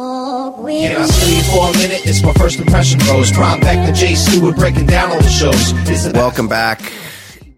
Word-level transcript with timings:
Can 0.00 0.96
I 0.96 1.06
sleep 1.06 1.44
for 1.44 1.68
a 1.68 1.72
minute? 1.72 2.06
It's 2.06 2.22
my 2.22 2.32
first 2.32 2.58
impression 2.58 3.00
rose. 3.00 3.30
Prime 3.30 3.60
back 3.60 3.86
to 3.86 3.92
Jay 3.92 4.14
Stewart 4.14 4.56
breaking 4.56 4.86
down 4.86 5.10
all 5.10 5.20
the 5.20 5.28
shows. 5.28 5.74
Welcome 6.14 6.48
back. 6.48 6.80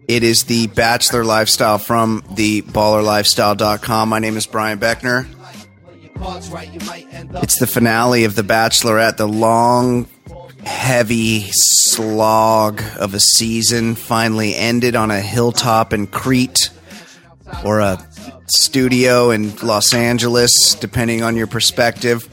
It 0.09 0.23
is 0.23 0.43
the 0.43 0.67
Bachelor 0.67 1.23
Lifestyle 1.23 1.77
from 1.77 2.21
the 2.31 2.61
ballerlifestyle.com. 2.63 4.09
My 4.09 4.19
name 4.19 4.35
is 4.35 4.45
Brian 4.45 4.77
Beckner. 4.77 5.25
cards 6.15 6.49
right, 6.49 6.69
you 6.73 6.85
might 6.85 7.07
end 7.13 7.33
up 7.33 7.43
It's 7.43 7.59
the 7.59 7.67
finale 7.67 8.25
of 8.25 8.35
The 8.35 8.41
Bachelorette, 8.41 9.15
the 9.15 9.27
long, 9.27 10.07
heavy 10.65 11.45
slog 11.51 12.83
of 12.97 13.13
a 13.13 13.21
season 13.21 13.95
finally 13.95 14.53
ended 14.53 14.97
on 14.97 15.11
a 15.11 15.21
hilltop 15.21 15.93
in 15.93 16.07
Crete 16.07 16.71
or 17.63 17.79
a 17.79 18.05
studio 18.47 19.31
in 19.31 19.55
Los 19.57 19.93
Angeles, 19.93 20.75
depending 20.79 21.23
on 21.23 21.35
your 21.35 21.47
perspective. 21.47 22.27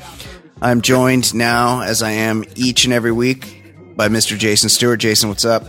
I'm 0.62 0.82
joined 0.82 1.34
now, 1.34 1.82
as 1.82 2.02
I 2.02 2.10
am 2.10 2.44
each 2.54 2.84
and 2.84 2.92
every 2.92 3.12
week, 3.12 3.62
by 3.96 4.08
Mr. 4.08 4.38
Jason 4.38 4.68
Stewart. 4.68 5.00
Jason, 5.00 5.28
what's 5.28 5.44
up? 5.44 5.64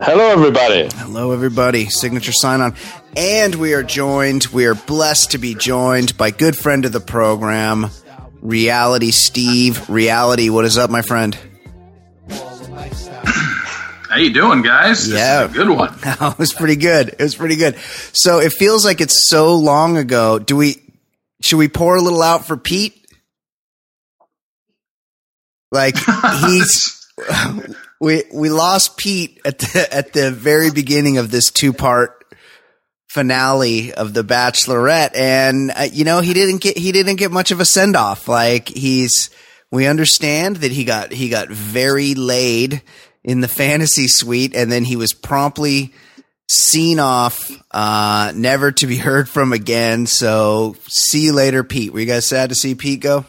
Hello, 0.00 0.30
everybody. 0.30 0.88
Hello, 0.94 1.32
everybody. 1.32 1.88
Signature 1.88 2.32
sign 2.32 2.60
on. 2.60 2.74
And 3.16 3.54
we 3.54 3.72
are 3.72 3.82
joined, 3.82 4.46
we 4.48 4.66
are 4.66 4.74
blessed 4.74 5.30
to 5.30 5.38
be 5.38 5.54
joined 5.54 6.18
by 6.18 6.30
good 6.30 6.56
friend 6.56 6.84
of 6.84 6.92
the 6.92 7.00
program, 7.00 7.86
Reality 8.42 9.10
Steve. 9.10 9.88
Reality, 9.88 10.50
what 10.50 10.64
is 10.64 10.76
up, 10.76 10.90
my 10.90 11.02
friend? 11.02 11.38
How 14.16 14.22
you 14.22 14.32
doing, 14.32 14.62
guys? 14.62 15.08
This 15.08 15.18
Yeah. 15.18 15.44
is 15.44 15.50
a 15.50 15.52
good 15.52 15.68
one. 15.68 15.94
it 16.02 16.38
was 16.38 16.54
pretty 16.54 16.76
good. 16.76 17.08
It 17.10 17.18
was 17.20 17.34
pretty 17.34 17.56
good. 17.56 17.76
So 18.14 18.38
it 18.38 18.54
feels 18.54 18.82
like 18.82 19.02
it's 19.02 19.28
so 19.28 19.56
long 19.56 19.98
ago. 19.98 20.38
Do 20.38 20.56
we, 20.56 20.82
should 21.42 21.58
we 21.58 21.68
pour 21.68 21.96
a 21.96 22.00
little 22.00 22.22
out 22.22 22.46
for 22.46 22.56
Pete? 22.56 22.94
Like 25.70 25.96
he's, 26.46 27.06
we, 28.00 28.22
we 28.32 28.48
lost 28.48 28.96
Pete 28.96 29.38
at 29.44 29.58
the, 29.58 29.86
at 29.92 30.14
the 30.14 30.30
very 30.30 30.70
beginning 30.70 31.18
of 31.18 31.30
this 31.30 31.50
two 31.50 31.74
part 31.74 32.24
finale 33.10 33.92
of 33.92 34.14
the 34.14 34.24
Bachelorette, 34.24 35.14
and 35.14 35.72
uh, 35.76 35.88
you 35.92 36.04
know 36.04 36.20
he 36.22 36.32
didn't 36.32 36.62
get 36.62 36.78
he 36.78 36.90
didn't 36.92 37.16
get 37.16 37.30
much 37.30 37.50
of 37.50 37.60
a 37.60 37.64
send 37.66 37.96
off. 37.96 38.28
Like 38.28 38.68
he's 38.68 39.28
we 39.70 39.86
understand 39.86 40.56
that 40.56 40.72
he 40.72 40.84
got 40.84 41.12
he 41.12 41.28
got 41.28 41.48
very 41.48 42.14
laid 42.14 42.82
in 43.26 43.40
the 43.40 43.48
fantasy 43.48 44.06
suite, 44.06 44.54
and 44.54 44.72
then 44.72 44.84
he 44.84 44.96
was 44.96 45.12
promptly 45.12 45.92
seen 46.48 47.00
off, 47.00 47.50
uh, 47.72 48.32
never 48.34 48.70
to 48.70 48.86
be 48.86 48.96
heard 48.96 49.28
from 49.28 49.52
again. 49.52 50.06
So 50.06 50.76
see 50.88 51.24
you 51.24 51.32
later, 51.32 51.64
Pete. 51.64 51.92
Were 51.92 52.00
you 52.00 52.06
guys 52.06 52.26
sad 52.26 52.48
to 52.48 52.54
see 52.54 52.74
Pete 52.74 53.00
go? 53.00 53.26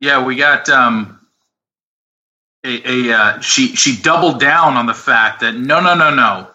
Yeah, 0.00 0.24
we 0.24 0.36
got 0.36 0.68
um, 0.68 1.18
a, 2.64 2.88
a 2.88 3.12
uh, 3.12 3.40
she 3.40 3.74
she 3.74 4.00
doubled 4.00 4.38
down 4.38 4.76
on 4.76 4.86
the 4.86 4.94
fact 4.94 5.40
that 5.40 5.56
no 5.56 5.80
no 5.80 5.96
no 5.96 6.14
no, 6.14 6.48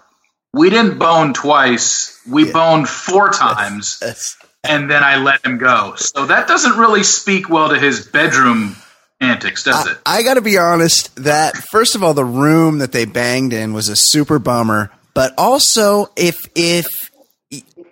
we 0.53 0.69
didn't 0.69 0.97
bone 0.97 1.33
twice, 1.33 2.21
we 2.25 2.49
boned 2.49 2.87
four 2.87 3.29
times, 3.33 4.01
and 4.63 4.89
then 4.89 5.03
I 5.03 5.17
let 5.17 5.45
him 5.45 5.57
go. 5.57 5.95
So 5.97 6.25
that 6.27 6.47
doesn't 6.47 6.77
really 6.77 7.03
speak 7.03 7.49
well 7.49 7.67
to 7.67 7.77
his 7.77 8.07
bedroom 8.07 8.77
antics, 9.23 9.63
does 9.63 9.87
it? 9.87 9.97
I 10.05 10.23
got 10.23 10.35
to 10.35 10.41
be 10.41 10.57
honest 10.57 11.15
that 11.17 11.55
first 11.71 11.95
of 11.95 12.03
all, 12.03 12.13
the 12.13 12.25
room 12.25 12.79
that 12.79 12.91
they 12.91 13.05
banged 13.05 13.53
in 13.53 13.73
was 13.73 13.89
a 13.89 13.95
super 13.95 14.39
bummer. 14.39 14.91
But 15.13 15.33
also, 15.37 16.07
if 16.15 16.37
if 16.55 16.85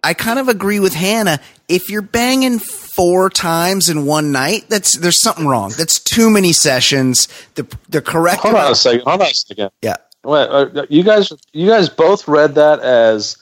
I 0.03 0.13
kind 0.13 0.39
of 0.39 0.47
agree 0.49 0.79
with 0.79 0.93
Hannah, 0.93 1.39
if 1.67 1.89
you're 1.89 2.01
banging 2.01 2.59
four 2.59 3.29
times 3.29 3.89
in 3.89 4.05
one 4.05 4.31
night, 4.31 4.65
that's 4.69 4.97
there's 4.97 5.21
something 5.21 5.47
wrong. 5.47 5.73
That's 5.77 5.99
too 5.99 6.29
many 6.29 6.53
sessions. 6.53 7.27
The 7.55 7.67
the 7.89 8.01
correct 8.01 8.41
Hold 8.41 8.55
on 8.55 8.71
a 8.71 8.75
second. 8.75 9.01
Hold 9.01 9.21
on 9.21 9.27
a 9.27 9.33
second. 9.33 9.71
yeah. 9.81 9.97
Wait, 10.23 10.47
uh, 10.49 10.85
you 10.89 11.01
guys, 11.01 11.33
you 11.51 11.67
guys 11.67 11.89
both 11.89 12.27
read 12.27 12.53
that 12.53 12.79
as 12.81 13.37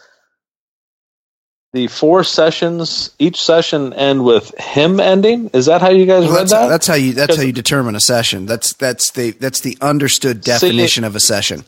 the 1.73 1.87
four 1.87 2.23
sessions, 2.23 3.11
each 3.19 3.39
session 3.41 3.93
end 3.93 4.23
with 4.25 4.57
him 4.57 4.99
ending. 4.99 5.49
Is 5.53 5.67
that 5.67 5.81
how 5.81 5.89
you 5.89 6.05
guys 6.05 6.23
Well, 6.23 6.31
read 6.33 6.39
that's, 6.41 6.51
that? 6.51 6.67
that's 6.67 6.87
how 6.87 6.95
you 6.95 7.13
that's 7.13 7.35
how 7.35 7.43
you 7.43 7.51
determine 7.53 7.95
a 7.95 7.99
session. 7.99 8.45
That's 8.45 8.73
that's 8.73 9.11
the 9.11 9.31
that's 9.31 9.59
the 9.61 9.77
understood 9.81 10.41
definition 10.41 11.03
of 11.03 11.15
a 11.15 11.19
session. 11.19 11.63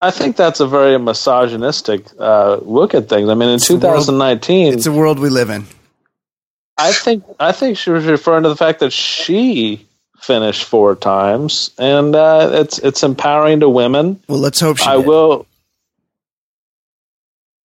I 0.00 0.10
think 0.10 0.34
that's 0.34 0.58
a 0.58 0.66
very 0.66 0.98
misogynistic 0.98 2.06
uh, 2.18 2.56
look 2.62 2.92
at 2.94 3.08
things. 3.08 3.28
I 3.28 3.34
mean, 3.34 3.50
in 3.50 3.60
world- 3.60 3.62
2019, 3.62 4.72
It's 4.74 4.86
a 4.86 4.92
world 4.92 5.20
we 5.20 5.28
live 5.28 5.48
in. 5.50 5.64
I 6.76 6.92
think 6.92 7.22
I 7.38 7.52
think 7.52 7.78
she 7.78 7.90
was 7.90 8.04
referring 8.06 8.42
to 8.42 8.48
the 8.48 8.56
fact 8.56 8.80
that 8.80 8.92
she 8.92 9.86
finished 10.18 10.64
four 10.64 10.96
times, 10.96 11.70
and 11.78 12.16
uh, 12.16 12.50
it's 12.54 12.78
it's 12.80 13.04
empowering 13.04 13.60
to 13.60 13.68
women. 13.68 14.18
Well, 14.26 14.38
let's 14.38 14.58
hope 14.58 14.78
she. 14.78 14.86
I 14.86 14.96
did. 14.96 15.06
will. 15.06 15.46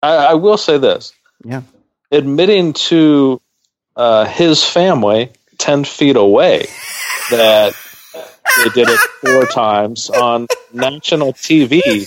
I, 0.06 0.15
I 0.31 0.34
will 0.34 0.56
say 0.56 0.78
this: 0.78 1.12
Yeah. 1.44 1.62
admitting 2.11 2.72
to 2.75 3.41
uh, 3.97 4.25
his 4.27 4.65
family 4.65 5.31
ten 5.59 5.84
feet 5.84 6.17
away 6.17 6.67
that 7.31 7.75
they 8.15 8.71
did 8.71 8.89
it 8.89 9.00
four 9.21 9.47
times 9.47 10.11
on 10.11 10.47
national 10.72 11.33
TV. 11.33 12.06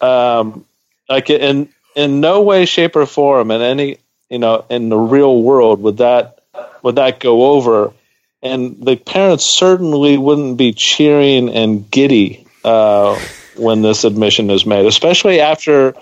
Um, 0.00 0.64
like 1.08 1.30
in 1.30 1.68
in 1.94 2.20
no 2.20 2.42
way, 2.42 2.64
shape, 2.66 2.94
or 2.96 3.06
form 3.06 3.50
in 3.50 3.60
any 3.62 3.98
you 4.28 4.38
know 4.38 4.64
in 4.70 4.88
the 4.88 4.98
real 4.98 5.42
world 5.42 5.82
would 5.82 5.98
that 5.98 6.40
would 6.82 6.96
that 6.96 7.20
go 7.20 7.52
over. 7.52 7.92
And 8.40 8.76
the 8.80 8.94
parents 8.94 9.44
certainly 9.44 10.16
wouldn't 10.16 10.58
be 10.58 10.72
cheering 10.72 11.48
and 11.50 11.90
giddy 11.90 12.46
uh, 12.62 13.18
when 13.56 13.82
this 13.82 14.04
admission 14.04 14.48
is 14.50 14.64
made, 14.64 14.86
especially 14.86 15.40
after 15.40 15.94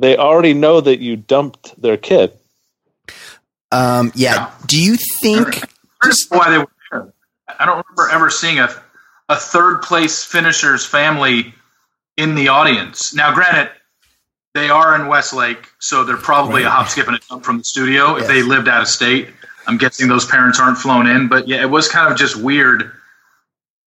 they 0.00 0.16
already 0.16 0.54
know 0.54 0.80
that 0.80 1.00
you 1.00 1.16
dumped 1.16 1.80
their 1.80 1.96
kid. 1.96 2.32
Um, 3.70 4.12
yeah. 4.14 4.50
Do 4.66 4.82
you 4.82 4.96
think? 5.20 5.60
That's 6.02 6.26
why 6.30 6.50
they 6.50 6.58
were 6.58 6.68
there. 6.90 7.12
I 7.58 7.66
don't 7.66 7.84
remember 7.86 8.14
ever 8.14 8.30
seeing 8.30 8.58
a 8.58 8.68
a 9.28 9.36
third 9.36 9.82
place 9.82 10.24
finisher's 10.24 10.86
family 10.86 11.54
in 12.16 12.34
the 12.34 12.48
audience. 12.48 13.14
Now, 13.14 13.34
granted, 13.34 13.70
they 14.54 14.70
are 14.70 14.94
in 15.00 15.06
Westlake, 15.06 15.68
so 15.78 16.04
they're 16.04 16.16
probably 16.16 16.62
a 16.62 16.70
hop, 16.70 16.88
skip, 16.88 17.06
and 17.06 17.16
a 17.16 17.20
jump 17.20 17.44
from 17.44 17.58
the 17.58 17.64
studio. 17.64 18.16
If 18.16 18.26
they 18.26 18.42
lived 18.42 18.68
out 18.68 18.80
of 18.80 18.88
state, 18.88 19.28
I'm 19.66 19.76
guessing 19.76 20.08
those 20.08 20.24
parents 20.24 20.58
aren't 20.58 20.78
flown 20.78 21.06
in. 21.06 21.28
But 21.28 21.46
yeah, 21.46 21.60
it 21.60 21.70
was 21.70 21.88
kind 21.88 22.10
of 22.10 22.18
just 22.18 22.36
weird 22.36 22.90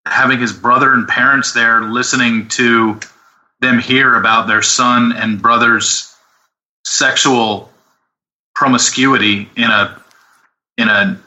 having 0.06 0.40
his 0.40 0.54
brother 0.54 0.94
and 0.94 1.08
parents 1.08 1.54
there 1.54 1.81
listening 1.81 2.48
to 2.50 3.00
them 3.62 3.80
hear 3.80 4.16
about 4.16 4.48
their 4.48 4.62
son 4.62 5.13
and 5.13 5.42
brother's 5.42 6.13
sexual 6.84 7.69
promiscuity 8.56 9.50
in 9.56 9.69
a 9.69 10.02
in 10.78 10.90
a 10.90 11.19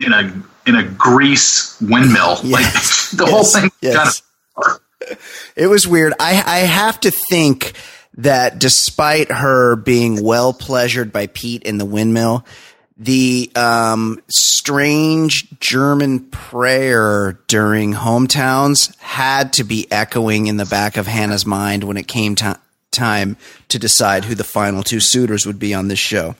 in 0.00 0.12
a 0.12 0.42
in 0.66 0.76
a 0.76 0.82
grease 0.82 1.80
windmill. 1.80 2.38
Yeah. 2.44 2.56
Like 2.56 2.72
the 3.12 3.26
whole 3.26 3.44
thing 3.44 3.70
yes. 3.80 4.22
kind 4.56 4.78
of 5.10 5.18
It 5.56 5.68
was 5.68 5.86
weird. 5.86 6.12
I 6.20 6.42
I 6.44 6.58
have 6.58 7.00
to 7.00 7.12
think 7.30 7.72
that 8.18 8.58
despite 8.58 9.30
her 9.30 9.76
being 9.76 10.22
well 10.22 10.52
pleasured 10.52 11.12
by 11.12 11.26
Pete 11.26 11.62
in 11.62 11.78
the 11.78 11.84
windmill, 11.84 12.44
the 12.96 13.50
um, 13.54 14.22
strange 14.28 15.58
German 15.60 16.20
prayer 16.30 17.38
during 17.46 17.92
hometowns 17.92 18.96
had 18.98 19.52
to 19.54 19.64
be 19.64 19.86
echoing 19.90 20.46
in 20.46 20.56
the 20.56 20.64
back 20.64 20.96
of 20.96 21.06
Hannah's 21.06 21.44
mind 21.44 21.84
when 21.84 21.96
it 21.96 22.08
came 22.08 22.34
to- 22.36 22.58
time 22.90 23.36
to 23.68 23.78
decide 23.78 24.24
who 24.24 24.34
the 24.34 24.44
final 24.44 24.82
two 24.82 25.00
suitors 25.00 25.46
would 25.46 25.58
be 25.58 25.74
on 25.74 25.88
this 25.88 25.98
show. 25.98 26.36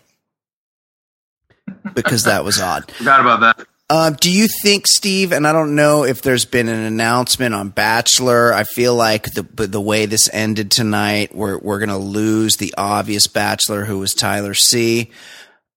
Because 1.95 2.25
that 2.25 2.45
was 2.45 2.61
odd. 2.61 2.91
forgot 2.93 3.21
about 3.21 3.41
that. 3.41 3.67
Um, 3.89 4.15
do 4.15 4.33
you 4.33 4.49
think, 4.63 4.89
Steve? 4.89 5.31
And 5.31 5.47
I 5.47 5.53
don't 5.53 5.77
know 5.77 6.05
if 6.05 6.21
there's 6.23 6.45
been 6.45 6.69
an 6.69 6.81
announcement 6.81 7.55
on 7.55 7.69
Bachelor. 7.69 8.53
I 8.53 8.65
feel 8.65 8.97
like 8.97 9.33
the 9.35 9.43
the 9.43 9.81
way 9.81 10.07
this 10.07 10.29
ended 10.33 10.73
tonight, 10.73 11.35
we're 11.35 11.59
we're 11.59 11.79
gonna 11.79 11.99
lose 11.99 12.57
the 12.57 12.75
obvious 12.77 13.29
Bachelor, 13.29 13.85
who 13.85 14.01
was 14.01 14.13
Tyler 14.13 14.55
C. 14.55 15.13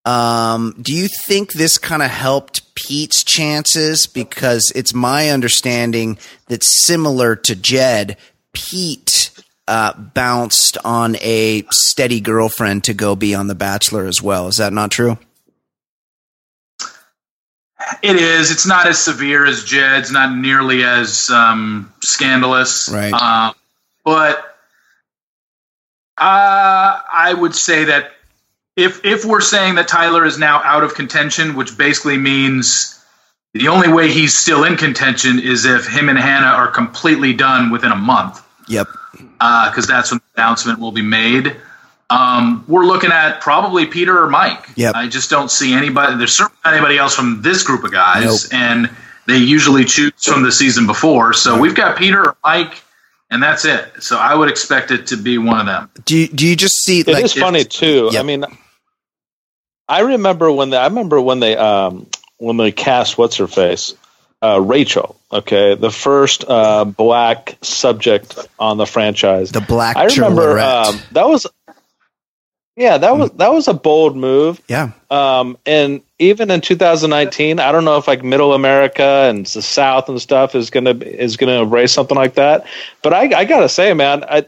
Um, 0.09 0.73
do 0.81 0.91
you 0.91 1.07
think 1.27 1.53
this 1.53 1.77
kind 1.77 2.01
of 2.01 2.09
helped 2.09 2.73
Pete's 2.73 3.23
chances? 3.23 4.07
Because 4.07 4.71
it's 4.73 4.91
my 4.91 5.29
understanding 5.29 6.17
that 6.47 6.63
similar 6.63 7.35
to 7.35 7.56
Jed, 7.56 8.17
Pete 8.51 9.29
uh, 9.67 9.94
bounced 9.94 10.79
on 10.83 11.15
a 11.17 11.63
steady 11.69 12.21
girlfriend 12.21 12.85
to 12.85 12.95
go 12.95 13.15
be 13.15 13.35
on 13.35 13.45
The 13.45 13.53
Bachelor 13.53 14.07
as 14.07 14.19
well. 14.19 14.47
Is 14.47 14.57
that 14.57 14.73
not 14.73 14.89
true? 14.89 15.19
It 18.01 18.15
is. 18.15 18.50
It's 18.50 18.65
not 18.65 18.88
as 18.88 19.00
severe 19.00 19.45
as 19.45 19.63
Jed's. 19.63 20.11
Not 20.11 20.35
nearly 20.35 20.83
as 20.83 21.29
um, 21.29 21.94
scandalous. 22.01 22.89
Right. 22.89 23.13
Um, 23.13 23.53
but 24.03 24.39
uh, 26.17 27.00
I 27.13 27.35
would 27.38 27.53
say 27.53 27.83
that 27.85 28.13
if 28.79 29.03
if 29.05 29.25
we're 29.25 29.41
saying 29.41 29.75
that 29.75 29.87
Tyler 29.87 30.25
is 30.25 30.37
now 30.39 30.61
out 30.63 30.83
of 30.83 30.95
contention, 30.95 31.55
which 31.55 31.77
basically 31.77 32.17
means 32.17 32.95
the 33.53 33.67
only 33.67 33.87
way 33.89 34.09
he's 34.11 34.37
still 34.37 34.63
in 34.63 34.77
contention 34.77 35.39
is 35.39 35.65
if 35.65 35.87
him 35.87 36.09
and 36.09 36.17
Hannah 36.17 36.47
are 36.47 36.67
completely 36.67 37.33
done 37.33 37.71
within 37.71 37.91
a 37.91 37.95
month, 37.95 38.41
Yep. 38.67 38.87
because 39.39 39.87
that's 39.87 40.11
when 40.11 40.19
the 40.35 40.41
announcement 40.41 40.79
will 40.79 40.91
be 40.91 41.01
made. 41.01 41.55
Um, 42.11 42.63
we're 42.67 42.85
looking 42.85 43.11
at 43.11 43.39
probably 43.41 43.85
Peter 43.85 44.17
or 44.23 44.29
Mike. 44.29 44.65
Yep. 44.75 44.95
I 44.95 45.07
just 45.07 45.29
don't 45.29 45.49
see 45.51 45.73
anybody. 45.73 46.15
There's 46.17 46.33
certainly 46.33 46.57
not 46.65 46.73
anybody 46.73 46.97
else 46.97 47.15
from 47.15 47.41
this 47.41 47.61
group 47.63 47.83
of 47.83 47.91
guys, 47.91 48.51
Nope. 48.51 48.59
and 48.61 48.89
they 49.27 49.37
usually 49.37 49.85
choose 49.85 50.13
from 50.23 50.41
the 50.43 50.51
season 50.51 50.87
before. 50.87 51.33
So 51.33 51.59
we've 51.59 51.75
got 51.75 51.97
Peter 51.97 52.21
or 52.29 52.37
Mike, 52.43 52.81
and 53.29 53.41
that's 53.43 53.63
it. 53.65 53.91
So 53.99 54.17
I 54.17 54.33
would 54.33 54.49
expect 54.49 54.89
it 54.91 55.05
to 55.07 55.17
be 55.17 55.37
one 55.37 55.59
of 55.59 55.65
them. 55.67 55.89
Do 56.05 56.17
you, 56.17 56.27
do 56.27 56.47
you 56.47 56.55
just 56.55 56.77
see 56.83 57.01
It 57.01 57.07
like 57.07 57.25
is 57.25 57.33
funny 57.33 57.63
too. 57.63 58.09
Yep. 58.11 58.19
I 58.19 58.23
mean, 58.23 58.45
I 59.89 60.01
remember 60.01 60.51
when 60.51 60.69
they, 60.69 60.77
I 60.77 60.86
remember 60.86 61.19
when 61.19 61.39
they 61.39 61.57
um 61.57 62.07
when 62.38 62.57
they 62.57 62.71
cast 62.71 63.18
what's 63.18 63.38
her 63.38 63.47
face, 63.47 63.95
uh, 64.41 64.62
Rachel. 64.62 65.19
Okay, 65.31 65.75
the 65.75 65.91
first 65.91 66.45
uh, 66.47 66.86
black 66.86 67.57
subject 67.62 68.38
on 68.59 68.77
the 68.77 68.86
franchise. 68.86 69.51
the 69.51 69.62
black 69.62 69.97
I 69.97 70.06
remember 70.06 70.59
um, 70.59 71.00
that 71.12 71.27
was 71.27 71.47
yeah 72.75 73.00
that 73.00 73.18
was 73.18 73.31
that 73.31 73.51
was 73.51 73.68
a 73.68 73.74
bold 73.74 74.15
move. 74.15 74.62
yeah. 74.68 74.91
Um, 75.09 75.57
and 75.65 76.01
even 76.19 76.51
in 76.51 76.62
2019, 76.62 77.59
I 77.59 77.71
don't 77.71 77.83
know 77.83 77.97
if 77.97 78.07
like 78.07 78.24
Middle 78.24 78.53
America 78.53 79.03
and 79.03 79.45
the 79.45 79.62
South 79.62 80.07
and 80.07 80.21
stuff 80.21 80.53
is 80.53 80.69
gonna 80.69 80.92
is 80.92 81.35
gonna 81.35 81.63
embrace 81.63 81.92
something 81.92 82.18
like 82.18 82.35
that. 82.35 82.68
But 83.01 83.13
I, 83.13 83.39
I 83.39 83.45
gotta 83.45 83.69
say, 83.69 83.94
man, 83.94 84.24
I, 84.24 84.45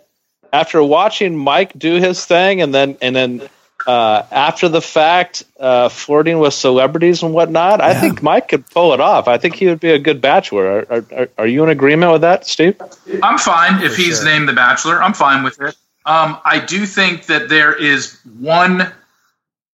after 0.53 0.83
watching 0.83 1.35
Mike 1.35 1.77
do 1.77 1.95
his 1.95 2.25
thing 2.25 2.61
and 2.61 2.73
then 2.73 2.97
and 3.01 3.15
then 3.15 3.49
uh, 3.87 4.23
after 4.31 4.69
the 4.69 4.81
fact, 4.81 5.43
uh, 5.59 5.89
flirting 5.89 6.39
with 6.39 6.53
celebrities 6.53 7.23
and 7.23 7.33
whatnot, 7.33 7.81
I 7.81 7.93
think 7.99 8.21
Mike 8.23 8.47
could 8.49 8.69
pull 8.69 8.93
it 8.93 9.01
off. 9.01 9.27
I 9.27 9.37
think 9.37 9.55
he 9.55 9.67
would 9.67 9.79
be 9.79 9.91
a 9.91 9.99
good 9.99 10.21
bachelor. 10.21 10.85
Are, 10.89 11.05
are, 11.11 11.29
are 11.37 11.47
you 11.47 11.63
in 11.63 11.69
agreement 11.69 12.11
with 12.11 12.21
that, 12.21 12.45
Steve? 12.47 12.79
I'm 13.23 13.37
fine 13.37 13.81
if 13.81 13.95
he's 13.95 14.23
named 14.23 14.47
the 14.47 14.53
Bachelor. 14.53 15.01
I'm 15.01 15.13
fine 15.13 15.43
with 15.43 15.59
it. 15.61 15.75
Um, 16.05 16.39
I 16.45 16.63
do 16.65 16.85
think 16.85 17.27
that 17.27 17.49
there 17.49 17.73
is 17.73 18.19
one 18.39 18.91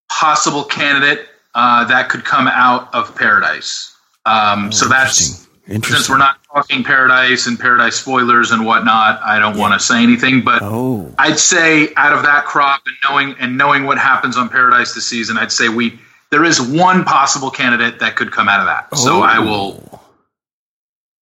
possible 0.09 0.63
candidate 0.63 1.27
uh, 1.55 1.85
that 1.85 2.09
could 2.09 2.25
come 2.25 2.47
out 2.47 2.93
of 2.93 3.15
Paradise. 3.15 3.95
Um, 4.25 4.71
so 4.71 4.87
that's 4.87 5.21
Interesting. 5.21 5.46
Since 5.69 6.09
we're 6.09 6.17
not 6.17 6.37
talking 6.53 6.83
Paradise 6.83 7.45
and 7.47 7.59
Paradise 7.59 7.95
spoilers 7.97 8.51
and 8.51 8.65
whatnot. 8.65 9.21
I 9.21 9.37
don't 9.39 9.57
want 9.57 9.73
to 9.73 9.79
say 9.85 10.01
anything, 10.01 10.41
but 10.41 10.61
Oh. 10.61 11.13
I'd 11.19 11.37
say 11.39 11.89
out 11.95 12.13
of 12.13 12.23
that 12.23 12.45
crop 12.45 12.81
and 12.85 12.95
knowing 13.09 13.35
and 13.39 13.57
knowing 13.57 13.85
what 13.85 13.97
happens 13.97 14.37
on 14.37 14.47
Paradise 14.49 14.93
this 14.95 15.05
season, 15.07 15.37
I'd 15.37 15.51
say 15.51 15.67
we 15.69 15.99
there 16.29 16.43
is 16.45 16.59
one 16.61 17.03
possible 17.05 17.49
candidate 17.49 17.99
that 17.99 18.15
could 18.15 18.31
come 18.31 18.47
out 18.49 18.59
of 18.61 18.65
that. 18.67 18.97
So 18.97 19.17
Oh. 19.17 19.21
I 19.21 19.39
will 19.39 20.01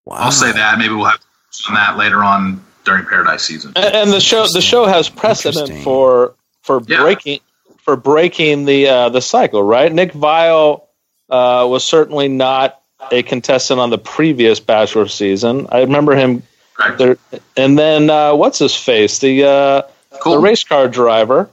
Wow. 0.06 0.18
I'll 0.18 0.32
say 0.32 0.52
that. 0.52 0.78
Maybe 0.78 0.94
we'll 0.94 1.06
have 1.06 1.20
on 1.68 1.74
that 1.76 1.98
later 1.98 2.24
on 2.24 2.64
during 2.84 3.06
Paradise 3.06 3.42
season. 3.44 3.72
And, 3.76 3.96
and 3.96 4.12
the 4.14 4.20
show 4.22 4.46
the 4.48 4.62
show 4.62 4.86
has 4.86 5.10
precedent 5.10 5.84
for 5.84 6.36
for 6.62 6.82
Yeah. 6.88 7.02
breaking 7.02 7.40
for 7.84 7.96
breaking 7.96 8.66
the 8.66 8.88
uh, 8.88 9.10
the 9.10 9.22
cycle, 9.22 9.64
right? 9.64 9.92
Nick 9.92 10.14
Viall 10.14 10.84
uh, 11.32 11.66
was 11.68 11.84
certainly 11.84 12.28
not 12.28 12.80
a 13.12 13.24
contestant 13.24 13.80
on 13.80 13.90
the 13.90 13.98
previous 13.98 14.60
Bachelor 14.60 15.08
season. 15.08 15.68
I 15.72 15.82
remember 15.82 16.16
him 16.16 16.44
Correct. 16.74 16.98
there, 16.98 17.18
and 17.58 17.78
then 17.78 18.10
uh, 18.10 18.36
what's 18.36 18.60
his 18.60 18.76
face 18.76 19.20
the 19.20 19.44
uh, 19.46 19.82
the 20.24 20.38
race 20.38 20.64
car 20.64 20.88
driver 20.88 21.50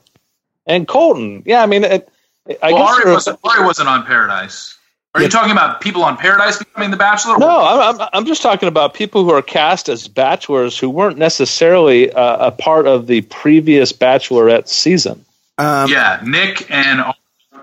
and 0.67 0.87
Colton. 0.87 1.43
Yeah, 1.47 1.63
I 1.63 1.67
mean, 1.67 1.85
it, 1.85 2.09
I 2.63 2.73
well, 2.73 2.87
guess 2.87 3.05
Arie 3.05 3.13
wasn't, 3.13 3.39
Arie 3.45 3.65
wasn't 3.65 3.89
on 3.89 4.05
Paradise. 4.05 4.77
Are 5.15 5.21
Yeah. 5.21 5.27
you 5.27 5.31
talking 5.31 5.53
about 5.53 5.83
people 5.83 6.03
on 6.05 6.17
Paradise 6.17 6.59
becoming 6.59 6.91
the 6.91 6.97
Bachelor? 6.97 7.37
No, 7.37 7.63
I'm, 7.63 8.01
I'm, 8.01 8.09
I'm 8.15 8.25
just 8.25 8.41
talking 8.41 8.67
about 8.69 8.95
people 8.95 9.25
who 9.25 9.31
are 9.31 9.43
cast 9.43 9.91
as 9.91 10.09
bachelors 10.09 10.79
who 10.79 10.89
weren't 10.89 11.19
necessarily 11.19 12.11
uh, 12.11 12.47
a 12.47 12.51
part 12.51 12.87
of 12.87 13.07
the 13.09 13.21
previous 13.23 13.93
Bachelorette 13.93 14.69
season. 14.69 15.23
Um, 15.59 15.91
yeah, 15.91 16.19
Nick 16.25 16.71
and 16.71 17.05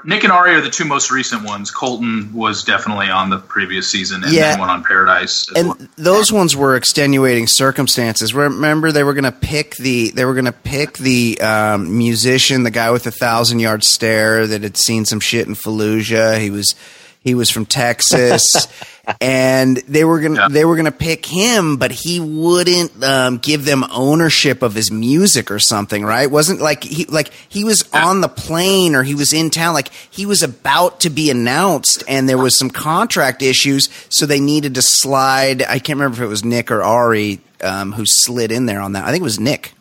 Nick 0.04 0.24
and 0.24 0.32
Arie 0.34 0.56
are 0.56 0.62
the 0.62 0.70
two 0.70 0.86
most 0.86 1.12
recent 1.12 1.44
ones. 1.44 1.72
Colton 1.72 2.32
was 2.34 2.64
definitely 2.64 3.10
on 3.10 3.30
the 3.30 3.38
previous 3.38 3.88
season 3.90 4.24
and 4.24 4.32
Yeah. 4.34 4.52
then 4.52 4.60
went 4.60 4.72
on 4.72 4.84
Paradise. 4.84 5.46
as 5.56 5.64
well. 5.64 5.76
and 5.80 5.90
those 5.98 6.32
ones 6.32 6.56
were 6.56 6.76
extenuating 6.76 7.48
circumstances. 7.48 8.34
Remember, 8.34 8.92
they 8.92 9.04
were 9.04 9.14
going 9.14 9.24
to 9.26 9.32
pick 9.32 9.76
the 9.76 10.12
they 10.12 10.26
were 10.26 10.34
going 10.34 10.46
to 10.46 10.52
pick 10.52 10.98
the 10.98 11.40
um, 11.42 11.98
musician, 11.98 12.64
the 12.64 12.72
guy 12.72 12.92
with 12.92 13.04
the 13.04 13.12
thousand 13.12 13.60
yard 13.60 13.84
stare 13.84 14.48
that 14.48 14.64
had 14.64 14.78
seen 14.78 15.06
some 15.06 15.20
shit 15.20 15.48
in 15.48 15.56
Fallujah. 15.56 16.40
He 16.40 16.50
was 16.50 16.76
he 17.22 17.36
was 17.36 17.50
from 17.50 17.66
Texas, 17.66 18.44
and 19.22 19.78
they 19.88 20.06
were 20.06 20.20
gonna 20.22 20.36
Yeah. 20.42 20.48
they 20.50 20.64
were 20.66 20.76
gonna 20.78 20.92
pick 20.92 21.26
him, 21.26 21.78
but 21.78 21.92
he 21.92 22.20
wouldn't 22.20 23.04
um, 23.04 23.38
give 23.40 23.66
them 23.66 23.84
ownership 23.92 24.62
of 24.62 24.74
his 24.74 24.90
music 24.92 25.52
or 25.52 25.60
something. 25.60 26.04
Right? 26.06 26.32
Wasn't 26.32 26.62
like 26.62 26.84
he 26.84 27.06
like 27.06 27.32
he 27.50 27.64
was 27.64 27.84
on 27.94 28.22
the 28.22 28.30
plane 28.30 28.96
or 28.96 29.04
he 29.04 29.16
was 29.16 29.34
in 29.34 29.50
town. 29.50 29.74
Like 29.74 29.90
he 30.10 30.26
was 30.26 30.44
about 30.44 31.02
to 31.02 31.10
be 31.10 31.30
announced, 31.30 32.04
and 32.08 32.28
there 32.30 32.38
was 32.38 32.58
some 32.58 32.70
contract 32.70 33.42
issues, 33.42 33.90
so 34.10 34.26
they 34.26 34.40
needed 34.40 34.76
to 34.76 34.82
slide. 34.82 35.62
I 35.64 35.80
can't 35.80 36.00
remember 36.00 36.16
if 36.18 36.22
it 36.22 36.28
was 36.28 36.46
Nick 36.46 36.72
or 36.72 36.82
Arie 36.84 37.42
um, 37.62 37.92
who 37.92 38.06
slid 38.06 38.52
in 38.52 38.66
there 38.66 38.80
on 38.82 38.94
that. 38.94 39.04
I 39.06 39.12
think 39.12 39.22
it 39.22 39.24
was 39.24 39.40
Nick. 39.40 39.74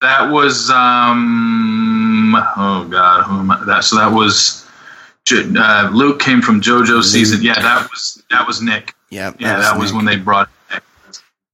that 0.00 0.30
was 0.30 0.68
um 0.70 2.34
oh 2.56 2.86
god 2.90 3.22
who 3.24 3.38
am 3.38 3.50
I, 3.50 3.64
that 3.66 3.84
so 3.84 3.96
that 3.96 4.12
was 4.12 4.63
uh, 5.32 5.90
Luke 5.92 6.20
came 6.20 6.42
from 6.42 6.60
JoJo 6.60 7.02
season. 7.02 7.42
Yeah, 7.42 7.54
that 7.54 7.88
was 7.90 8.22
that 8.30 8.46
was 8.46 8.60
Nick. 8.62 8.94
Yeah, 9.10 9.32
Yeah, 9.38 9.58
that 9.58 9.78
was 9.78 9.92
Nick. 9.92 9.96
when 9.96 10.04
they 10.06 10.16
brought. 10.16 10.48
Nick. 10.70 10.82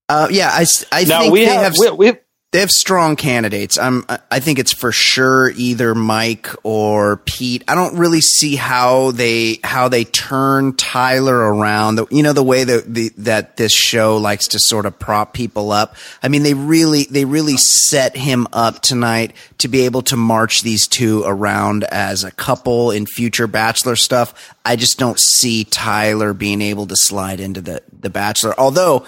Uh, 0.09 0.27
yeah, 0.29 0.49
I. 0.51 1.03
Now 1.03 1.21
think 1.21 1.33
we 1.33 1.39
they 1.39 1.45
have, 1.45 1.63
have, 1.63 1.73
we, 1.97 2.11
we, 2.11 2.13
they 2.51 2.59
have 2.59 2.69
strong 2.71 3.15
candidates. 3.15 3.79
I'm 3.79 4.05
I 4.29 4.41
think 4.41 4.59
it's 4.59 4.73
for 4.73 4.91
sure 4.91 5.51
either 5.51 5.95
Mike 5.95 6.49
or 6.63 7.17
Pete. 7.17 7.63
I 7.65 7.75
don't 7.75 7.97
really 7.97 8.19
see 8.19 8.57
how 8.57 9.11
they 9.11 9.59
how 9.63 9.87
they 9.87 10.03
turn 10.03 10.75
Tyler 10.75 11.37
around. 11.37 11.95
The- 11.95 12.07
You 12.11 12.23
know 12.23 12.33
the 12.33 12.43
way 12.43 12.65
that 12.65 12.93
the 12.93 13.09
that 13.19 13.55
this 13.55 13.71
show 13.71 14.17
likes 14.17 14.49
to 14.49 14.59
sort 14.59 14.85
of 14.85 14.99
prop 14.99 15.33
people 15.33 15.71
up. 15.71 15.95
I 16.21 16.27
mean 16.27 16.43
they 16.43 16.53
really 16.53 17.05
they 17.09 17.23
really 17.23 17.55
set 17.55 18.17
him 18.17 18.47
up 18.51 18.81
tonight 18.81 19.33
to 19.59 19.69
be 19.69 19.81
able 19.85 20.01
to 20.03 20.17
march 20.17 20.61
these 20.61 20.89
two 20.89 21.23
around 21.25 21.85
as 21.85 22.25
a 22.25 22.31
couple 22.31 22.91
in 22.91 23.05
future 23.05 23.47
bachelor 23.47 23.95
stuff. 23.95 24.53
I 24.65 24.75
just 24.75 24.99
don't 24.99 25.19
see 25.19 25.63
Tyler 25.63 26.33
being 26.33 26.61
able 26.61 26.85
to 26.87 26.97
slide 26.97 27.39
into 27.39 27.61
the 27.61 27.81
the 27.97 28.09
bachelor. 28.09 28.53
Although 28.57 29.05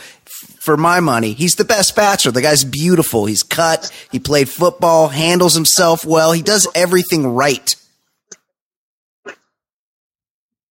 for 0.59 0.77
my 0.77 0.99
money, 0.99 1.33
he's 1.33 1.55
the 1.55 1.65
best 1.65 1.95
bachelor. 1.95 2.31
The 2.31 2.41
guy's 2.41 2.63
beautiful. 2.63 3.25
He's 3.25 3.43
cut. 3.43 3.91
He 4.11 4.19
played 4.19 4.49
football, 4.49 5.09
handles 5.09 5.53
himself 5.55 6.05
well. 6.05 6.31
He 6.31 6.41
does 6.41 6.67
everything 6.75 7.27
right. 7.27 7.75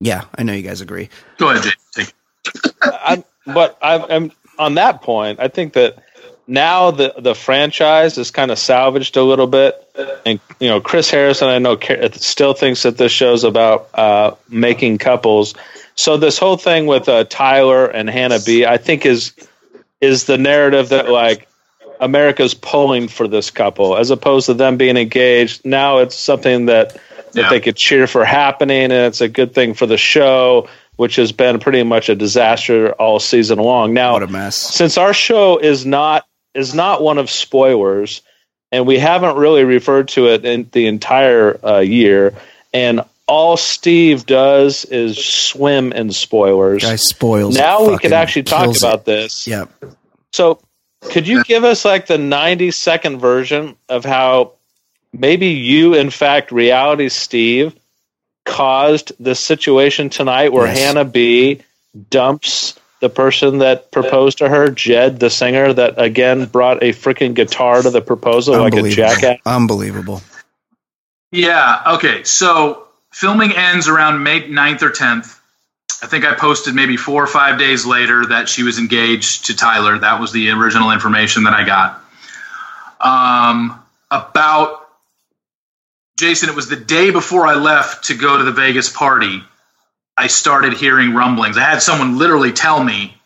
Yeah, 0.00 0.24
I 0.36 0.42
know 0.42 0.52
you 0.52 0.62
guys 0.62 0.80
agree. 0.80 1.10
Go 1.38 1.50
ahead, 1.50 1.72
Jay. 1.96 2.06
I'm, 2.82 3.24
but 3.46 3.78
I, 3.80 3.98
I'm 3.98 4.32
on 4.58 4.74
that 4.74 5.02
point. 5.02 5.38
I 5.40 5.48
think 5.48 5.74
that 5.74 6.02
now 6.46 6.90
the 6.90 7.14
the 7.18 7.34
franchise 7.34 8.18
is 8.18 8.30
kind 8.30 8.50
of 8.50 8.58
salvaged 8.58 9.16
a 9.16 9.22
little 9.22 9.46
bit, 9.46 9.74
and 10.26 10.40
you 10.58 10.68
know 10.68 10.80
Chris 10.80 11.10
Harrison, 11.10 11.48
I 11.48 11.58
know 11.58 11.78
still 12.14 12.52
thinks 12.52 12.82
that 12.82 12.98
this 12.98 13.12
show's 13.12 13.44
about 13.44 13.88
uh, 13.94 14.34
making 14.48 14.98
couples. 14.98 15.54
So 15.94 16.16
this 16.16 16.38
whole 16.38 16.56
thing 16.56 16.86
with 16.86 17.08
uh, 17.08 17.24
Tyler 17.24 17.86
and 17.86 18.08
Hannah 18.08 18.40
B, 18.44 18.64
I 18.66 18.78
think 18.78 19.06
is 19.06 19.32
is 20.02 20.24
the 20.24 20.36
narrative 20.36 20.90
that 20.90 21.08
like 21.08 21.48
America's 22.00 22.52
pulling 22.52 23.08
for 23.08 23.26
this 23.26 23.50
couple 23.50 23.96
as 23.96 24.10
opposed 24.10 24.46
to 24.46 24.54
them 24.54 24.76
being 24.76 24.98
engaged. 24.98 25.64
Now 25.64 25.98
it's 25.98 26.16
something 26.16 26.66
that 26.66 27.00
that 27.32 27.44
yeah. 27.44 27.48
they 27.48 27.60
could 27.60 27.76
cheer 27.76 28.06
for 28.06 28.26
happening, 28.26 28.84
and 28.84 28.92
it's 28.92 29.22
a 29.22 29.28
good 29.28 29.54
thing 29.54 29.72
for 29.72 29.86
the 29.86 29.96
show 29.96 30.68
which 30.96 31.16
has 31.16 31.32
been 31.32 31.58
pretty 31.58 31.82
much 31.82 32.10
a 32.10 32.14
disaster 32.14 32.92
all 32.92 33.18
season 33.18 33.58
long. 33.58 33.94
Now, 33.94 34.12
what 34.12 34.22
a 34.22 34.26
mess! 34.26 34.56
Since 34.56 34.98
our 34.98 35.14
show 35.14 35.58
is 35.58 35.86
not 35.86 36.26
is 36.54 36.74
not 36.74 37.02
one 37.02 37.18
of 37.18 37.30
spoilers, 37.30 38.20
and 38.70 38.86
we 38.86 38.98
haven't 38.98 39.36
really 39.36 39.64
referred 39.64 40.08
to 40.08 40.28
it 40.28 40.44
in 40.44 40.68
the 40.72 40.86
entire 40.86 41.58
uh, 41.64 41.78
year, 41.78 42.34
and 42.74 43.00
all 43.32 43.56
Steve 43.56 44.26
does 44.26 44.84
is 44.84 45.16
swim 45.24 45.90
in 45.92 46.12
spoilers. 46.12 46.82
Guy 46.82 46.96
spoils. 46.96 47.56
Now 47.56 47.88
we 47.88 47.96
could 47.96 48.12
actually 48.12 48.42
talk 48.42 48.76
about 48.76 49.00
it. 49.00 49.04
this. 49.06 49.46
Yep. 49.46 49.70
So, 50.34 50.60
could 51.00 51.26
you 51.26 51.42
give 51.44 51.64
us 51.64 51.86
like 51.86 52.06
the 52.06 52.18
ninety 52.18 52.70
second 52.70 53.20
version 53.20 53.74
of 53.88 54.04
how 54.04 54.52
maybe 55.14 55.46
you, 55.48 55.94
in 55.94 56.10
fact, 56.10 56.52
reality 56.52 57.08
Steve? 57.08 57.74
caused 58.44 59.12
the 59.20 59.36
situation 59.36 60.10
tonight 60.10 60.52
where 60.52 60.66
yes. 60.66 60.78
Hannah 60.78 61.04
B 61.04 61.60
dumps 62.10 62.76
the 62.98 63.08
person 63.08 63.58
that 63.58 63.92
proposed 63.92 64.38
to 64.38 64.48
her, 64.48 64.68
Jed, 64.68 65.20
the 65.20 65.30
singer 65.30 65.72
that 65.72 65.94
again 65.96 66.46
brought 66.46 66.82
a 66.82 66.92
freaking 66.92 67.34
guitar 67.34 67.82
to 67.82 67.90
the 67.90 68.00
proposal 68.00 68.58
like 68.58 68.74
a 68.74 68.90
jackass. 68.90 69.38
Unbelievable. 69.46 70.22
Yeah. 71.30 71.82
Okay. 71.94 72.24
So 72.24 72.88
filming 73.12 73.52
ends 73.52 73.88
around 73.88 74.22
May 74.22 74.42
9th 74.42 74.82
or 74.82 74.90
10th. 74.90 75.38
I 76.02 76.06
think 76.06 76.24
I 76.24 76.34
posted 76.34 76.74
maybe 76.74 76.96
four 76.96 77.22
or 77.22 77.28
five 77.28 77.58
days 77.58 77.86
later 77.86 78.26
that 78.26 78.48
she 78.48 78.64
was 78.64 78.78
engaged 78.78 79.46
to 79.46 79.56
Tyler. 79.56 79.98
That 79.98 80.20
was 80.20 80.32
the 80.32 80.50
original 80.50 80.90
information 80.90 81.44
that 81.44 81.54
I 81.54 81.64
got. 81.64 82.02
Um, 83.00 83.80
about 84.10 84.88
Jason, 86.18 86.48
it 86.48 86.56
was 86.56 86.68
the 86.68 86.76
day 86.76 87.10
before 87.10 87.46
I 87.46 87.54
left 87.54 88.04
to 88.06 88.14
go 88.14 88.36
to 88.36 88.44
the 88.44 88.52
Vegas 88.52 88.88
party. 88.90 89.42
I 90.16 90.26
started 90.26 90.74
hearing 90.74 91.14
rumblings. 91.14 91.56
I 91.56 91.62
had 91.62 91.82
someone 91.82 92.18
literally 92.18 92.52
tell 92.52 92.82
me, 92.82 93.16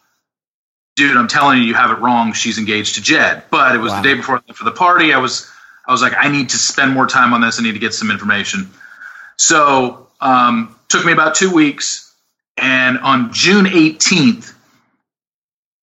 dude, 0.97 1.17
I'm 1.17 1.29
telling 1.29 1.59
you, 1.59 1.65
you 1.65 1.75
have 1.75 1.91
it 1.91 2.01
wrong. 2.01 2.33
She's 2.33 2.59
engaged 2.59 2.97
to 2.97 3.03
Jed. 3.03 3.45
But 3.51 3.75
it 3.75 3.79
was 3.79 3.93
wow. 3.93 4.03
the 4.03 4.09
day 4.09 4.15
before 4.15 4.37
I 4.37 4.41
left 4.47 4.59
for 4.59 4.65
the 4.65 4.71
party. 4.71 5.13
I 5.13 5.19
was, 5.19 5.51
I 5.87 5.93
was 5.93 6.03
like, 6.03 6.15
I 6.17 6.29
need 6.29 6.51
to 6.51 6.59
spend 6.59 6.93
more 6.93 7.07
time 7.07 7.33
on 7.33 7.41
this. 7.41 7.59
I 7.59 7.63
need 7.63 7.73
to 7.73 7.79
get 7.79 7.95
some 7.95 8.11
information. 8.11 8.71
So, 9.37 10.09
um, 10.21 10.75
took 10.89 11.05
me 11.05 11.13
about 11.13 11.35
two 11.35 11.53
weeks. 11.53 12.15
And 12.57 12.99
on 12.99 13.33
June 13.33 13.67
18th, 13.67 14.55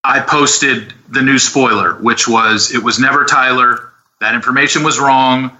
I 0.04 0.20
posted 0.20 0.94
the 1.08 1.22
new 1.22 1.38
spoiler, 1.38 1.94
which 1.94 2.28
was 2.28 2.74
it 2.74 2.84
was 2.84 3.00
never 3.00 3.26
Tyler. 3.26 3.92
That 4.20 4.36
information 4.36 4.84
was 4.84 5.00
wrong. 5.00 5.58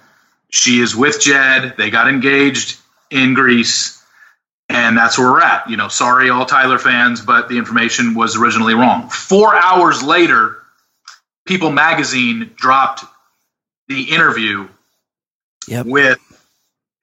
She 0.50 0.80
is 0.80 0.94
with 0.94 1.20
Jed. 1.20 1.74
They 1.78 1.90
got 1.90 2.08
engaged 2.08 2.78
in 3.10 3.34
Greece, 3.34 4.02
and 4.68 4.96
that's 4.96 5.16
where 5.16 5.30
we're 5.30 5.40
at. 5.40 5.70
You 5.70 5.76
know, 5.76 5.88
sorry, 5.88 6.30
all 6.30 6.46
Tyler 6.46 6.78
fans, 6.78 7.20
but 7.20 7.48
the 7.48 7.58
information 7.58 8.14
was 8.14 8.36
originally 8.36 8.74
wrong. 8.74 9.08
Four 9.08 9.54
hours 9.54 10.02
later, 10.02 10.58
People 11.46 11.70
Magazine 11.70 12.50
dropped 12.56 13.04
the 13.88 14.02
interview 14.10 14.68
yep. 15.68 15.86
with 15.86 16.18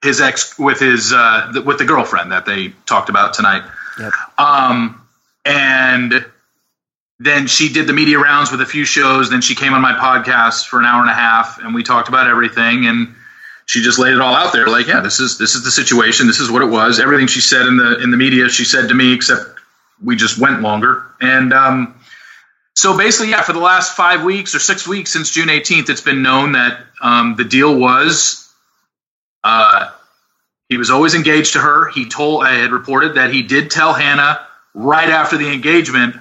his 0.01 0.22
ex, 0.22 0.58
with 0.58 0.79
his 0.79 1.13
uh, 1.13 1.51
the, 1.53 1.62
with 1.62 1.77
the 1.77 1.86
girlfriend 1.86 2.31
that 2.31 2.46
they 2.46 2.70
talked 2.86 3.10
about 3.10 3.34
tonight. 3.34 3.63
Yep. 4.00 4.13
Um, 4.38 5.01
and 5.46 6.25
then 7.20 7.48
she 7.48 7.72
did 7.72 7.88
the 7.88 7.93
media 7.93 8.20
rounds 8.20 8.51
with 8.51 8.62
a 8.62 8.65
few 8.65 8.86
shows. 8.86 9.29
Then 9.29 9.41
she 9.41 9.55
came 9.55 9.74
on 9.74 9.81
my 9.81 9.93
podcast 9.93 10.67
for 10.67 10.79
an 10.79 10.86
hour 10.86 11.01
and 11.01 11.10
a 11.10 11.13
half, 11.13 11.60
and 11.60 11.74
we 11.74 11.84
talked 11.84 12.10
about 12.10 12.27
everything. 12.27 12.88
And 12.88 13.15
she 13.72 13.81
just 13.81 14.00
laid 14.00 14.13
it 14.13 14.20
all 14.20 14.36
out 14.36 14.51
there 14.51 14.67
like 14.67 14.88
yeah 14.88 15.00
this 15.00 15.22
is 15.22 15.38
this 15.38 15.55
is 15.55 15.63
the 15.63 15.72
situation 15.72 16.27
this 16.27 16.41
is 16.41 16.51
what 16.51 16.62
it 16.62 16.65
was 16.65 17.00
everything 17.00 17.25
she 17.25 17.39
said 17.39 17.65
in 17.67 17.77
the 17.77 18.00
in 18.01 18.12
the 18.12 18.17
media 18.17 18.50
she 18.50 18.65
said 18.65 18.89
to 18.89 18.93
me 18.93 19.13
except 19.13 19.46
we 20.03 20.15
just 20.15 20.38
went 20.38 20.62
longer 20.62 21.05
and 21.22 21.53
um, 21.53 21.96
so 22.75 22.98
basically 22.98 23.29
yeah 23.29 23.41
for 23.41 23.53
the 23.53 23.60
last 23.60 23.96
five 23.96 24.24
weeks 24.24 24.53
or 24.53 24.60
six 24.60 24.86
weeks 24.86 25.12
since 25.13 25.31
june 25.31 25.48
18th 25.48 25.89
it's 25.89 26.01
been 26.01 26.22
known 26.22 26.51
that 26.51 26.81
um, 27.01 27.36
the 27.36 27.46
deal 27.46 27.77
was 27.77 28.40
uh, 29.43 29.89
he 30.69 30.77
was 30.77 30.89
always 30.89 31.15
engaged 31.15 31.53
to 31.53 31.60
her 31.60 31.89
he 31.89 32.07
told 32.07 32.43
i 32.43 32.53
had 32.53 32.71
reported 32.71 33.15
that 33.15 33.33
he 33.33 33.41
did 33.41 33.71
tell 33.71 33.93
hannah 33.93 34.45
right 34.74 35.10
after 35.10 35.38
the 35.38 35.51
engagement 35.51 36.15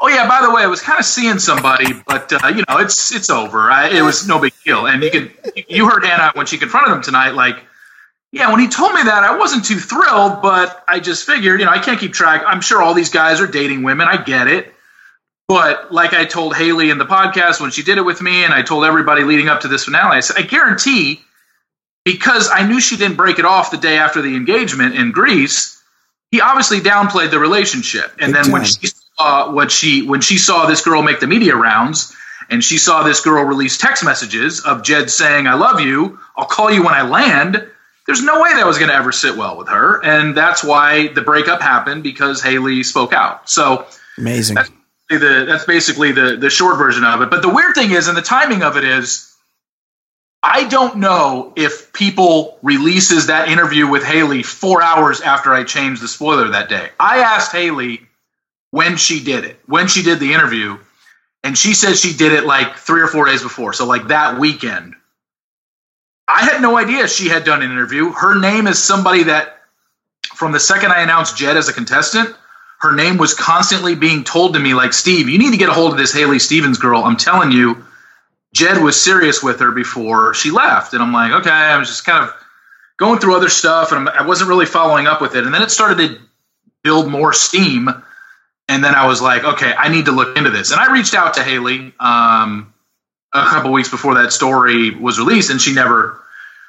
Oh 0.00 0.08
yeah, 0.08 0.26
by 0.26 0.40
the 0.40 0.50
way, 0.50 0.62
I 0.62 0.66
was 0.66 0.80
kind 0.80 0.98
of 0.98 1.04
seeing 1.04 1.38
somebody, 1.38 1.92
but 2.06 2.32
uh, 2.32 2.48
you 2.48 2.64
know, 2.68 2.78
it's 2.78 3.14
it's 3.14 3.28
over. 3.28 3.70
I, 3.70 3.90
it 3.90 4.02
was 4.02 4.26
no 4.26 4.40
big 4.40 4.54
deal. 4.64 4.86
And 4.86 5.02
you 5.02 5.10
could 5.10 5.32
you 5.68 5.88
heard 5.88 6.04
Hannah 6.04 6.32
when 6.34 6.46
she 6.46 6.56
confronted 6.56 6.94
him 6.94 7.02
tonight, 7.02 7.30
like, 7.30 7.56
yeah, 8.32 8.50
when 8.50 8.60
he 8.60 8.68
told 8.68 8.94
me 8.94 9.02
that, 9.02 9.24
I 9.24 9.36
wasn't 9.36 9.64
too 9.64 9.78
thrilled, 9.78 10.40
but 10.40 10.82
I 10.88 11.00
just 11.00 11.26
figured, 11.26 11.60
you 11.60 11.66
know, 11.66 11.72
I 11.72 11.78
can't 11.78 12.00
keep 12.00 12.12
track. 12.12 12.42
I'm 12.46 12.60
sure 12.60 12.82
all 12.82 12.94
these 12.94 13.10
guys 13.10 13.40
are 13.40 13.46
dating 13.46 13.82
women. 13.82 14.08
I 14.08 14.16
get 14.22 14.48
it. 14.48 14.74
But 15.46 15.92
like 15.92 16.14
I 16.14 16.24
told 16.24 16.56
Haley 16.56 16.88
in 16.88 16.96
the 16.96 17.04
podcast 17.04 17.60
when 17.60 17.70
she 17.70 17.82
did 17.82 17.98
it 17.98 18.04
with 18.04 18.22
me, 18.22 18.44
and 18.44 18.54
I 18.54 18.62
told 18.62 18.84
everybody 18.86 19.22
leading 19.22 19.48
up 19.48 19.60
to 19.60 19.68
this 19.68 19.84
finale, 19.84 20.16
I 20.16 20.20
said, 20.20 20.36
I 20.38 20.42
guarantee, 20.42 21.20
because 22.04 22.50
I 22.52 22.66
knew 22.66 22.80
she 22.80 22.96
didn't 22.96 23.16
break 23.16 23.38
it 23.38 23.44
off 23.44 23.70
the 23.70 23.78
day 23.78 23.96
after 23.96 24.22
the 24.22 24.36
engagement 24.36 24.94
in 24.94 25.12
Greece, 25.12 25.82
he 26.30 26.40
obviously 26.40 26.80
downplayed 26.80 27.30
the 27.30 27.38
relationship. 27.38 28.12
And 28.20 28.34
then 28.34 28.50
when 28.52 28.64
she 28.64 28.88
saw 29.16 29.52
what 29.52 29.70
she 29.70 30.06
when 30.06 30.20
she 30.20 30.36
saw 30.38 30.66
this 30.66 30.82
girl 30.82 31.02
make 31.02 31.20
the 31.20 31.26
media 31.26 31.56
rounds 31.56 32.14
and 32.50 32.62
she 32.62 32.78
saw 32.78 33.02
this 33.02 33.20
girl 33.20 33.44
release 33.44 33.78
text 33.78 34.04
messages 34.04 34.60
of 34.60 34.82
Jed 34.82 35.10
saying, 35.10 35.46
I 35.46 35.54
love 35.54 35.80
you, 35.80 36.18
I'll 36.36 36.46
call 36.46 36.70
you 36.70 36.82
when 36.82 36.94
I 36.94 37.02
land. 37.02 37.66
There's 38.06 38.22
no 38.22 38.42
way 38.42 38.52
that 38.52 38.66
was 38.66 38.76
going 38.76 38.90
to 38.90 38.94
ever 38.94 39.12
sit 39.12 39.36
well 39.36 39.56
with 39.56 39.68
her. 39.68 40.04
And 40.04 40.36
that's 40.36 40.62
why 40.62 41.08
the 41.08 41.22
breakup 41.22 41.62
happened 41.62 42.02
because 42.02 42.42
Haley 42.42 42.82
spoke 42.82 43.14
out. 43.14 43.48
So 43.48 43.86
amazing. 44.18 44.56
That's, 44.56 44.70
the, 45.08 45.44
that's 45.48 45.64
basically 45.64 46.12
the, 46.12 46.36
the 46.36 46.50
short 46.50 46.76
version 46.76 47.04
of 47.04 47.22
it. 47.22 47.30
But 47.30 47.40
the 47.40 47.48
weird 47.48 47.74
thing 47.74 47.92
is, 47.92 48.08
and 48.08 48.16
the 48.16 48.22
timing 48.22 48.62
of 48.62 48.76
it 48.76 48.84
is, 48.84 49.33
I 50.46 50.64
don't 50.68 50.98
know 50.98 51.54
if 51.56 51.90
people 51.94 52.58
releases 52.62 53.28
that 53.28 53.48
interview 53.48 53.88
with 53.88 54.04
Haley 54.04 54.42
four 54.42 54.82
hours 54.82 55.22
after 55.22 55.54
I 55.54 55.64
changed 55.64 56.02
the 56.02 56.06
spoiler 56.06 56.48
that 56.50 56.68
day. 56.68 56.90
I 57.00 57.20
asked 57.20 57.50
Haley 57.50 58.02
when 58.70 58.98
she 58.98 59.24
did 59.24 59.44
it, 59.44 59.58
when 59.64 59.88
she 59.88 60.02
did 60.02 60.20
the 60.20 60.34
interview, 60.34 60.76
and 61.42 61.56
she 61.56 61.72
said 61.72 61.96
she 61.96 62.12
did 62.12 62.32
it 62.32 62.44
like 62.44 62.76
three 62.76 63.00
or 63.00 63.06
four 63.06 63.24
days 63.24 63.42
before. 63.42 63.72
So 63.72 63.86
like 63.86 64.08
that 64.08 64.38
weekend. 64.38 64.94
I 66.28 66.44
had 66.44 66.60
no 66.60 66.76
idea 66.76 67.08
she 67.08 67.28
had 67.28 67.44
done 67.44 67.62
an 67.62 67.70
interview. 67.70 68.12
Her 68.12 68.38
name 68.38 68.66
is 68.66 68.82
somebody 68.82 69.22
that 69.22 69.62
from 70.34 70.52
the 70.52 70.60
second 70.60 70.92
I 70.92 71.00
announced 71.00 71.38
Jed 71.38 71.56
as 71.56 71.70
a 71.70 71.72
contestant, 71.72 72.36
her 72.80 72.94
name 72.94 73.16
was 73.16 73.32
constantly 73.32 73.94
being 73.94 74.24
told 74.24 74.52
to 74.54 74.60
me 74.60 74.74
like, 74.74 74.92
Steve, 74.92 75.26
you 75.26 75.38
need 75.38 75.52
to 75.52 75.58
get 75.58 75.70
a 75.70 75.72
hold 75.72 75.92
of 75.92 75.98
this 75.98 76.12
Haley 76.12 76.38
Stevens 76.38 76.76
girl. 76.76 77.02
I'm 77.02 77.16
telling 77.16 77.50
you, 77.50 77.82
Jed 78.54 78.82
was 78.82 79.02
serious 79.02 79.42
with 79.42 79.60
her 79.60 79.72
before 79.72 80.32
she 80.32 80.50
left. 80.50 80.94
And 80.94 81.02
I'm 81.02 81.12
like, 81.12 81.32
okay, 81.32 81.50
I 81.50 81.76
was 81.76 81.88
just 81.88 82.06
kind 82.06 82.24
of 82.24 82.34
going 82.96 83.20
through 83.20 83.36
other 83.36 83.50
stuff 83.50 83.92
and 83.92 84.08
I 84.08 84.26
wasn't 84.26 84.48
really 84.48 84.66
following 84.66 85.06
up 85.06 85.20
with 85.20 85.34
it. 85.34 85.44
And 85.44 85.52
then 85.52 85.60
it 85.62 85.70
started 85.70 85.98
to 85.98 86.18
build 86.82 87.10
more 87.10 87.32
steam 87.32 87.90
and 88.68 88.82
then 88.82 88.94
I 88.94 89.06
was 89.06 89.20
like, 89.20 89.44
okay, 89.44 89.74
I 89.76 89.88
need 89.88 90.06
to 90.06 90.12
look 90.12 90.36
into 90.36 90.50
this. 90.50 90.70
And 90.72 90.80
I 90.80 90.92
reached 90.92 91.14
out 91.14 91.34
to 91.34 91.44
Haley 91.44 91.92
um, 92.00 92.72
a 93.32 93.44
couple 93.44 93.72
weeks 93.72 93.90
before 93.90 94.14
that 94.14 94.32
story 94.32 94.90
was 94.90 95.18
released, 95.18 95.50
and 95.50 95.60
she 95.60 95.74
never 95.74 96.20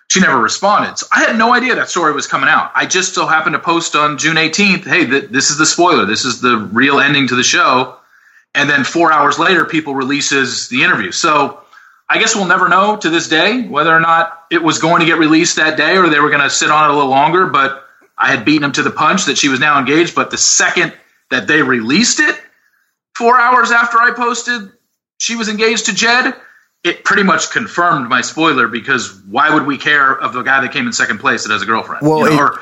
she 0.08 0.20
never 0.20 0.39
responded. 0.39 1.00
So 1.00 1.08
I 1.12 1.22
had 1.22 1.38
no 1.38 1.54
idea 1.54 1.75
that 1.75 1.89
story 1.89 2.13
was 2.13 2.27
coming 2.27 2.50
out. 2.50 2.72
I 2.75 2.86
just 2.86 3.15
so 3.15 3.25
happened 3.25 3.54
to 3.54 3.60
post 3.60 3.96
on 3.96 4.20
June 4.20 4.36
18th, 4.36 4.84
hey, 4.84 5.06
th- 5.08 5.30
this 5.32 5.50
is 5.50 5.58
the 5.58 5.65
spoiler. 5.65 6.06
This 6.06 6.25
is 6.25 6.42
the 6.42 6.58
real 6.58 7.00
ending 7.00 7.27
to 7.30 7.36
the 7.36 7.44
show. 7.44 7.98
And 8.54 8.70
then 8.70 8.84
four 8.84 9.12
hours 9.12 9.39
later, 9.39 9.65
people 9.65 9.96
releases 9.96 10.70
the 10.70 10.84
interview. 10.84 11.12
So 11.12 11.62
I 12.08 12.20
guess 12.20 12.36
we'll 12.36 12.46
never 12.46 12.70
know 12.70 12.98
to 12.98 13.10
this 13.10 13.28
day 13.28 13.64
whether 13.64 13.96
or 13.96 14.00
not 14.00 14.46
it 14.52 14.62
was 14.62 14.80
going 14.80 15.00
to 15.00 15.06
get 15.06 15.18
released 15.18 15.56
that 15.56 15.78
day 15.78 15.98
or 15.98 16.10
they 16.10 16.20
were 16.20 16.30
going 16.30 16.44
to 16.44 16.50
sit 16.50 16.70
on 16.70 16.90
it 16.90 16.94
a 16.94 16.96
little 16.96 17.10
longer. 17.10 17.48
But 17.48 17.84
I 18.18 18.30
had 18.32 18.46
beaten 18.46 18.64
him 18.64 18.72
to 18.74 18.84
the 18.84 18.92
punch 18.92 19.26
that 19.26 19.38
she 19.38 19.50
was 19.50 19.60
now 19.60 19.80
engaged. 19.80 20.16
But 20.16 20.32
the 20.32 20.38
second– 20.38 20.94
that 21.30 21.48
they 21.48 21.62
released 21.62 22.20
it 22.20 22.40
four 23.16 23.40
hours 23.40 23.72
after 23.72 23.98
I 23.98 24.12
posted 24.12 24.72
she 25.18 25.36
was 25.36 25.48
engaged 25.48 25.86
to 25.86 25.94
Jed, 25.94 26.34
it 26.84 27.04
pretty 27.04 27.24
much 27.24 27.52
confirmed 27.52 28.10
my 28.10 28.22
spoiler 28.22 28.68
because 28.68 29.22
why 29.28 29.54
would 29.54 29.66
we 29.66 29.78
care 29.78 30.12
of 30.12 30.34
the 30.34 30.44
guy 30.44 30.62
that 30.62 30.72
came 30.72 30.86
in 30.86 30.94
second 30.94 31.20
place 31.20 31.44
that 31.44 31.54
has 31.54 31.62
a 31.62 31.66
girlfriend? 31.66 32.06
Well, 32.06 32.30
you 32.30 32.36
know, 32.36 32.42
or, 32.42 32.60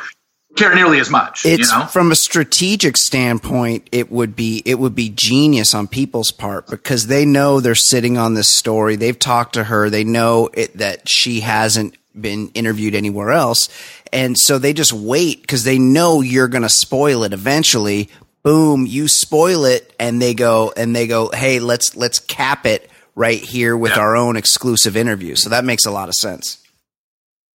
care 0.56 0.74
nearly 0.76 1.00
as 1.00 1.10
much. 1.10 1.46
It's 1.46 1.72
you 1.72 1.80
know? 1.80 1.86
from 1.86 2.12
a 2.12 2.16
strategic 2.16 2.98
standpoint, 2.98 3.88
it 3.92 4.12
would 4.12 4.36
be 4.36 4.62
it 4.66 4.80
would 4.80 4.96
be 4.96 5.10
genius 5.10 5.74
on 5.74 5.88
people's 5.88 6.32
part 6.32 6.68
because 6.68 7.08
they 7.08 7.26
know 7.26 7.60
they're 7.60 7.76
sitting 7.76 8.18
on 8.18 8.34
this 8.34 8.50
story. 8.50 8.96
They've 8.96 9.18
talked 9.18 9.54
to 9.54 9.64
her. 9.66 9.90
They 9.90 10.04
know 10.04 10.50
it, 10.54 10.78
that 10.78 11.10
she 11.10 11.40
hasn't 11.42 11.98
been 12.20 12.50
interviewed 12.50 12.94
anywhere 12.96 13.32
else, 13.32 13.70
and 14.12 14.38
so 14.38 14.58
they 14.60 14.74
just 14.74 14.94
wait 14.94 15.42
because 15.42 15.64
they 15.64 15.80
know 15.80 16.22
you're 16.22 16.48
going 16.48 16.62
to 16.64 16.70
spoil 16.70 17.24
it 17.24 17.34
eventually. 17.34 18.10
Boom, 18.44 18.86
you 18.86 19.08
spoil 19.08 19.64
it, 19.66 19.94
and 20.00 20.22
they 20.22 20.34
go 20.34 20.74
and 20.76 20.96
they 20.96 21.08
go, 21.08 21.30
hey, 21.34 21.60
let's 21.60 21.96
let's 21.96 22.20
cap 22.20 22.66
it 22.66 22.90
right 23.16 23.40
here 23.40 23.78
with 23.78 23.92
Yeah. 23.94 24.00
our 24.02 24.16
own 24.16 24.36
exclusive 24.36 24.98
interview. 24.98 25.36
So 25.36 25.50
that 25.50 25.64
makes 25.66 25.86
a 25.86 25.92
lot 25.92 26.10
of 26.10 26.16
sense. 26.16 26.58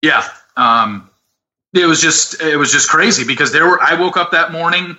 Yeah. 0.02 0.26
Um, 0.56 1.10
it 1.74 1.86
was 1.86 2.00
just 2.00 2.40
it 2.40 2.56
was 2.56 2.72
just 2.72 2.88
crazy 2.88 3.24
because 3.24 3.52
there 3.52 3.66
were 3.66 3.80
I 3.80 3.94
woke 4.00 4.16
up 4.16 4.32
that 4.32 4.52
morning 4.52 4.96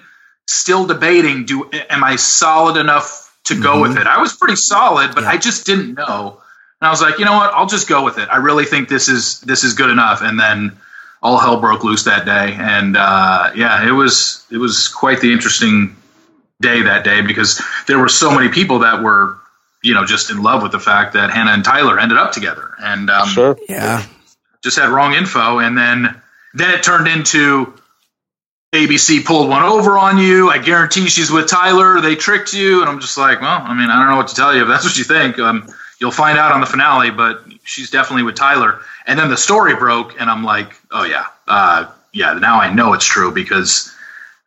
still 0.48 0.86
debating 0.86 1.46
do 1.46 1.70
am 1.90 2.04
I 2.04 2.16
solid 2.16 2.78
enough 2.78 3.30
to 3.46 3.60
go 3.60 3.82
with 3.82 3.98
it. 3.98 4.08
I 4.08 4.22
was 4.22 4.34
pretty 4.34 4.56
solid, 4.56 5.16
but 5.16 5.24
I 5.24 5.38
just 5.38 5.66
didn't 5.66 5.96
know. 5.96 6.42
And 6.82 6.88
I 6.88 6.92
was 6.92 7.02
like, 7.02 7.20
you 7.20 7.26
know 7.26 7.34
what? 7.34 7.54
I'll 7.54 7.68
just 7.68 7.90
go 7.90 8.04
with 8.04 8.18
it. 8.18 8.30
I 8.30 8.38
really 8.38 8.66
think 8.66 8.90
this 8.90 9.10
is 9.10 9.42
this 9.42 9.64
is 9.64 9.74
good 9.74 9.90
enough. 9.90 10.22
And 10.22 10.40
then 10.40 10.78
all 11.22 11.38
hell 11.38 11.60
broke 11.60 11.84
loose 11.84 12.04
that 12.04 12.26
day. 12.26 12.56
And 12.58 12.96
uh, 12.96 13.52
yeah, 13.56 13.88
it 13.88 13.92
was 13.92 14.46
it 14.52 14.58
was 14.58 14.88
quite 14.88 15.20
the 15.20 15.34
interesting 15.34 15.96
day 16.62 16.84
that 16.84 17.04
day 17.04 17.22
because 17.22 17.62
there 17.88 18.00
were 18.00 18.10
so 18.10 18.32
many 18.32 18.50
people 18.50 18.80
that 18.80 19.02
were 19.04 19.38
you 19.84 19.94
know 19.94 20.06
just 20.06 20.30
in 20.30 20.42
love 20.44 20.62
with 20.62 20.72
the 20.72 20.80
fact 20.80 21.14
that 21.14 21.32
Hannah 21.32 21.52
and 21.52 21.66
Tyler 21.66 22.00
ended 22.00 22.18
up 22.18 22.32
together. 22.32 22.72
And 22.80 23.10
um, 23.10 23.28
Sure. 23.28 23.58
Yeah, 23.68 24.06
just 24.64 24.78
had 24.78 24.90
wrong 24.90 25.14
info 25.14 25.60
and 25.60 25.78
then 25.78 26.22
then 26.54 26.72
it 26.72 26.84
turned 26.84 27.08
into 27.08 27.74
ABC 28.74 29.26
pulled 29.26 29.50
one 29.50 29.64
over 29.64 29.98
on 29.98 30.18
you. 30.18 30.50
I 30.50 30.60
guarantee 30.60 31.08
she's 31.08 31.32
with 31.32 31.48
Tyler. 31.48 32.02
They 32.02 32.16
tricked 32.16 32.54
you, 32.54 32.82
and 32.82 32.90
I'm 32.90 33.00
just 33.00 33.18
like, 33.18 33.42
well, 33.42 33.62
I 33.64 33.74
mean, 33.74 33.90
I 33.90 34.00
don't 34.00 34.10
know 34.10 34.18
what 34.18 34.28
to 34.28 34.36
tell 34.36 34.56
you. 34.56 34.62
If 34.62 34.68
that's 34.68 34.84
what 34.84 34.98
you 34.98 35.04
think, 35.04 35.40
um, 35.40 35.68
you'll 36.00 36.12
find 36.12 36.38
out 36.38 36.52
on 36.52 36.62
the 36.62 36.68
finale. 36.68 37.10
But 37.10 37.44
she's 37.64 37.90
definitely 37.90 38.24
with 38.24 38.36
Tyler. 38.36 38.80
And 39.08 39.18
then 39.18 39.30
the 39.30 39.38
story 39.38 39.76
broke, 39.76 40.20
and 40.22 40.30
I'm 40.30 40.44
like, 40.44 40.74
oh 40.92 41.04
yeah, 41.04 41.26
uh, 41.48 41.92
yeah. 42.14 42.34
Now 42.34 42.60
I 42.60 42.72
know 42.72 42.94
it's 42.94 43.06
true 43.06 43.32
because 43.32 43.92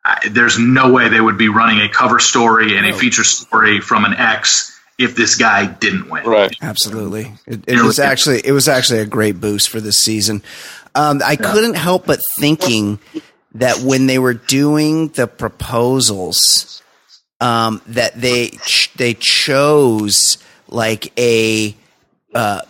I, 0.04 0.28
there's 0.30 0.56
no 0.56 0.92
way 0.92 1.08
they 1.08 1.20
would 1.20 1.38
be 1.38 1.48
running 1.48 1.80
a 1.80 1.88
cover 1.88 2.20
story 2.20 2.76
and 2.76 2.86
a 2.86 2.92
feature 2.92 3.24
story 3.24 3.80
from 3.80 4.04
an 4.04 4.14
ex 4.14 4.72
if 4.98 5.16
this 5.16 5.34
guy 5.34 5.66
didn't 5.66 6.08
win. 6.08 6.24
Right. 6.24 6.54
Absolutely. 6.62 7.32
It, 7.46 7.64
it 7.66 7.82
was 7.82 7.98
actually 7.98 8.40
it 8.44 8.52
was 8.52 8.68
actually 8.68 9.00
a 9.00 9.06
great 9.06 9.40
boost 9.40 9.68
for 9.68 9.80
this 9.80 9.98
season. 9.98 10.42
Um, 10.94 11.22
I 11.24 11.36
couldn't 11.36 11.74
help 11.74 12.06
but 12.06 12.20
thinking 12.38 12.98
that 13.54 13.78
when 13.78 14.06
they 14.06 14.18
were 14.18 14.34
doing 14.34 15.08
the 15.08 15.26
proposals, 15.26 16.82
um, 17.40 17.80
that 17.88 18.20
they 18.20 18.50
ch- 18.50 18.92
they 18.94 19.14
chose 19.14 20.38
like 20.68 21.18
a 21.18 21.74
uh, 22.34 22.62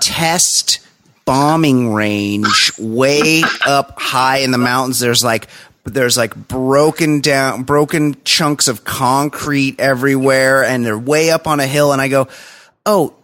test 0.00 0.80
bombing 1.24 1.92
range 1.92 2.72
way 2.78 3.42
up 3.66 4.00
high 4.00 4.38
in 4.38 4.50
the 4.50 4.58
mountains. 4.58 4.98
There's 4.98 5.22
like 5.22 5.48
there's 5.84 6.16
like 6.16 6.34
broken 6.34 7.20
down 7.20 7.62
broken 7.62 8.16
chunks 8.24 8.68
of 8.68 8.84
concrete 8.84 9.78
everywhere 9.78 10.64
and 10.64 10.84
they're 10.84 10.98
way 10.98 11.30
up 11.30 11.46
on 11.46 11.60
a 11.60 11.66
hill 11.66 11.92
and 11.92 12.00
I 12.00 12.08
go, 12.08 12.28
"Oh, 12.84 13.14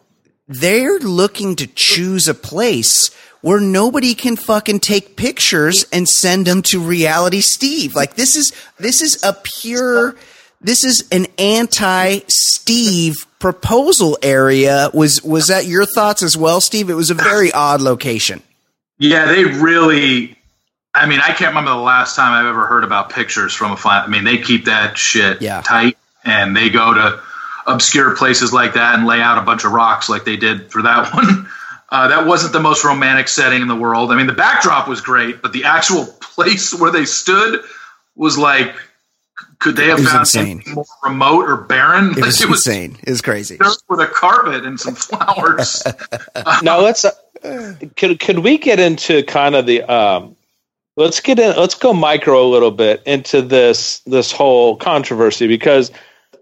they're 0.49 0.99
looking 0.99 1.57
to 1.57 1.67
choose 1.67 2.29
a 2.29 2.35
place 2.35 3.11
where 3.45 3.61
nobody 3.61 4.15
can 4.15 4.37
fucking 4.37 4.81
take 4.81 5.17
pictures 5.17 5.85
and 5.93 6.09
send 6.09 6.47
them 6.47 6.63
to 6.63 6.81
reality 6.81 7.43
Steve. 7.43 7.95
Like 7.95 8.15
this 8.15 8.37
is 8.37 8.51
this 8.79 9.03
is 9.03 9.23
a 9.23 9.37
pure 9.61 10.17
this 10.63 10.83
is 10.83 11.07
an 11.13 11.27
anti 11.39 12.21
Steve 12.29 13.15
proposal 13.41 14.17
area. 14.23 14.89
Was 14.95 15.23
was 15.23 15.49
that 15.49 15.67
your 15.67 15.85
thoughts 15.85 16.23
as 16.23 16.39
well, 16.39 16.63
Steve? 16.63 16.89
It 16.89 16.95
was 16.95 17.11
a 17.11 17.15
very 17.15 17.53
odd 17.53 17.83
location. 17.83 18.43
Yeah, 18.99 19.27
they 19.27 19.45
really. 19.45 20.39
I 20.95 21.05
mean, 21.07 21.21
I 21.21 21.33
can't 21.35 21.49
remember 21.51 21.73
the 21.73 21.77
last 21.77 22.17
time 22.17 22.33
I've 22.33 22.47
ever 22.49 22.67
heard 22.67 22.83
about 22.85 23.11
pictures 23.11 23.53
from 23.53 23.73
a 23.73 23.77
flat. 23.77 24.05
I 24.05 24.07
mean, 24.07 24.25
they 24.25 24.39
keep 24.39 24.65
that 24.65 24.97
shit 24.97 25.43
Yeah. 25.43 25.61
tight, 25.61 25.99
and 26.25 26.57
they 26.57 26.71
go 26.71 26.95
to 26.95 27.21
obscure 27.67 28.17
places 28.17 28.55
like 28.55 28.73
that 28.75 28.95
and 28.95 29.05
lay 29.07 29.21
out 29.21 29.37
a 29.37 29.43
bunch 29.43 29.65
of 29.67 29.73
rocks 29.73 30.09
like 30.09 30.25
they 30.25 30.37
did 30.37 30.71
for 30.73 30.81
that 30.83 31.13
one. 31.15 31.47
Uh, 31.95 32.09
that 32.09 32.27
wasn't 32.27 32.53
the 32.53 32.59
most 32.61 32.85
romantic 32.85 33.29
setting 33.29 33.63
in 33.63 33.69
the 33.69 33.77
world. 33.77 34.11
I 34.11 34.17
mean, 34.17 34.27
the 34.27 34.33
backdrop 34.33 34.89
was 34.89 35.01
great, 35.01 35.41
but 35.43 35.53
the 35.53 35.63
actual 35.65 36.07
place 36.21 36.75
where 36.75 36.91
they 36.91 37.05
stood 37.05 37.61
was 38.17 38.37
like, 38.37 38.75
could 39.61 39.77
they 39.77 39.87
have 39.87 40.01
It 40.01 40.05
found 40.07 40.19
insane. 40.21 40.47
anything 40.57 40.75
more 40.75 40.85
remote 41.05 41.45
or 41.49 41.57
barren? 41.57 42.11
It 42.11 42.17
Like, 42.17 42.25
was 42.27 42.43
insane. 42.43 42.99
It 43.05 43.11
was 43.11 43.21
crazy. 43.23 43.59
dirt 43.59 43.77
with 43.89 44.01
a 44.01 44.07
carpet 44.09 44.65
and 44.67 44.79
some 44.81 44.97
flowers. 44.97 45.85
now 46.63 46.81
let's 46.81 47.05
uh, 47.05 47.75
could 47.97 48.19
could 48.19 48.41
we 48.41 48.59
get 48.59 48.81
into 48.81 49.23
kind 49.25 49.55
of 49.55 49.67
the 49.67 49.83
um 49.83 50.35
let's 50.97 51.21
get 51.21 51.39
in 51.39 51.55
let's 51.57 51.75
go 51.77 51.93
micro 51.93 52.43
a 52.43 52.51
little 52.51 52.71
bit 52.73 53.03
into 53.07 53.41
this 53.41 54.01
this 54.01 54.33
whole 54.33 54.77
controversy 54.77 55.47
because 55.47 55.93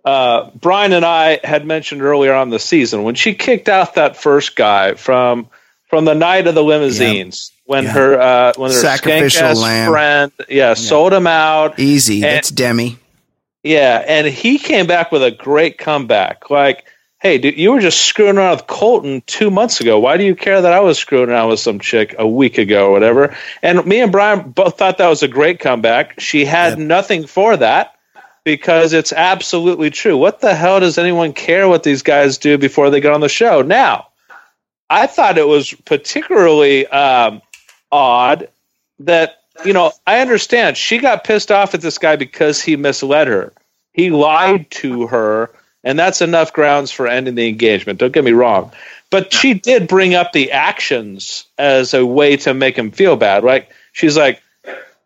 uh 0.04 0.50
Brian 0.54 0.92
and 0.92 1.04
I 1.04 1.40
had 1.44 1.64
mentioned 1.66 2.02
earlier 2.02 2.34
on 2.34 2.50
the 2.50 2.58
season 2.58 3.02
when 3.04 3.14
she 3.14 3.34
kicked 3.34 3.68
out 3.68 3.94
that 3.94 4.16
first 4.16 4.56
guy 4.56 4.94
from 4.94 5.48
from 5.88 6.04
the 6.04 6.14
night 6.14 6.46
of 6.46 6.54
the 6.54 6.62
limousines 6.64 7.52
when 7.66 7.84
her 7.86 8.20
uh 8.20 8.52
when 8.56 8.70
her 8.72 8.76
Sacrificial 8.76 9.54
lamb. 9.54 9.90
friend 9.92 10.32
yeah, 10.48 10.74
sold 10.74 11.12
him 11.12 11.26
out 11.26 11.78
Easy. 11.78 12.16
And- 12.16 12.24
That's 12.24 12.50
Demi. 12.50 12.98
yeah, 13.62 14.02
and 14.06 14.26
he 14.26 14.58
came 14.58 14.86
back 14.86 15.12
with 15.12 15.22
a 15.22 15.30
great 15.30 15.78
comeback. 15.78 16.50
Like, 16.50 16.84
hey, 17.20 17.38
dude, 17.38 17.56
you 17.56 17.70
were 17.70 17.78
just 17.80 18.00
screwing 18.04 18.36
around 18.38 18.56
with 18.56 18.66
Colton 18.66 19.22
two 19.26 19.50
months 19.50 19.80
ago. 19.80 20.00
Why 20.00 20.16
do 20.16 20.24
you 20.24 20.34
care 20.34 20.60
that 20.60 20.72
I 20.72 20.80
was 20.80 20.98
screwing 20.98 21.28
around 21.30 21.50
with 21.50 21.60
some 21.60 21.78
chick 21.78 22.16
a 22.18 22.26
week 22.26 22.58
ago 22.58 22.88
or 22.88 22.90
whatever? 22.90 23.36
And 23.62 23.86
me 23.86 24.00
and 24.00 24.10
Brian 24.10 24.50
both 24.50 24.76
thought 24.78 24.98
that 24.98 25.08
was 25.08 25.22
a 25.22 25.28
great 25.28 25.60
comeback. 25.60 26.18
She 26.18 26.44
had 26.44 26.76
nothing 26.80 27.28
for 27.28 27.56
that 27.56 27.94
because 28.44 28.92
it's 28.92 29.12
absolutely 29.12 29.90
true. 29.90 30.16
What 30.16 30.40
the 30.40 30.54
hell 30.54 30.80
does 30.80 30.98
anyone 30.98 31.32
care 31.32 31.68
what 31.68 31.82
these 31.82 32.02
guys 32.02 32.38
do 32.38 32.58
before 32.58 32.90
they 32.90 33.00
get 33.00 33.12
on 33.12 33.20
the 33.20 33.28
show? 33.28 33.62
Now, 33.62 34.08
I 34.90 35.06
thought 35.06 35.38
it 35.38 35.46
was 35.48 35.72
particularly 35.72 36.86
um, 36.86 37.40
odd 37.90 38.48
that 39.00 39.40
you 39.64 39.72
know 39.72 39.92
I 40.06 40.20
understand 40.20 40.76
she 40.76 40.98
got 40.98 41.24
pissed 41.24 41.50
off 41.50 41.74
at 41.74 41.80
this 41.80 41.98
guy 41.98 42.16
because 42.16 42.60
he 42.60 42.76
misled 42.76 43.28
her. 43.28 43.52
He 43.92 44.10
lied 44.10 44.70
to 44.72 45.06
her, 45.06 45.50
and 45.84 45.98
that's 45.98 46.20
enough 46.20 46.52
grounds 46.52 46.90
for 46.90 47.06
ending 47.06 47.34
the 47.34 47.48
engagement. 47.48 48.00
Don't 48.00 48.12
get 48.12 48.24
me 48.24 48.32
wrong, 48.32 48.72
but 49.10 49.32
she 49.32 49.54
did 49.54 49.88
bring 49.88 50.14
up 50.14 50.32
the 50.32 50.52
actions 50.52 51.44
as 51.58 51.94
a 51.94 52.04
way 52.04 52.36
to 52.38 52.52
make 52.52 52.76
him 52.76 52.90
feel 52.90 53.16
bad. 53.16 53.44
Right? 53.44 53.68
She's 53.92 54.16
like, 54.16 54.42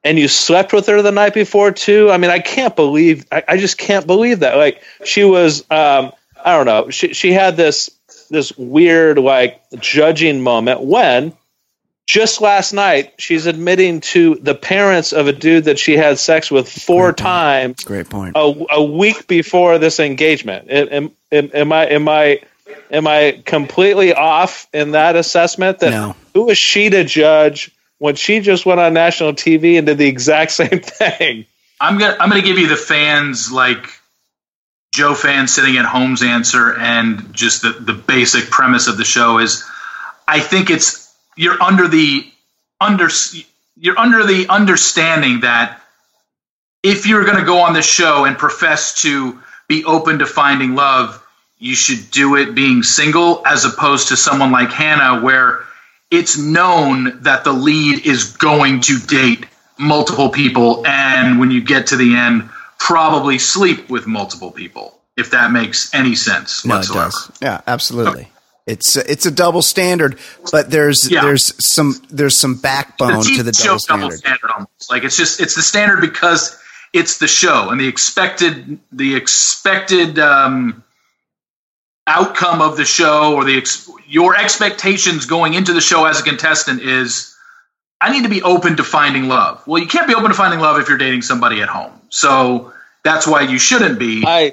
"And 0.07 0.19
you 0.19 0.29
slept 0.29 0.73
with 0.73 0.87
her 0.87 1.03
the 1.03 1.13
night 1.13 1.35
before 1.35 1.71
too." 1.73 2.11
I 2.11 2.17
mean, 2.17 2.31
I 2.31 2.39
can't 2.39 2.75
believe. 2.77 3.27
I, 3.33 3.43
I 3.49 3.57
just 3.57 3.77
can't 3.79 4.07
believe 4.07 4.41
that. 4.41 4.57
Like 4.57 4.83
she 5.05 5.25
was. 5.25 5.61
Um, 5.71 6.13
I 6.45 6.57
don't 6.57 6.67
know. 6.67 6.91
She 6.91 7.13
she 7.13 7.33
had 7.33 7.57
this 7.57 7.91
this 8.31 8.57
weird 8.57 9.19
like 9.19 9.61
judging 9.81 10.41
moment 10.41 10.81
when 10.81 11.33
just 12.07 12.41
last 12.41 12.73
night 12.73 13.13
she's 13.19 13.47
admitting 13.47 14.01
to 14.01 14.37
the 14.37 14.55
parents 14.55 15.13
of 15.13 15.27
a 15.27 15.33
dude 15.33 15.65
that 15.65 15.79
she 15.79 15.97
had 15.97 16.19
sex 16.19 16.51
with 16.51 16.69
four 16.69 17.11
Great 17.11 17.17
times 17.17 17.85
Great 17.85 18.09
point. 18.09 18.37
a, 18.37 18.55
a 18.71 18.85
week 18.85 19.27
before 19.27 19.79
this 19.79 19.99
engagement. 19.99 20.71
Am, 20.71 21.11
am, 21.33 21.51
am 21.53 21.73
I 21.73 21.87
am 21.87 22.09
I 22.09 22.41
am 22.93 23.07
I 23.09 23.43
completely 23.45 24.15
off 24.15 24.69
in 24.73 24.93
that 24.93 25.17
assessment? 25.17 25.81
That 25.81 25.91
No. 25.91 26.15
who 26.35 26.49
is 26.51 26.59
she 26.59 26.91
to 26.91 27.03
judge 27.05 27.73
when 27.99 28.15
she 28.15 28.41
just 28.41 28.67
went 28.67 28.81
on 28.81 28.95
national 28.95 29.33
TV 29.33 29.79
and 29.79 29.87
did 29.87 29.99
the 29.99 30.07
exact 30.07 30.51
same 30.53 30.81
thing? 30.81 31.47
I'm 31.81 31.99
gonna 31.99 32.17
I'm 32.19 32.29
gonna 32.29 32.43
give 32.43 32.59
you 32.59 32.69
the 32.69 32.77
fans 32.77 33.53
like 33.53 33.91
Joe 34.95 35.15
fans 35.15 35.55
sitting 35.55 35.77
at 35.77 35.85
home's 35.85 36.23
answer 36.23 36.75
and 36.75 37.35
just 37.35 37.63
the, 37.63 37.71
the 37.71 37.93
basic 37.93 38.51
premise 38.51 38.89
of 38.89 38.97
the 38.97 39.05
show 39.05 39.39
is 39.39 39.65
I 40.27 40.41
think 40.41 40.71
it's 40.71 41.15
you're 41.37 41.63
under 41.63 41.87
the 41.87 42.31
under 42.81 43.09
you're 43.77 43.99
under 43.99 44.25
the 44.25 44.49
understanding 44.49 45.41
that 45.41 45.81
if 46.83 47.07
you're 47.07 47.25
going 47.25 47.39
to 47.39 47.45
go 47.45 47.61
on 47.61 47.73
the 47.73 47.83
show 47.83 48.25
and 48.25 48.39
profess 48.39 49.03
to 49.03 49.39
be 49.69 49.85
open 49.85 50.21
to 50.21 50.27
finding 50.27 50.75
love, 50.75 51.23
you 51.59 51.75
should 51.75 52.11
do 52.11 52.37
it 52.37 52.55
being 52.55 52.83
single 52.83 53.43
as 53.47 53.65
opposed 53.65 54.09
to 54.09 54.17
someone 54.17 54.53
like 54.53 54.71
Hannah 54.71 55.23
where 55.23 55.65
it's 56.11 56.39
known 56.39 57.23
that 57.23 57.45
the 57.45 57.53
lead 57.53 58.07
is 58.07 58.37
going 58.37 58.81
to 58.83 58.99
date 58.99 59.47
multiple 59.79 60.31
people 60.31 60.87
and 60.87 61.39
when 61.39 61.51
you 61.51 61.61
get 61.63 61.89
to 61.89 61.97
the 61.97 62.17
end 62.17 62.49
probably 62.79 63.39
sleep 63.39 63.91
with 63.91 64.07
multiple 64.07 64.51
people 64.51 64.99
if 65.17 65.31
that 65.31 65.51
makes 65.51 65.93
any 65.95 66.15
sense 66.15 66.65
No, 66.65 66.79
it 66.81 66.87
does. 66.89 67.31
Yeah, 67.41 67.61
absolutely. 67.67 68.29
It's 68.67 68.97
a, 68.97 69.11
it's 69.11 69.25
a 69.27 69.31
double 69.31 69.63
standard, 69.63 70.19
but 70.51 70.71
there's 70.71 71.09
Yeah. 71.09 71.23
there's 71.23 71.55
some 71.65 71.95
there's 72.11 72.37
some 72.37 72.57
backbone 72.57 73.23
to 73.23 73.43
the 73.43 73.53
double 73.53 73.53
show 73.53 73.65
double 73.65 74.11
standard. 74.11 74.19
standard 74.19 74.51
almost. 74.51 74.91
Like 74.91 75.05
it's 75.05 75.17
just 75.17 75.41
it's 75.41 75.55
the 75.55 75.63
standard 75.63 76.01
because 76.01 76.59
it's 76.93 77.19
the 77.19 77.29
show 77.29 77.71
and 77.71 77.81
the 77.81 77.87
expected 77.87 78.79
the 78.93 79.15
expected 79.15 80.19
um, 80.19 80.83
outcome 82.07 82.61
of 82.63 82.77
the 82.77 82.85
show 82.85 83.35
or 83.35 83.45
the 83.45 83.57
ex- 83.57 83.91
your 84.07 84.37
expectations 84.37 85.27
going 85.27 85.55
into 85.55 85.73
the 85.73 85.81
show 85.81 86.05
as 86.05 86.21
a 86.21 86.23
contestant 86.23 86.81
is 86.83 87.37
I 88.01 88.13
need 88.13 88.23
to 88.25 88.29
be 88.29 88.43
open 88.43 88.77
to 88.77 88.85
finding 88.85 89.29
love. 89.29 89.67
Well, 89.67 89.81
you 89.83 89.89
can't 89.89 90.07
be 90.07 90.15
open 90.15 90.29
to 90.29 90.35
finding 90.35 90.61
love 90.61 90.79
if 90.81 90.89
you're 90.89 90.99
dating 90.99 91.23
somebody 91.23 91.63
at 91.63 91.69
home. 91.69 91.93
So 92.11 92.73
that's 93.03 93.27
why 93.27 93.43
you 93.43 93.59
shouldn't 93.59 93.99
be. 93.99 94.23
I 94.27 94.53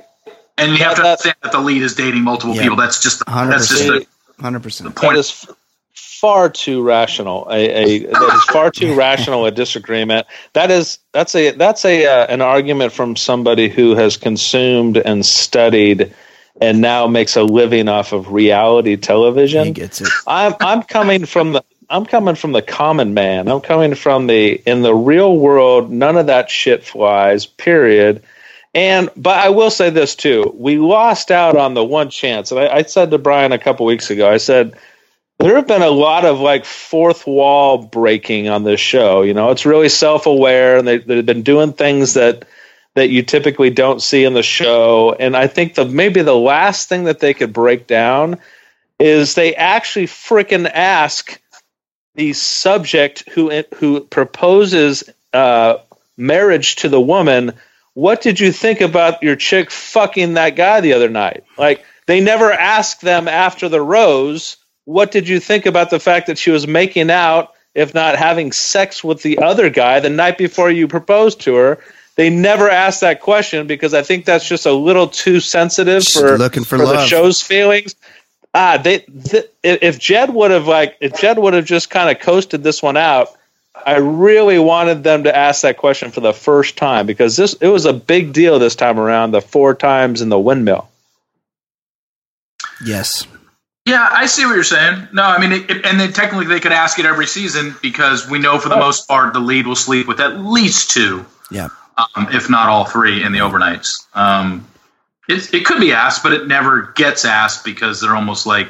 and 0.57 0.71
you 0.71 0.77
have 0.83 0.95
to 0.95 1.01
that- 1.01 1.07
understand 1.09 1.35
that 1.43 1.51
the 1.51 1.59
lead 1.59 1.81
is 1.81 1.95
dating 1.95 2.23
multiple 2.23 2.55
Yeah. 2.55 2.61
people. 2.63 2.77
That's 2.77 3.01
just 3.01 3.19
the, 3.19 3.25
100%. 3.25 3.49
that's 3.49 3.67
just 3.69 3.83
the 3.85 4.07
Hundred 4.41 4.63
percent. 4.63 4.95
that 4.95 4.99
point. 5.01 5.17
is 5.17 5.29
f- 5.47 5.55
far 5.93 6.49
too 6.49 6.81
rational. 6.81 7.47
A, 7.51 7.69
a 7.69 7.99
that 8.07 8.33
is 8.35 8.43
far 8.45 8.71
too 8.71 8.95
rational 8.97 9.45
a 9.45 9.51
disagreement. 9.51 10.25
That 10.53 10.71
is 10.71 10.97
that's 11.11 11.35
a 11.35 11.51
that's 11.51 11.85
a 11.85 12.05
uh, 12.05 12.25
an 12.27 12.41
argument 12.41 12.93
from 12.93 13.15
somebody 13.15 13.69
who 13.69 13.93
has 13.95 14.17
consumed 14.17 14.97
and 14.97 15.23
studied 15.25 16.13
and 16.61 16.81
now 16.81 17.07
makes 17.07 17.35
a 17.35 17.43
living 17.43 17.89
off 17.89 18.13
of 18.13 18.31
reality 18.31 18.95
television. 18.97 19.65
He 19.65 19.71
gets 19.71 20.01
it. 20.01 20.09
I'm 20.27 20.55
I'm 20.59 20.83
coming 20.83 21.25
from 21.25 21.53
the 21.53 21.63
I'm 21.89 22.05
coming 22.05 22.35
from 22.35 22.51
the 22.51 22.61
common 22.61 23.13
man. 23.13 23.47
I'm 23.47 23.61
coming 23.61 23.95
from 23.95 24.27
the 24.27 24.53
in 24.53 24.81
the 24.81 24.95
real 24.95 25.35
world. 25.37 25.91
None 25.91 26.17
of 26.17 26.27
that 26.27 26.49
shit 26.49 26.83
flies. 26.83 27.45
Period. 27.45 28.23
And 28.73 29.09
but 29.15 29.37
I 29.37 29.49
will 29.49 29.69
say 29.69 29.89
this 29.89 30.15
too: 30.15 30.53
we 30.55 30.77
lost 30.77 31.31
out 31.31 31.55
on 31.55 31.73
the 31.73 31.83
one 31.83 32.09
chance. 32.09 32.51
And 32.51 32.59
I, 32.59 32.77
I 32.77 32.81
said 32.83 33.11
to 33.11 33.17
Brian 33.17 33.51
a 33.51 33.59
couple 33.59 33.85
weeks 33.85 34.09
ago, 34.09 34.29
I 34.29 34.37
said 34.37 34.75
there 35.39 35.55
have 35.55 35.67
been 35.67 35.81
a 35.81 35.89
lot 35.89 36.25
of 36.25 36.39
like 36.39 36.65
fourth 36.65 37.27
wall 37.27 37.77
breaking 37.85 38.47
on 38.47 38.63
this 38.63 38.79
show. 38.79 39.21
You 39.21 39.33
know, 39.33 39.51
it's 39.51 39.65
really 39.65 39.89
self 39.89 40.25
aware, 40.25 40.77
and 40.77 40.87
they, 40.87 40.97
they've 40.97 41.25
been 41.25 41.43
doing 41.43 41.73
things 41.73 42.15
that 42.15 42.45
that 42.95 43.09
you 43.09 43.23
typically 43.23 43.69
don't 43.69 44.01
see 44.01 44.23
in 44.23 44.33
the 44.33 44.43
show. 44.43 45.15
And 45.19 45.35
I 45.35 45.47
think 45.47 45.75
the 45.75 45.85
maybe 45.85 46.21
the 46.21 46.35
last 46.35 46.89
thing 46.89 47.05
that 47.05 47.19
they 47.19 47.33
could 47.33 47.53
break 47.53 47.87
down 47.87 48.39
is 48.99 49.33
they 49.33 49.55
actually 49.55 50.07
freaking 50.07 50.69
ask 50.71 51.41
the 52.15 52.33
subject 52.33 53.27
who 53.29 53.63
who 53.75 54.01
proposes 54.01 55.03
uh, 55.33 55.77
marriage 56.17 56.75
to 56.77 56.89
the 56.89 57.01
woman, 57.01 57.53
"What 57.95 58.21
did 58.21 58.39
you 58.39 58.51
think 58.51 58.81
about 58.81 59.23
your 59.23 59.35
chick 59.35 59.71
fucking 59.71 60.35
that 60.35 60.55
guy 60.55 60.81
the 60.81 60.93
other 60.93 61.09
night?" 61.09 61.43
Like 61.57 61.83
they 62.05 62.21
never 62.21 62.51
ask 62.51 62.99
them 62.99 63.27
after 63.27 63.67
the 63.67 63.81
rose, 63.81 64.57
"What 64.85 65.11
did 65.11 65.27
you 65.27 65.39
think 65.39 65.65
about 65.65 65.89
the 65.89 65.99
fact 65.99 66.27
that 66.27 66.37
she 66.37 66.51
was 66.51 66.67
making 66.67 67.09
out, 67.09 67.53
if 67.73 67.95
not 67.95 68.15
having 68.17 68.51
sex 68.51 69.03
with 69.03 69.23
the 69.23 69.39
other 69.39 69.71
guy 69.71 69.99
the 69.99 70.11
night 70.11 70.37
before 70.37 70.69
you 70.69 70.87
proposed 70.87 71.41
to 71.41 71.55
her?" 71.55 71.79
They 72.15 72.29
never 72.29 72.69
ask 72.69 72.99
that 73.01 73.21
question 73.21 73.65
because 73.65 73.93
I 73.93 74.03
think 74.03 74.25
that's 74.25 74.47
just 74.47 74.65
a 74.65 74.71
little 74.71 75.07
too 75.07 75.39
sensitive 75.39 76.03
Just 76.03 76.19
for 76.19 76.37
looking 76.37 76.63
for 76.63 76.77
the 76.77 77.05
show's 77.07 77.41
feelings. 77.41 77.95
Ah, 78.53 78.77
they 78.77 78.99
th- 78.99 79.49
if 79.63 79.97
Jed 79.97 80.31
would 80.31 80.51
have 80.51 80.67
like 80.67 80.95
if 81.01 81.19
Jed 81.19 81.39
would 81.39 81.55
have 81.55 81.65
just 81.65 81.89
kind 81.89 82.15
of 82.15 82.21
coasted 82.21 82.61
this 82.63 82.83
one 82.83 82.97
out, 82.97 83.29
I 83.83 83.95
really 83.97 84.59
wanted 84.59 85.03
them 85.03 85.23
to 85.23 85.35
ask 85.35 85.63
that 85.63 85.77
question 85.77 86.11
for 86.11 86.21
the 86.21 86.33
first 86.33 86.77
time 86.77 87.07
because 87.07 87.35
this 87.35 87.53
it 87.53 87.67
was 87.67 87.85
a 87.85 87.93
big 87.93 88.31
deal 88.31 88.59
this 88.59 88.75
time 88.75 88.99
around. 88.99 89.31
The 89.31 89.41
four 89.41 89.73
times 89.73 90.21
in 90.21 90.29
the 90.29 90.37
windmill. 90.39 90.87
Yes. 92.85 93.25
Yeah, 93.85 94.07
I 94.09 94.27
see 94.27 94.45
what 94.45 94.55
you're 94.55 94.63
saying. 94.63 95.07
No, 95.13 95.23
I 95.23 95.39
mean, 95.39 95.51
it, 95.51 95.69
it- 95.69 95.85
and 95.85 95.99
then 95.99 96.13
technically 96.13 96.45
they 96.45 96.59
could 96.59 96.71
ask 96.71 96.99
it 96.99 97.05
every 97.05 97.25
season 97.27 97.75
because 97.81 98.29
we 98.29 98.39
know 98.39 98.59
for 98.59 98.69
the 98.69 98.77
most 98.77 99.07
part 99.07 99.33
the 99.33 99.39
lead 99.39 99.67
will 99.67 99.75
sleep 99.75 100.07
with 100.07 100.19
at 100.19 100.39
least 100.39 100.91
two, 100.91 101.25
Yeah. 101.51 101.69
Um, 101.97 102.27
if 102.31 102.49
not 102.49 102.69
all 102.69 102.85
three, 102.85 103.23
in 103.23 103.31
the 103.31 103.39
overnights. 103.39 104.05
Um, 104.15 104.67
it, 105.27 105.53
it 105.53 105.65
could 105.65 105.79
be 105.79 105.93
asked, 105.93 106.23
but 106.23 106.33
it 106.33 106.47
never 106.47 106.93
gets 106.95 107.25
asked 107.25 107.63
because 107.63 108.01
they're 108.01 108.15
almost 108.15 108.45
like 108.45 108.67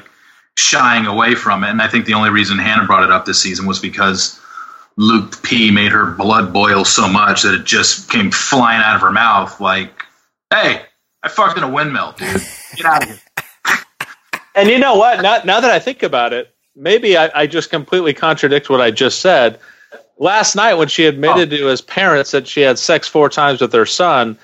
shying 0.58 1.06
away 1.06 1.36
from 1.36 1.64
it. 1.64 1.70
And 1.70 1.82
I 1.82 1.88
think 1.88 2.06
the 2.06 2.14
only 2.14 2.30
reason 2.30 2.60
Hannah 2.60 2.86
brought 2.86 3.04
it 3.04 3.12
up 3.12 3.26
this 3.26 3.42
season 3.42 3.66
was 3.66 3.80
because 3.80 4.40
Luke 4.98 5.42
P 5.42 5.72
made 5.72 5.92
her 5.92 6.12
blood 6.12 6.54
boil 6.54 6.86
so 6.86 7.08
much 7.08 7.44
that 7.44 7.56
it 7.56 7.66
just 7.66 8.10
came 8.10 8.32
flying 8.32 8.82
out 8.84 8.96
of 8.96 9.02
her 9.02 9.12
mouth. 9.12 9.60
Like, 9.60 9.92
hey, 10.52 10.84
I 11.24 11.30
fucked 11.30 11.58
in 11.58 11.64
a 11.64 11.70
windmill, 11.70 12.14
dude. 12.14 12.42
Get 12.76 12.86
out 12.86 13.04
of 13.04 13.10
here. 13.10 13.20
And 14.56 14.70
you 14.70 14.78
know 14.78 14.98
what? 14.98 15.20
Now, 15.24 15.42
now 15.44 15.62
that 15.62 15.72
I 15.72 15.80
think 15.80 16.04
about 16.04 16.32
it, 16.32 16.54
maybe 16.76 17.18
I, 17.18 17.32
I 17.34 17.48
just 17.48 17.72
completely 17.72 18.14
contradict 18.14 18.70
what 18.70 18.82
I 18.82 18.92
just 18.92 19.20
said. 19.20 19.60
Last 20.18 20.56
night, 20.56 20.76
when 20.76 20.88
she 20.88 21.06
admitted 21.06 21.50
to 21.50 21.66
his 21.66 21.82
parents 21.82 22.32
that 22.32 22.48
she 22.48 22.62
had 22.62 22.78
sex 22.78 23.08
four 23.08 23.30
times 23.30 23.62
with 23.62 23.74
her 23.74 23.86
son, 23.86 24.38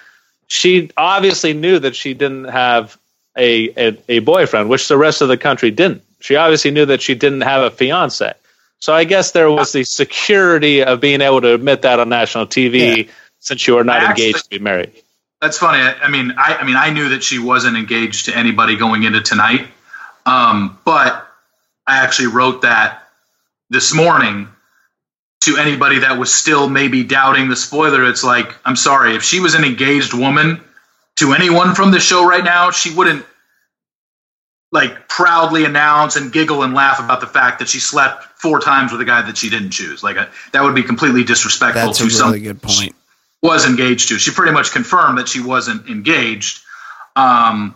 she 0.48 0.90
obviously 0.98 1.54
knew 1.54 1.80
that 1.80 1.96
she 1.96 2.14
didn't 2.14 2.46
have 2.46 2.98
a, 3.38 3.70
a, 3.78 3.98
a 4.10 4.20
boyfriend, 4.20 4.70
which 4.70 4.88
the 4.88 4.98
rest 4.98 5.22
of 5.22 5.28
the 5.28 5.38
country 5.38 5.72
didn't. 5.72 6.04
She 6.20 6.36
obviously 6.36 6.72
knew 6.72 6.86
that 6.88 7.02
she 7.02 7.16
didn't 7.16 7.42
have 7.42 7.64
a 7.64 7.72
fiance. 7.72 8.34
So 8.80 8.94
I 8.94 9.04
guess 9.04 9.32
there 9.32 9.52
was 9.52 9.72
the 9.72 9.84
security 9.84 10.84
of 10.84 11.02
being 11.02 11.22
able 11.22 11.42
to 11.42 11.54
admit 11.54 11.84
that 11.84 12.00
on 12.00 12.10
national 12.10 12.48
TV 12.48 13.10
since 13.40 13.68
you 13.68 13.78
are 13.78 13.84
not 13.84 14.02
actually- 14.02 14.28
engaged 14.28 14.44
to 14.46 14.50
be 14.50 14.60
married. 14.60 14.92
That's 15.42 15.58
funny. 15.58 15.82
I, 15.82 15.94
I 15.94 16.10
mean, 16.10 16.34
I, 16.38 16.56
I 16.56 16.66
mean, 16.66 16.76
I 16.76 16.90
knew 16.90 17.10
that 17.10 17.24
she 17.24 17.40
wasn't 17.40 17.78
engaged 17.78 18.26
to 18.26 18.38
anybody 18.38 18.76
going 18.76 19.04
into 19.04 19.22
tonight, 19.22 19.68
um, 20.26 20.78
but 20.84 21.26
I 21.88 22.04
actually 22.04 22.28
wrote 22.28 22.64
that 22.64 23.08
this 23.70 23.94
morning 23.94 24.50
to 25.42 25.58
anybody 25.58 26.00
that 26.00 26.18
was 26.18 26.34
still 26.34 26.68
maybe 26.70 27.04
doubting 27.04 27.50
the 27.50 27.56
spoiler. 27.56 28.04
It's 28.04 28.24
like, 28.24 28.56
I'm 28.66 28.76
sorry, 28.76 29.16
if 29.16 29.24
she 29.24 29.40
was 29.40 29.56
an 29.56 29.64
engaged 29.64 30.14
woman 30.14 30.62
to 31.18 31.34
anyone 31.34 31.76
from 31.76 31.92
the 31.92 32.00
show 32.00 32.28
right 32.28 32.44
now, 32.44 32.72
she 32.72 32.94
wouldn't 32.94 33.26
like 34.72 35.08
proudly 35.08 35.66
announce 35.66 36.16
and 36.16 36.32
giggle 36.32 36.64
and 36.64 36.74
laugh 36.74 37.00
about 37.00 37.22
the 37.22 37.28
fact 37.28 37.60
that 37.60 37.68
she 37.68 37.80
slept 37.80 38.24
four 38.40 38.60
times 38.60 38.92
with 38.92 39.02
a 39.02 39.06
guy 39.06 39.22
that 39.22 39.38
she 39.38 39.50
didn't 39.50 39.72
choose. 39.72 40.04
Like, 40.04 40.18
uh 40.18 40.28
that 40.52 40.64
would 40.64 40.76
be 40.76 40.84
completely 40.84 41.24
disrespectful 41.24 41.88
That's 41.88 42.02
a 42.02 42.10
to 42.10 42.24
really 42.26 42.42
good 42.42 42.62
point. 42.62 42.96
was 43.42 43.66
engaged 43.68 44.10
to. 44.10 44.20
She 44.20 44.32
pretty 44.32 44.52
much 44.52 44.72
confirmed 44.72 45.18
that 45.18 45.28
she 45.28 45.42
wasn't 45.42 45.90
engaged. 45.90 46.62
Um, 47.16 47.76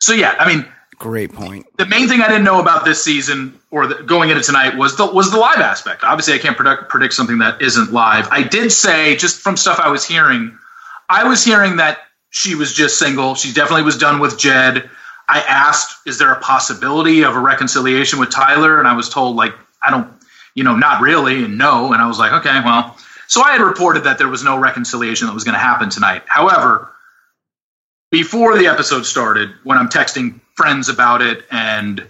so 0.00 0.12
yeah, 0.12 0.34
I 0.38 0.54
mean, 0.54 0.66
Great 0.98 1.32
point. 1.32 1.66
the 1.76 1.86
main 1.86 2.08
thing 2.08 2.20
I 2.20 2.28
didn't 2.28 2.44
know 2.44 2.60
about 2.60 2.84
this 2.84 3.02
season 3.02 3.58
or 3.70 3.86
the, 3.86 4.02
going 4.02 4.30
into 4.30 4.42
tonight 4.42 4.76
was 4.76 4.96
the 4.96 5.06
was 5.06 5.30
the 5.30 5.38
live 5.38 5.58
aspect. 5.58 6.04
Obviously, 6.04 6.34
I 6.34 6.38
can't 6.38 6.56
predict 6.56 6.88
predict 6.88 7.14
something 7.14 7.38
that 7.38 7.60
isn't 7.60 7.92
live. 7.92 8.28
I 8.30 8.42
did 8.42 8.72
say 8.72 9.16
just 9.16 9.40
from 9.40 9.56
stuff 9.56 9.78
I 9.80 9.90
was 9.90 10.04
hearing, 10.04 10.56
I 11.08 11.24
was 11.24 11.44
hearing 11.44 11.76
that 11.76 11.98
she 12.30 12.54
was 12.54 12.72
just 12.72 12.98
single. 12.98 13.34
She 13.34 13.52
definitely 13.52 13.82
was 13.82 13.98
done 13.98 14.20
with 14.20 14.38
Jed. 14.38 14.88
I 15.28 15.40
asked, 15.40 16.06
"Is 16.06 16.18
there 16.18 16.32
a 16.32 16.40
possibility 16.40 17.22
of 17.22 17.34
a 17.36 17.40
reconciliation 17.40 18.18
with 18.18 18.30
Tyler?" 18.30 18.78
And 18.78 18.86
I 18.86 18.94
was 18.94 19.08
told, 19.08 19.36
like, 19.36 19.54
I 19.82 19.90
don't, 19.90 20.08
you 20.54 20.64
know, 20.64 20.76
not 20.76 21.00
really, 21.00 21.44
and 21.44 21.58
no. 21.58 21.92
And 21.92 22.02
I 22.02 22.06
was 22.06 22.18
like, 22.18 22.32
okay, 22.32 22.60
well. 22.64 22.96
So 23.26 23.42
I 23.42 23.52
had 23.52 23.62
reported 23.62 24.04
that 24.04 24.18
there 24.18 24.28
was 24.28 24.44
no 24.44 24.58
reconciliation 24.58 25.26
that 25.26 25.32
was 25.32 25.44
going 25.44 25.54
to 25.54 25.58
happen 25.58 25.88
tonight. 25.88 26.22
However, 26.26 26.92
before 28.10 28.58
the 28.58 28.66
episode 28.66 29.06
started, 29.06 29.50
when 29.64 29.78
I'm 29.78 29.88
texting 29.88 30.40
friends 30.56 30.88
about 30.88 31.22
it 31.22 31.44
and 31.50 32.06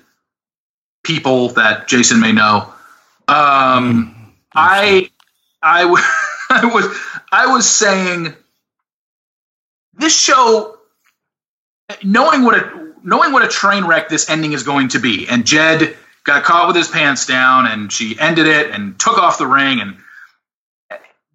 people 1.03 1.51
that 1.51 1.89
Jason 1.89 2.21
may 2.21 2.33
know, 2.33 2.73
um, 3.29 4.35
I, 4.55 5.11
I, 5.63 5.83
w- 5.83 6.03
I 6.51 6.67
was, 6.67 6.99
I 7.33 7.47
was 7.47 7.69
saying 7.69 8.35
this 9.97 10.19
show, 10.19 10.77
knowing 12.03 12.43
what 12.43 12.57
a 12.57 12.93
knowing 13.03 13.33
what 13.33 13.45
a 13.45 13.49
train 13.49 13.85
wreck 13.85 14.09
this 14.09 14.31
ending 14.31 14.53
is 14.53 14.63
going 14.63 14.89
to 14.89 14.99
be, 14.99 15.29
and 15.29 15.47
Jed 15.47 15.97
got 16.25 16.43
caught 16.43 16.67
with 16.67 16.77
his 16.77 16.89
pants 16.89 17.27
down, 17.27 17.67
and 17.67 17.93
she 17.93 18.19
ended 18.19 18.47
it 18.47 18.71
and 18.71 18.99
took 18.99 19.19
off 19.19 19.39
the 19.39 19.47
ring, 19.47 19.81
and 19.81 19.97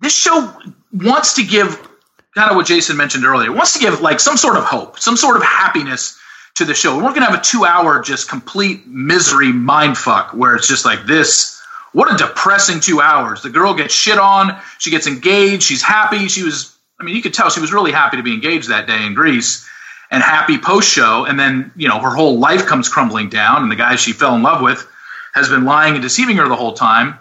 this 0.02 0.16
show 0.16 0.52
wants 0.92 1.36
to 1.36 1.44
give 1.44 1.88
kind 2.36 2.50
of 2.50 2.56
what 2.56 2.66
Jason 2.66 2.98
mentioned 2.98 3.26
earlier. 3.26 3.50
It 3.52 3.54
wants 3.54 3.74
to 3.74 3.80
give 3.80 4.02
like 4.02 4.20
some 4.20 4.38
sort 4.38 4.58
of 4.58 4.64
hope, 4.64 5.00
some 5.00 5.16
sort 5.16 5.38
of 5.38 5.44
happiness 5.44 6.20
to 6.56 6.66
the 6.66 6.74
show. 6.74 6.96
We're 6.96 7.04
going 7.04 7.22
to 7.22 7.32
have 7.32 7.40
a 7.40 7.44
two-hour 7.44 8.02
just 8.02 8.30
complete 8.30 8.86
misery 8.88 9.52
mind 9.52 9.98
fuck 9.98 10.34
where 10.34 10.56
it's 10.56 10.68
just 10.68 10.86
like 10.86 11.06
this. 11.06 11.62
What 11.92 12.14
a 12.14 12.18
depressing 12.18 12.80
two 12.80 13.02
hours. 13.02 13.42
The 13.42 13.50
girl 13.50 13.74
gets 13.74 13.94
shit 13.94 14.18
on. 14.18 14.60
She 14.78 14.92
gets 14.92 15.08
engaged. 15.08 15.64
She's 15.64 15.82
happy. 15.82 16.28
She 16.28 16.44
was. 16.44 16.76
I 17.00 17.04
mean, 17.04 17.16
you 17.16 17.22
could 17.22 17.34
tell 17.34 17.50
she 17.50 17.62
was 17.62 17.72
really 17.72 17.92
happy 17.92 18.18
to 18.18 18.24
be 18.24 18.34
engaged 18.34 18.70
that 18.70 18.88
day 18.88 19.06
in 19.06 19.14
Greece 19.14 19.68
and 20.12 20.22
happy 20.22 20.58
post 20.58 20.90
show. 20.90 21.26
And 21.26 21.40
then, 21.40 21.72
you 21.76 21.88
know, 21.88 22.00
her 22.00 22.14
whole 22.14 22.40
life 22.40 22.66
comes 22.66 22.90
crumbling 22.90 23.30
down, 23.30 23.64
and 23.64 23.72
the 23.72 23.76
guy 23.76 23.96
she 23.96 24.12
fell 24.12 24.36
in 24.36 24.44
love 24.44 24.62
with 24.62 24.86
has 25.34 25.48
been 25.50 25.64
lying 25.64 25.94
and 25.94 26.04
deceiving 26.04 26.38
her 26.38 26.48
the 26.48 26.56
whole 26.56 26.74
time. 26.74 27.18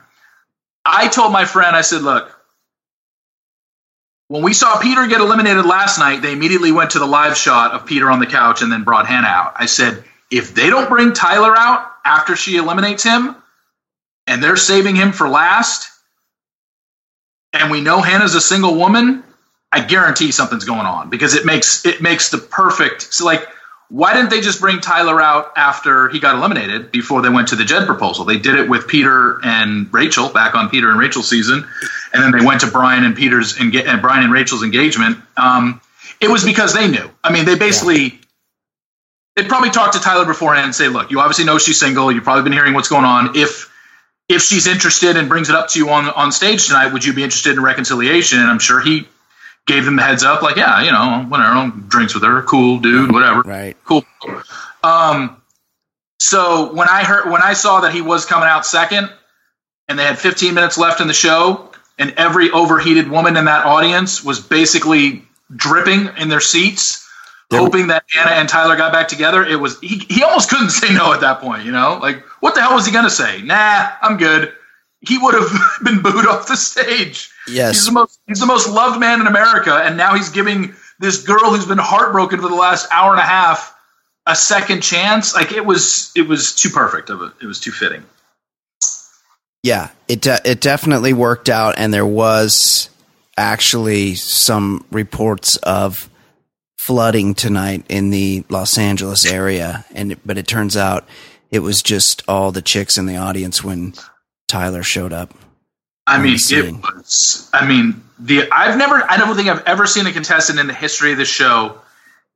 I 0.85 1.09
told 1.09 1.33
my 1.33 1.45
friend, 1.45 1.77
I 1.77 1.83
said, 1.83 2.03
look, 2.03 2.38
when 4.29 4.43
we 4.43 4.53
saw 4.53 4.79
Peter 4.79 5.07
get 5.07 5.21
eliminated 5.21 5.64
last 5.64 5.99
night, 5.99 6.23
they 6.23 6.33
immediately 6.33 6.71
went 6.71 6.91
to 6.91 6.99
the 6.99 7.07
live 7.07 7.37
shot 7.37 7.73
of 7.73 7.87
Peter 7.87 8.11
on 8.11 8.21
the 8.21 8.27
couch 8.27 8.62
and 8.62 8.71
then 8.71 8.85
brought 8.85 9.07
Hannah 9.07 9.27
out. 9.27 9.55
I 9.57 9.67
said, 9.67 10.05
if 10.31 10.55
they 10.55 10.69
don't 10.69 10.88
bring 10.88 11.14
Tyler 11.14 11.57
out 11.57 11.91
after 12.05 12.37
she 12.37 12.57
eliminates 12.57 13.03
him, 13.03 13.35
and 14.27 14.43
they're 14.43 14.57
saving 14.57 14.95
him 14.95 15.12
for 15.12 15.29
last, 15.29 15.91
and 17.55 17.71
we 17.71 17.81
know 17.81 18.03
Hannah's 18.03 18.35
a 18.35 18.41
single 18.41 18.77
woman, 18.77 19.25
I 19.73 19.81
guarantee 19.81 20.31
something's 20.33 20.67
going 20.67 20.87
on 20.87 21.09
because 21.09 21.35
it 21.35 21.47
makes 21.47 21.87
it 21.87 22.03
makes 22.03 22.31
the 22.31 22.38
perfect. 22.38 23.14
So 23.14 23.25
like, 23.25 23.47
why 23.90 24.12
didn't 24.12 24.29
they 24.29 24.40
just 24.40 24.61
bring 24.61 24.81
Tyler 24.81 25.20
out 25.20 25.53
after 25.57 26.11
he 26.11 26.20
got 26.20 26.37
eliminated 26.37 26.92
before 26.92 27.22
they 27.22 27.31
went 27.31 27.48
to 27.48 27.57
the 27.57 27.64
Jed 27.64 27.87
proposal? 27.87 28.24
They 28.24 28.38
did 28.38 28.57
it 28.57 28.68
with 28.68 28.87
Peter 28.87 29.40
and 29.42 29.92
Rachel 29.92 30.29
back 30.29 30.55
on 30.55 30.68
Peter 30.68 30.90
and 30.90 30.98
Rachel's 30.98 31.29
season, 31.29 31.66
and 32.12 32.22
then 32.22 32.38
they 32.38 32.44
went 32.44 32.61
to 32.61 32.66
Brian 32.66 33.05
and 33.05 33.16
Peter's 33.16 33.59
and 33.59 33.72
Brian 33.72 34.24
and 34.24 34.33
Rachel's 34.33 34.62
engagement. 34.62 35.18
Um, 35.38 35.81
it 36.20 36.29
was 36.29 36.44
because 36.44 36.74
they 36.74 36.88
knew. 36.88 37.11
I 37.24 37.33
mean, 37.33 37.44
they 37.44 37.57
basically. 37.57 38.03
Yeah. 38.03 38.11
They 39.37 39.44
probably 39.44 39.70
talked 39.70 39.94
to 39.94 40.01
Tyler 40.01 40.27
beforehand 40.27 40.64
and 40.64 40.74
say, 40.74 40.88
"Look, 40.88 41.11
you 41.12 41.20
obviously 41.20 41.44
know 41.44 41.59
she's 41.59 41.79
single. 41.79 42.11
You've 42.11 42.24
probably 42.24 42.42
been 42.42 42.53
hearing 42.53 42.74
what's 42.74 42.88
going 42.88 43.05
on. 43.05 43.37
If 43.37 43.72
if 44.29 44.42
she's 44.42 44.66
interested 44.66 45.16
and 45.16 45.29
brings 45.29 45.48
it 45.48 45.55
up 45.55 45.68
to 45.68 45.79
you 45.79 45.90
on 45.90 46.11
on 46.11 46.33
stage 46.33 46.66
tonight, 46.66 46.92
would 46.92 47.05
you 47.05 47.14
be 47.14 47.22
interested 47.22 47.53
in 47.53 47.62
reconciliation?" 47.62 48.40
And 48.40 48.51
I'm 48.51 48.59
sure 48.59 48.81
he 48.81 49.07
gave 49.69 49.85
them 49.85 49.97
the 49.97 50.03
heads 50.03 50.25
up, 50.25 50.43
like, 50.43 50.57
yeah, 50.57 50.83
you 50.83 50.91
know, 50.91 51.25
whatever, 51.29 51.71
drinks 51.87 52.15
with 52.15 52.25
her, 52.25 52.43
cool 52.43 52.81
dude, 52.81 53.13
whatever, 53.13 53.43
right, 53.43 53.77
cool. 53.85 54.05
Um, 54.83 55.41
so 56.19 56.73
when 56.73 56.89
I 56.89 57.05
heard 57.05 57.31
when 57.31 57.43
I 57.43 57.53
saw 57.53 57.83
that 57.83 57.93
he 57.93 58.01
was 58.01 58.27
coming 58.27 58.49
out 58.49 58.67
second, 58.67 59.11
and 59.87 59.99
they 59.99 60.05
had 60.05 60.19
15 60.19 60.55
minutes 60.55 60.77
left 60.77 61.01
in 61.01 61.07
the 61.07 61.15
show, 61.15 61.71
and 61.99 62.13
every 62.17 62.51
overheated 62.51 63.09
woman 63.09 63.37
in 63.37 63.45
that 63.45 63.65
audience 63.65 64.25
was 64.25 64.41
basically 64.41 65.23
dripping 65.55 66.11
in 66.19 66.29
their 66.29 66.41
seats. 66.41 67.07
hoping 67.51 67.87
that 67.87 68.05
Anna 68.19 68.33
and 68.33 68.49
Tyler 68.49 68.77
got 68.77 68.93
back 68.93 69.09
together, 69.09 69.43
it 69.45 69.57
was 69.57 69.79
he, 69.81 69.99
he 70.09 70.23
almost 70.23 70.51
couldn't 70.51 70.71
say 70.83 70.93
no 70.93 71.13
at 71.13 71.21
that 71.21 71.41
point, 71.41 71.65
you 71.65 71.73
know? 71.73 71.99
Like, 72.03 72.25
what 72.41 72.55
the 72.55 72.61
hell 72.61 72.75
was 72.75 72.85
he 72.87 72.93
gonna 72.93 73.09
say? 73.09 73.43
Nah, 73.43 73.91
I'm 74.03 74.17
good 74.17 74.53
he 75.01 75.19
would 75.19 75.35
have 75.35 75.51
been 75.85 76.03
booed 76.03 76.27
off 76.27 76.49
the 76.49 76.57
stage. 76.57 77.31
Yes, 77.47 77.77
he's 77.77 77.87
the 77.87 77.93
most 77.93 78.21
he's 78.27 78.41
the 78.41 78.47
most 78.47 78.69
loved 78.69 79.01
man 79.01 79.21
in 79.21 79.27
America, 79.27 79.75
and 79.75 79.97
now 79.97 80.15
he's 80.15 80.29
giving 80.29 80.75
this 80.99 81.23
girl 81.23 81.51
who's 81.51 81.67
been 81.67 81.79
heartbroken 81.79 82.41
for 82.41 82.49
the 82.49 82.55
last 82.55 82.89
hour 82.91 83.13
and 83.13 83.21
a 83.21 83.25
half 83.25 83.75
a 84.27 84.37
second 84.37 84.83
chance. 84.83 85.35
Like 85.35 85.53
it 85.53 85.65
was 85.65 86.13
it 86.15 86.29
was 86.29 86.55
too 86.55 86.71
perfect 86.71 87.11
of 87.11 87.23
it. 87.23 87.33
It 87.43 87.47
was 87.47 87.61
too 87.61 87.73
fitting. 87.73 88.05
Yeah, 89.63 89.91
it 90.07 90.21
de- 90.21 90.51
it 90.51 90.61
definitely 90.61 91.13
worked 91.13 91.49
out, 91.49 91.75
and 91.79 91.93
there 91.93 92.07
was 92.07 92.91
actually 93.37 94.15
some 94.15 94.85
reports 94.91 95.57
of 95.59 96.09
flooding 96.77 97.35
tonight 97.35 97.85
in 97.89 98.11
the 98.11 98.45
Los 98.49 98.79
Angeles 98.79 99.27
area, 99.27 99.85
and 99.93 100.17
but 100.25 100.39
it 100.39 100.47
turns 100.47 100.77
out 100.77 101.09
it 101.51 101.61
was 101.61 101.83
just 101.83 102.23
all 102.29 102.53
the 102.53 102.63
chicks 102.63 102.99
in 102.99 103.07
the 103.07 103.17
audience 103.17 103.65
when 103.65 103.95
Tyler 104.49 104.83
showed 104.83 105.13
up. 105.13 105.35
I 106.07 106.21
mean, 106.21 106.37
it 106.37 106.73
was. 106.73 107.51
I 107.53 107.69
mean, 107.69 108.03
the 108.19 108.51
I've 108.51 108.79
never. 108.79 109.05
I 109.09 109.19
don't 109.19 109.37
think 109.37 109.49
I've 109.49 109.65
ever 109.67 109.87
seen 109.87 110.07
a 110.07 110.13
contestant 110.13 110.59
in 110.59 110.67
the 110.67 110.73
history 110.73 111.13
of 111.13 111.19
the 111.19 111.27
show 111.27 111.79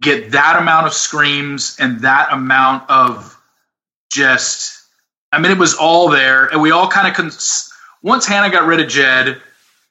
get 0.02 0.32
that 0.32 0.60
amount 0.60 0.86
of 0.86 0.92
screams 0.92 1.76
and 1.80 2.00
that 2.00 2.28
amount 2.32 2.88
of 2.90 3.36
just. 4.12 4.78
I 5.32 5.40
mean, 5.40 5.50
it 5.50 5.58
was 5.58 5.74
all 5.74 6.10
there, 6.10 6.46
and 6.46 6.60
we 6.60 6.70
all 6.70 6.86
kind 6.86 7.08
of. 7.08 7.14
Cons- 7.14 7.72
once 8.02 8.26
Hannah 8.26 8.50
got 8.50 8.66
rid 8.66 8.80
of 8.80 8.88
Jed, 8.88 9.40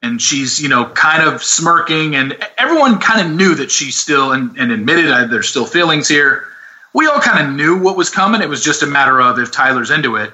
and 0.03 0.21
she's 0.21 0.61
you 0.61 0.69
know 0.69 0.85
kind 0.85 1.23
of 1.23 1.43
smirking, 1.43 2.15
and 2.15 2.37
everyone 2.59 2.99
kind 2.99 3.27
of 3.27 3.35
knew 3.35 3.55
that 3.55 3.71
she 3.71 3.89
still 3.89 4.31
and, 4.31 4.55
and 4.57 4.71
admitted 4.71 5.09
uh, 5.09 5.25
there's 5.25 5.49
still 5.49 5.65
feelings 5.65 6.07
here. 6.07 6.47
We 6.93 7.07
all 7.07 7.19
kind 7.19 7.47
of 7.47 7.55
knew 7.55 7.81
what 7.81 7.97
was 7.97 8.11
coming. 8.11 8.41
It 8.41 8.49
was 8.49 8.63
just 8.63 8.83
a 8.83 8.87
matter 8.87 9.19
of 9.19 9.39
if 9.39 9.51
Tyler's 9.51 9.89
into 9.89 10.17
it 10.17 10.31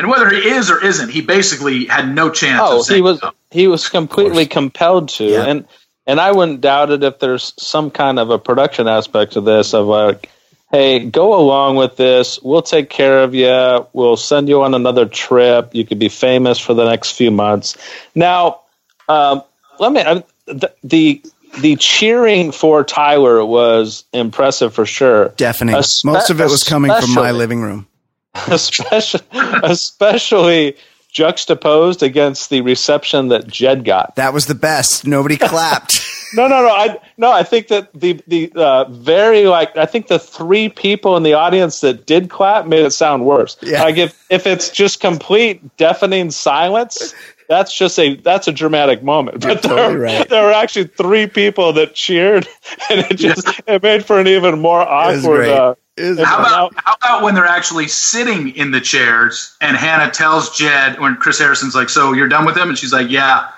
and 0.00 0.08
whether 0.08 0.30
he 0.30 0.48
is 0.48 0.70
or 0.70 0.82
isn't, 0.82 1.10
he 1.10 1.20
basically 1.20 1.84
had 1.84 2.14
no 2.14 2.30
chance. 2.30 2.62
Oh, 2.64 2.82
he 2.82 3.02
was 3.02 3.20
no. 3.20 3.32
he 3.50 3.66
was 3.66 3.90
completely 3.90 4.46
compelled 4.46 5.10
to, 5.10 5.24
yeah. 5.24 5.44
and 5.44 5.68
and 6.06 6.18
I 6.18 6.32
wouldn't 6.32 6.62
doubt 6.62 6.90
it 6.90 7.04
if 7.04 7.18
there's 7.18 7.52
some 7.58 7.90
kind 7.90 8.18
of 8.18 8.30
a 8.30 8.38
production 8.38 8.88
aspect 8.88 9.32
to 9.32 9.42
this 9.42 9.74
of 9.74 9.86
like, 9.86 10.30
hey, 10.70 11.00
go 11.00 11.38
along 11.38 11.76
with 11.76 11.98
this. 11.98 12.40
We'll 12.40 12.62
take 12.62 12.88
care 12.88 13.22
of 13.22 13.34
you. 13.34 13.86
We'll 13.92 14.16
send 14.16 14.48
you 14.48 14.62
on 14.62 14.72
another 14.72 15.04
trip. 15.04 15.74
You 15.74 15.84
could 15.84 15.98
be 15.98 16.08
famous 16.08 16.58
for 16.58 16.72
the 16.72 16.88
next 16.88 17.12
few 17.12 17.30
months. 17.30 17.76
Now, 18.14 18.62
um, 19.06 19.42
let 19.78 19.92
me 19.92 20.02
the, 20.46 20.72
the 20.82 21.22
the 21.58 21.76
cheering 21.76 22.52
for 22.52 22.84
Tyler 22.84 23.44
was 23.44 24.04
impressive 24.14 24.72
for 24.72 24.86
sure. 24.86 25.28
Definitely, 25.36 25.82
Espe- 25.82 26.06
most 26.06 26.30
of 26.30 26.40
it 26.40 26.44
was 26.44 26.64
coming 26.64 26.90
from 26.90 27.12
my 27.12 27.32
living 27.32 27.60
room. 27.60 27.86
especially 28.48 29.20
especially 29.62 30.76
juxtaposed 31.12 32.02
against 32.02 32.50
the 32.50 32.60
reception 32.60 33.28
that 33.28 33.46
Jed 33.46 33.84
got. 33.84 34.14
That 34.16 34.32
was 34.32 34.46
the 34.46 34.54
best. 34.54 35.06
Nobody 35.06 35.36
clapped. 35.38 36.00
no, 36.34 36.46
no, 36.46 36.62
no. 36.62 36.68
I 36.68 36.98
no. 37.16 37.32
I 37.32 37.42
think 37.42 37.68
that 37.68 37.92
the 37.92 38.20
the 38.26 38.52
uh, 38.54 38.84
very 38.88 39.46
like 39.46 39.76
I 39.76 39.86
think 39.86 40.06
the 40.06 40.18
three 40.18 40.68
people 40.68 41.16
in 41.16 41.22
the 41.22 41.34
audience 41.34 41.80
that 41.80 42.06
did 42.06 42.30
clap 42.30 42.66
made 42.66 42.84
it 42.84 42.92
sound 42.92 43.24
worse. 43.24 43.56
Yeah. 43.62 43.82
Like 43.82 43.96
if 43.96 44.26
if 44.30 44.46
it's 44.46 44.70
just 44.70 45.00
complete 45.00 45.76
deafening 45.76 46.30
silence. 46.30 47.14
That's 47.48 47.76
just 47.76 47.98
a 47.98 48.14
that's 48.14 48.46
a 48.46 48.52
dramatic 48.52 49.02
moment. 49.02 49.40
But 49.40 49.62
there, 49.62 49.74
totally 49.74 49.96
right. 49.96 50.28
there 50.28 50.44
were 50.44 50.52
actually 50.52 50.84
three 50.84 51.26
people 51.26 51.72
that 51.72 51.96
cheered, 51.96 52.46
and 52.88 53.00
it 53.00 53.16
just 53.16 53.44
it 53.66 53.82
made 53.82 54.04
for 54.04 54.20
an 54.20 54.28
even 54.28 54.60
more 54.60 54.80
awkward 54.80 55.48
uh, 55.48 55.74
how 55.98 56.38
about 56.38 56.72
how 56.76 56.94
about 56.94 57.22
when 57.22 57.34
they're 57.34 57.46
actually 57.46 57.88
sitting 57.88 58.50
in 58.56 58.70
the 58.70 58.80
chairs 58.80 59.56
and 59.60 59.76
Hannah 59.76 60.10
tells 60.10 60.56
Jed 60.56 60.98
when 60.98 61.16
Chris 61.16 61.38
Harrison's 61.38 61.74
like, 61.74 61.88
"So 61.88 62.12
you're 62.12 62.28
done 62.28 62.46
with 62.46 62.56
him?" 62.56 62.68
and 62.68 62.78
she's 62.78 62.92
like, 62.92 63.10
"Yeah." 63.10 63.50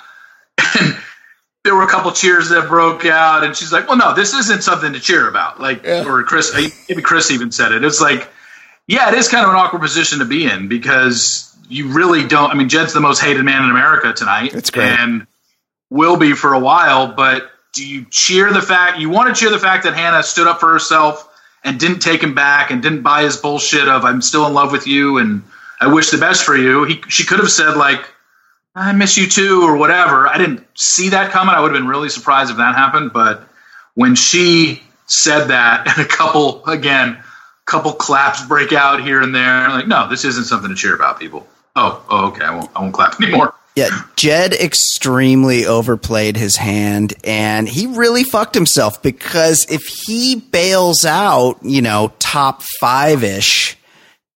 And 0.80 0.96
there 1.64 1.76
were 1.76 1.84
a 1.84 1.88
couple 1.88 2.10
cheers 2.10 2.48
that 2.48 2.66
broke 2.68 3.06
out, 3.06 3.44
and 3.44 3.56
she's 3.56 3.72
like, 3.72 3.86
"Well, 3.86 3.96
no, 3.96 4.14
this 4.14 4.34
isn't 4.34 4.62
something 4.64 4.94
to 4.94 5.00
cheer 5.00 5.28
about." 5.28 5.60
Like, 5.60 5.84
yeah. 5.84 6.04
or 6.04 6.22
Chris, 6.24 6.52
uh, 6.52 6.68
maybe 6.88 7.02
Chris 7.02 7.30
even 7.30 7.52
said 7.52 7.70
it. 7.70 7.84
It's 7.84 8.00
like, 8.00 8.28
yeah, 8.88 9.08
it 9.08 9.14
is 9.14 9.28
kind 9.28 9.44
of 9.44 9.50
an 9.50 9.56
awkward 9.56 9.80
position 9.80 10.18
to 10.18 10.24
be 10.24 10.44
in 10.44 10.66
because 10.66 11.56
you 11.68 11.92
really 11.92 12.26
don't. 12.26 12.50
I 12.50 12.54
mean, 12.54 12.68
Jed's 12.68 12.92
the 12.92 13.00
most 13.00 13.20
hated 13.20 13.44
man 13.44 13.62
in 13.62 13.70
America 13.70 14.12
tonight, 14.12 14.52
That's 14.52 14.70
great. 14.70 14.88
and 14.88 15.26
will 15.90 16.16
be 16.16 16.32
for 16.32 16.52
a 16.52 16.58
while. 16.58 17.12
But 17.12 17.48
do 17.74 17.86
you 17.86 18.06
cheer 18.10 18.52
the 18.52 18.62
fact 18.62 18.98
you 18.98 19.08
want 19.08 19.34
to 19.34 19.40
cheer 19.40 19.50
the 19.50 19.58
fact 19.58 19.84
that 19.84 19.94
Hannah 19.94 20.22
stood 20.22 20.48
up 20.48 20.58
for 20.58 20.72
herself? 20.72 21.28
And 21.64 21.78
didn't 21.78 22.00
take 22.00 22.22
him 22.22 22.34
back 22.34 22.70
and 22.70 22.82
didn't 22.82 23.02
buy 23.02 23.22
his 23.22 23.36
bullshit 23.36 23.88
of 23.88 24.04
I'm 24.04 24.22
still 24.22 24.46
in 24.46 24.54
love 24.54 24.72
with 24.72 24.86
you 24.86 25.18
and 25.18 25.42
I 25.80 25.92
wish 25.92 26.10
the 26.10 26.18
best 26.18 26.44
for 26.44 26.56
you. 26.56 26.84
He 26.84 27.02
she 27.08 27.24
could 27.24 27.38
have 27.38 27.50
said 27.50 27.76
like 27.76 28.04
I 28.74 28.92
miss 28.92 29.18
you 29.18 29.28
too 29.28 29.62
or 29.62 29.76
whatever. 29.76 30.26
I 30.26 30.38
didn't 30.38 30.66
see 30.74 31.10
that 31.10 31.30
coming. 31.30 31.54
I 31.54 31.60
would 31.60 31.72
have 31.72 31.80
been 31.80 31.88
really 31.88 32.08
surprised 32.08 32.50
if 32.50 32.56
that 32.56 32.74
happened, 32.74 33.12
but 33.12 33.44
when 33.94 34.14
she 34.14 34.82
said 35.06 35.46
that 35.46 35.86
and 35.86 35.98
a 36.06 36.08
couple 36.08 36.64
again, 36.66 37.22
couple 37.64 37.92
claps 37.92 38.46
break 38.46 38.72
out 38.72 39.02
here 39.02 39.22
and 39.22 39.34
there, 39.34 39.68
like 39.68 39.86
no, 39.86 40.08
this 40.08 40.24
isn't 40.24 40.44
something 40.44 40.70
to 40.70 40.76
cheer 40.76 40.94
about 40.94 41.20
people. 41.20 41.46
Oh, 41.76 42.04
oh 42.08 42.28
okay, 42.28 42.44
I 42.44 42.54
won't 42.54 42.70
I 42.74 42.80
won't 42.80 42.94
clap 42.94 43.20
anymore. 43.20 43.54
Yeah, 43.74 43.88
Jed 44.16 44.52
extremely 44.52 45.64
overplayed 45.64 46.36
his 46.36 46.56
hand 46.56 47.14
and 47.24 47.66
he 47.66 47.86
really 47.86 48.22
fucked 48.22 48.54
himself 48.54 49.02
because 49.02 49.64
if 49.70 49.86
he 49.86 50.36
bails 50.36 51.06
out, 51.06 51.58
you 51.62 51.80
know, 51.80 52.12
top 52.18 52.62
five 52.80 53.24
ish, 53.24 53.78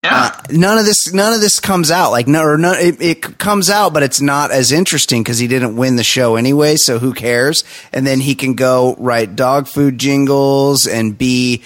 yeah. 0.07 0.31
Uh, 0.33 0.43
none 0.51 0.79
of 0.79 0.85
this, 0.85 1.13
none 1.13 1.33
of 1.33 1.41
this 1.41 1.59
comes 1.59 1.91
out. 1.91 2.13
Like 2.13 2.29
no, 2.29 2.43
or 2.43 2.57
no, 2.57 2.73
it, 2.73 3.01
it 3.03 3.39
comes 3.39 3.71
out, 3.71 3.93
but 3.93 4.03
it's 4.03 4.21
not 4.21 4.53
as 4.53 4.71
interesting 4.71 5.23
because 5.23 5.39
he 5.39 5.49
didn't 5.49 5.77
win 5.77 5.97
the 5.97 6.05
show 6.05 6.37
anyway. 6.37 6.77
So 6.77 6.99
who 6.99 7.13
cares? 7.13 7.65
And 7.93 8.07
then 8.07 8.21
he 8.21 8.35
can 8.35 8.55
go 8.55 8.95
write 8.99 9.35
dog 9.35 9.67
food 9.67 9.99
jingles 9.99 10.87
and 10.87 11.17
be 11.17 11.63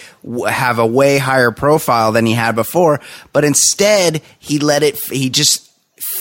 have 0.49 0.79
a 0.79 0.87
way 0.87 1.19
higher 1.19 1.51
profile 1.51 2.13
than 2.13 2.25
he 2.25 2.33
had 2.33 2.55
before. 2.55 3.01
But 3.33 3.45
instead, 3.45 4.23
he 4.39 4.59
let 4.59 4.83
it. 4.83 5.05
He 5.05 5.29
just 5.29 5.70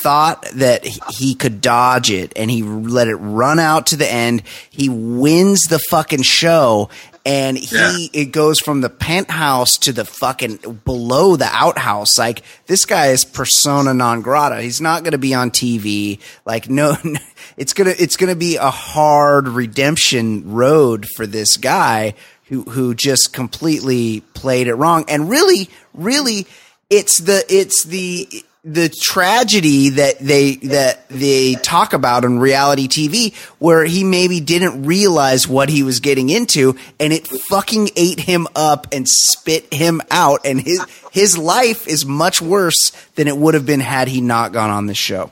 thought 0.02 0.44
that 0.56 0.86
he 0.86 1.36
could 1.36 1.62
dodge 1.62 2.10
it 2.12 2.34
and 2.36 2.50
he 2.50 2.64
let 2.64 3.08
it 3.08 3.16
run 3.16 3.60
out 3.60 3.88
to 3.88 3.96
the 3.96 4.12
end. 4.12 4.44
He 4.70 4.90
wins 4.90 5.64
the 5.64 5.80
fucking 5.80 6.24
show 6.24 6.90
and 7.26 7.58
he 7.58 8.10
yeah. 8.14 8.22
it 8.22 8.32
goes 8.32 8.60
from 8.60 8.82
the 8.82 8.90
penthouse 8.90 9.78
to 9.80 9.92
the 9.92 10.06
fucking 10.06 10.82
below 10.86 11.36
the 11.36 11.50
outhouse. 11.52 12.18
Like 12.18 12.44
this 12.68 12.86
guy 12.86 13.08
is 13.08 13.26
persona 13.26 13.94
non 13.94 14.22
grata. 14.22 14.62
He's 14.62 14.82
not 14.82 15.04
going 15.04 15.12
to 15.12 15.18
be 15.18 15.34
on 15.34 15.52
TV. 15.52 16.20
Like 16.46 16.70
no, 16.70 16.96
it's 17.58 17.74
gonna 17.74 17.94
it's 17.98 18.18
gonna 18.18 18.36
be 18.36 18.56
a 18.58 18.72
hard 18.72 19.48
redemption 19.48 20.52
road 20.52 21.06
for 21.16 21.28
this 21.28 21.58
guy 21.58 22.16
who 22.46 22.64
who 22.64 22.96
just 22.96 23.34
completely 23.34 24.22
played 24.34 24.68
it 24.68 24.76
wrong. 24.76 25.06
And 25.08 25.30
really, 25.30 25.70
really, 25.94 26.48
it's 26.90 27.20
the 27.20 27.46
it's 27.48 27.84
the 27.84 28.44
the 28.74 28.90
tragedy 28.90 29.90
that 29.90 30.20
they 30.20 30.56
that 30.58 31.08
they 31.10 31.56
talk 31.56 31.94
about 31.94 32.24
on 32.26 32.38
reality 32.40 32.88
TV 32.88 33.34
where 33.58 33.84
he 33.86 34.04
maybe 34.04 34.40
didn't 34.40 34.84
realize 34.84 35.48
what 35.48 35.70
he 35.70 35.82
was 35.82 36.00
getting 36.02 36.30
into 36.30 36.76
and 37.00 37.12
it 37.14 37.28
fucking 37.50 37.90
ate 37.96 38.20
him 38.20 38.48
up 38.56 38.86
and 38.92 39.08
spit 39.08 39.74
him 39.74 40.02
out 40.12 40.42
and 40.46 40.60
his 40.62 40.86
his 41.12 41.38
life 41.38 41.88
is 41.88 42.06
much 42.06 42.42
worse 42.42 42.92
than 43.16 43.28
it 43.28 43.36
would 43.38 43.54
have 43.54 43.66
been 43.66 43.80
had 43.80 44.08
he 44.08 44.22
not 44.22 44.52
gone 44.52 44.70
on 44.70 44.86
this 44.86 44.98
show. 44.98 45.32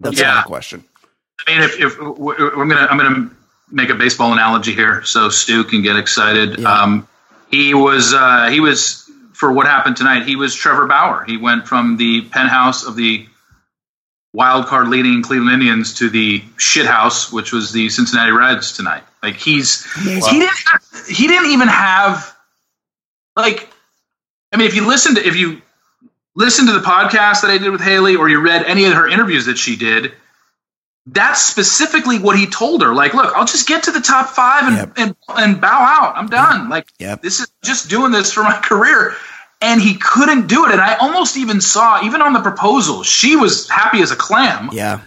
That's 0.00 0.18
Yeah. 0.18 0.34
my 0.34 0.42
question. 0.42 0.84
I 1.46 1.52
mean, 1.52 1.62
if, 1.62 1.78
if 1.80 1.98
I'm 2.00 2.68
gonna 2.68 2.86
I'm 2.90 2.96
gonna 2.98 3.30
make 3.70 3.90
a 3.90 3.94
baseball 3.94 4.32
analogy 4.32 4.72
here, 4.72 5.04
so 5.04 5.28
Stu 5.28 5.62
can 5.64 5.82
get 5.82 5.96
excited. 5.96 6.58
Yeah. 6.58 6.72
Um, 6.72 7.08
he 7.50 7.74
was 7.74 8.12
uh, 8.14 8.48
he 8.50 8.58
was 8.60 9.05
for 9.36 9.52
what 9.52 9.66
happened 9.66 9.96
tonight. 9.96 10.26
He 10.26 10.34
was 10.34 10.54
Trevor 10.54 10.86
Bauer. 10.86 11.22
He 11.24 11.36
went 11.36 11.68
from 11.68 11.98
the 11.98 12.22
penthouse 12.22 12.84
of 12.84 12.96
the 12.96 13.26
wild 14.32 14.66
card 14.66 14.88
leading 14.88 15.22
Cleveland 15.22 15.52
Indians 15.52 15.94
to 15.94 16.08
the 16.08 16.42
shit 16.56 16.86
house, 16.86 17.30
which 17.30 17.52
was 17.52 17.70
the 17.70 17.88
Cincinnati 17.90 18.32
Reds 18.32 18.72
tonight. 18.72 19.02
Like 19.22 19.36
he's 19.36 19.84
he 20.02 20.20
didn't 20.20 20.56
he 21.08 21.26
didn't 21.28 21.50
even 21.50 21.68
have 21.68 22.34
like 23.36 23.68
I 24.52 24.56
mean, 24.56 24.68
if 24.68 24.74
you 24.74 24.86
listen 24.86 25.16
to 25.16 25.26
if 25.26 25.36
you 25.36 25.60
listen 26.34 26.66
to 26.66 26.72
the 26.72 26.80
podcast 26.80 27.42
that 27.42 27.50
I 27.50 27.58
did 27.58 27.70
with 27.70 27.82
Haley, 27.82 28.16
or 28.16 28.28
you 28.28 28.40
read 28.40 28.64
any 28.64 28.86
of 28.86 28.94
her 28.94 29.06
interviews 29.06 29.46
that 29.46 29.58
she 29.58 29.76
did, 29.76 30.12
that's 31.08 31.40
specifically 31.42 32.18
what 32.18 32.36
he 32.38 32.46
told 32.46 32.82
her. 32.82 32.94
Like, 32.94 33.14
look, 33.14 33.32
I'll 33.36 33.44
just 33.46 33.68
get 33.68 33.84
to 33.84 33.92
the 33.92 34.00
top 34.00 34.28
five 34.30 34.64
and 34.64 34.76
Yep. 34.76 34.92
and, 34.96 35.16
and 35.36 35.60
bow 35.60 35.68
out. 35.68 36.16
I'm 36.16 36.26
done. 36.26 36.68
Like, 36.68 36.88
Yep. 36.98 37.22
this 37.22 37.40
is 37.40 37.46
just 37.62 37.88
doing 37.88 38.10
this 38.12 38.32
for 38.32 38.42
my 38.42 38.58
career. 38.62 39.14
And 39.62 39.80
he 39.80 39.94
couldn't 39.94 40.48
do 40.48 40.66
it. 40.66 40.72
And 40.72 40.80
I 40.80 40.96
almost 40.96 41.36
even 41.36 41.60
saw, 41.60 42.02
even 42.04 42.20
on 42.20 42.32
the 42.34 42.40
proposal, 42.40 43.02
she 43.02 43.36
was 43.36 43.68
happy 43.70 44.02
as 44.02 44.10
a 44.10 44.16
clam 44.16 44.68
Yeah. 44.72 45.00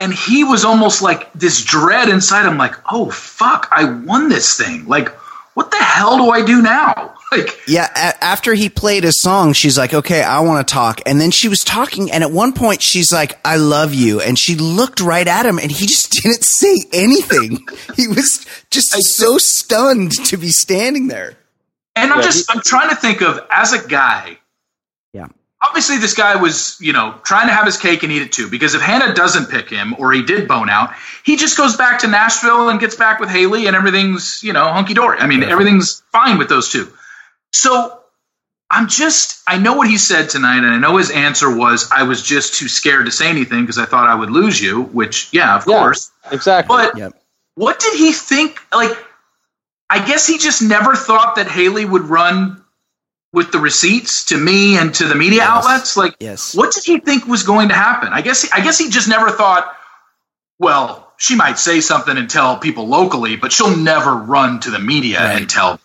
and 0.00 0.12
he 0.12 0.44
was 0.44 0.64
almost 0.64 1.00
like 1.02 1.32
this 1.34 1.62
dread 1.64 2.08
inside 2.08 2.46
him 2.46 2.58
like 2.58 2.74
oh 2.92 3.10
fuck 3.10 3.68
i 3.70 3.84
won 3.84 4.28
this 4.28 4.56
thing 4.58 4.84
like 4.86 5.08
what 5.54 5.70
the 5.70 5.76
hell 5.78 6.16
do 6.18 6.30
i 6.30 6.44
do 6.44 6.60
now 6.60 7.14
like 7.36 7.60
Yeah, 7.68 7.88
a- 7.94 8.22
after 8.24 8.54
he 8.54 8.68
played 8.68 9.04
his 9.04 9.20
song, 9.20 9.52
she's 9.52 9.76
like, 9.78 9.94
"Okay, 9.94 10.22
I 10.22 10.40
want 10.40 10.66
to 10.66 10.72
talk." 10.72 11.00
And 11.06 11.20
then 11.20 11.30
she 11.30 11.48
was 11.48 11.64
talking, 11.64 12.10
and 12.12 12.22
at 12.24 12.30
one 12.30 12.52
point, 12.52 12.82
she's 12.82 13.12
like, 13.12 13.38
"I 13.44 13.56
love 13.56 13.94
you," 13.94 14.20
and 14.20 14.38
she 14.38 14.54
looked 14.56 15.00
right 15.00 15.26
at 15.26 15.46
him, 15.46 15.58
and 15.58 15.70
he 15.70 15.86
just 15.86 16.10
didn't 16.22 16.44
say 16.44 16.76
anything. 16.92 17.66
he 17.96 18.08
was 18.08 18.44
just 18.70 18.92
so 19.16 19.38
stunned 19.38 20.12
to 20.26 20.36
be 20.36 20.48
standing 20.50 21.08
there. 21.08 21.34
and 21.96 22.12
i'm 22.12 22.18
Yeah, 22.18 22.24
just 22.24 22.50
i'm 22.54 22.60
trying 22.60 22.90
to 22.90 22.96
think 22.96 23.20
of 23.22 23.38
as 23.50 23.72
a 23.72 23.86
guy 23.86 24.38
Yeah. 25.12 25.26
obviously 25.62 25.98
this 25.98 26.14
guy 26.14 26.34
was 26.36 26.76
you 26.80 26.92
know 26.92 27.14
trying 27.22 27.46
to 27.46 27.54
have 27.54 27.66
his 27.66 27.76
cake 27.76 28.02
and 28.02 28.10
eat 28.12 28.22
it 28.22 28.32
too 28.32 28.48
because 28.50 28.74
if 28.74 28.80
hannah 28.82 29.14
doesn't 29.14 29.46
pick 29.48 29.70
him 29.70 29.94
or 29.98 30.12
he 30.12 30.22
did 30.22 30.48
bone 30.48 30.68
out 30.68 30.90
he 31.24 31.36
just 31.36 31.56
goes 31.56 31.76
back 31.76 32.00
to 32.00 32.08
nashville 32.08 32.68
and 32.68 32.80
gets 32.80 32.96
back 32.96 33.20
with 33.20 33.28
haley 33.28 33.66
and 33.68 33.76
everything's 33.76 34.42
you 34.42 34.52
know 34.52 34.66
hunky-dory 34.72 35.18
i 35.18 35.26
mean 35.28 35.42
everything's 35.44 36.02
fine 36.12 36.36
with 36.36 36.48
those 36.48 36.68
two 36.68 36.92
so 37.54 38.00
i'm 38.70 38.88
just 38.88 39.40
i 39.46 39.56
know 39.56 39.74
what 39.74 39.88
he 39.88 39.96
said 39.96 40.28
tonight 40.28 40.58
and 40.58 40.66
i 40.66 40.78
know 40.78 40.96
his 40.96 41.10
answer 41.10 41.54
was 41.56 41.88
i 41.92 42.02
was 42.02 42.20
just 42.22 42.54
too 42.54 42.66
scared 42.68 43.06
to 43.06 43.12
say 43.12 43.28
anything 43.28 43.60
because 43.62 43.78
i 43.78 43.84
thought 43.86 44.08
i 44.08 44.14
would 44.14 44.30
lose 44.30 44.60
you 44.60 44.82
which 44.84 45.28
yeah 45.32 45.56
of 45.56 45.64
Yeah. 45.66 45.78
course 45.78 46.10
Exactly. 46.32 46.74
but 46.76 46.96
Yep. 46.98 47.12
what 47.54 47.78
did 47.78 47.94
he 47.96 48.12
think 48.12 48.58
like 48.74 48.90
i 49.88 50.04
guess 50.04 50.26
he 50.26 50.36
just 50.38 50.62
never 50.62 50.94
thought 50.96 51.36
that 51.36 51.46
haley 51.46 51.84
would 51.84 52.02
run 52.02 52.60
with 53.32 53.52
the 53.52 53.58
receipts 53.58 54.24
to 54.26 54.36
me 54.38 54.76
and 54.78 54.92
to 54.94 55.04
the 55.06 55.14
media 55.14 55.38
Yes. 55.38 55.48
outlets 55.48 55.96
like 55.96 56.16
Yes. 56.18 56.54
what 56.56 56.72
did 56.74 56.82
he 56.84 56.98
think 56.98 57.26
was 57.26 57.44
going 57.44 57.68
to 57.68 57.74
happen 57.74 58.08
i 58.12 58.20
guess 58.20 58.50
i 58.52 58.60
guess 58.60 58.78
he 58.78 58.90
just 58.90 59.08
never 59.08 59.30
thought 59.30 59.76
well 60.58 61.12
she 61.16 61.36
might 61.36 61.58
say 61.58 61.80
something 61.80 62.16
and 62.18 62.28
tell 62.28 62.58
people 62.58 62.88
locally 62.88 63.36
but 63.36 63.52
she'll 63.52 63.76
never 63.76 64.12
run 64.14 64.58
to 64.60 64.70
the 64.72 64.78
media 64.80 65.18
Right. 65.20 65.36
and 65.42 65.48
tell 65.50 65.78